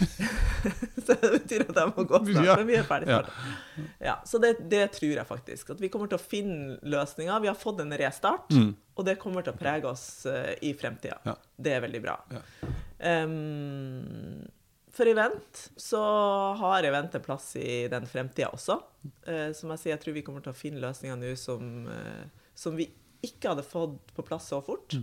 så 1.06 1.14
det 1.20 1.30
betyr 1.34 1.64
at 1.66 1.80
jeg 1.80 1.92
må 1.96 2.04
gå 2.06 2.20
snart. 2.28 2.46
Ja. 2.46 2.54
Men 2.60 2.68
vi 2.68 2.76
er 2.78 2.84
ferdig 2.86 3.08
Ja. 3.10 3.16
snart. 3.24 3.88
Ja, 4.06 4.14
så 4.26 4.38
det, 4.42 4.52
det 4.70 4.84
tror 4.94 5.16
jeg 5.16 5.26
faktisk. 5.26 5.72
At 5.74 5.82
vi 5.82 5.90
kommer 5.90 6.10
til 6.12 6.20
å 6.20 6.22
finne 6.22 6.76
løsninger. 6.86 7.40
Vi 7.42 7.50
har 7.50 7.58
fått 7.58 7.82
en 7.82 7.96
restart, 7.98 8.54
og 8.54 9.04
det 9.08 9.16
kommer 9.22 9.42
til 9.46 9.54
å 9.56 9.58
prege 9.58 9.90
oss 9.90 10.04
uh, 10.30 10.52
i 10.62 10.70
fremtida. 10.78 11.18
Ja. 11.26 11.34
Det 11.56 11.74
er 11.74 11.82
veldig 11.88 12.02
bra. 12.04 12.16
Ja. 12.36 12.44
Em, 13.10 14.46
for 14.94 15.08
event 15.10 15.64
så 15.80 16.00
har 16.60 16.86
event 16.86 17.14
en 17.18 17.22
plass 17.24 17.52
i 17.58 17.86
den 17.90 18.06
fremtida 18.10 18.50
også. 18.54 18.78
Uh, 19.26 19.50
som 19.56 19.74
jeg 19.74 19.82
sier, 19.82 19.94
jeg 19.96 20.04
tror 20.06 20.18
vi 20.20 20.24
kommer 20.26 20.44
til 20.44 20.54
å 20.54 20.58
finne 20.58 20.82
løsninger 20.86 21.18
nå 21.18 21.34
som, 21.40 21.86
uh, 21.90 22.50
som 22.54 22.78
vi 22.78 22.90
ikke 23.26 23.52
hadde 23.52 23.66
fått 23.66 24.14
på 24.16 24.22
plass 24.24 24.46
så 24.54 24.62
fort. 24.64 24.94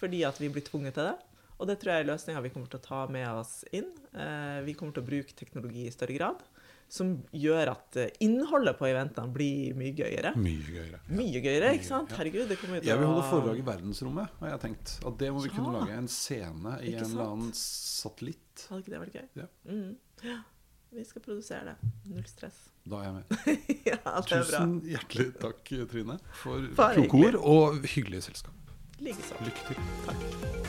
Fordi 0.00 0.24
at 0.28 0.40
vi 0.42 0.48
blir 0.52 0.64
tvunget 0.66 0.96
til 0.98 1.06
det. 1.12 1.16
Og 1.56 1.68
det 1.70 1.78
tror 1.80 1.94
jeg 1.94 2.04
er 2.04 2.10
løsninga 2.10 2.42
vi 2.44 2.52
kommer 2.52 2.68
til 2.72 2.80
å 2.80 2.84
ta 2.84 3.00
med 3.12 3.26
oss 3.30 3.62
inn. 3.74 3.88
Eh, 4.12 4.60
vi 4.66 4.74
kommer 4.76 4.96
til 4.96 5.04
å 5.04 5.08
bruke 5.08 5.36
teknologi 5.36 5.86
i 5.86 5.94
større 5.94 6.16
grad. 6.18 6.42
Som 6.92 7.16
gjør 7.34 7.72
at 7.72 7.96
eh, 7.98 8.12
innholdet 8.22 8.76
på 8.78 8.86
eventene 8.86 9.32
blir 9.34 9.74
mye 9.78 9.94
gøyere. 9.96 10.34
Mye 10.38 10.66
gøyere. 10.68 11.00
Mye 11.10 11.40
gøyere, 11.42 11.72
ikke 11.78 11.88
sant? 11.88 12.12
Herregud, 12.14 12.44
det 12.52 12.58
kommer 12.60 12.78
jo 12.78 12.84
til 12.84 12.92
Jeg 12.92 13.00
vil 13.00 13.10
holde 13.10 13.24
å 13.24 13.30
foredrag 13.30 13.62
i 13.62 13.64
verdensrommet, 13.66 14.36
har 14.42 14.52
jeg 14.52 14.62
tenkt. 14.66 14.92
At 15.08 15.16
det 15.22 15.32
må 15.34 15.42
vi 15.42 15.54
kunne 15.54 15.72
lage. 15.80 15.96
En 15.96 16.10
scene 16.12 16.76
i 16.84 16.92
en 16.94 17.08
eller 17.08 17.32
annen 17.32 17.56
satellitt. 17.58 18.68
Hadde 18.68 18.84
ikke 18.84 18.94
det 18.94 19.02
vært 19.06 19.18
gøy? 19.18 19.26
Ja. 19.40 19.48
Mm. 19.72 19.96
Ja, 20.26 20.38
vi 20.94 21.08
skal 21.08 21.24
produsere 21.26 21.72
det. 21.72 21.92
Null 22.12 22.28
stress. 22.30 22.62
Da 22.86 23.00
er 23.00 23.08
jeg 23.08 23.16
med. 23.16 23.26
ja, 23.90 23.98
det 23.98 24.12
er 24.12 24.20
bra. 24.20 24.44
Tusen 24.44 24.76
hjertelig 24.92 25.28
takk, 25.42 25.74
Trine, 25.90 26.20
for 26.44 26.70
kloke 26.76 27.24
ord 27.24 27.40
og 27.42 27.90
hyggelig 27.96 28.28
selskap. 28.28 28.54
Likeså. 29.02 29.42
Lykke 29.44 29.72
til. 29.72 29.92
Takk. 30.06 30.65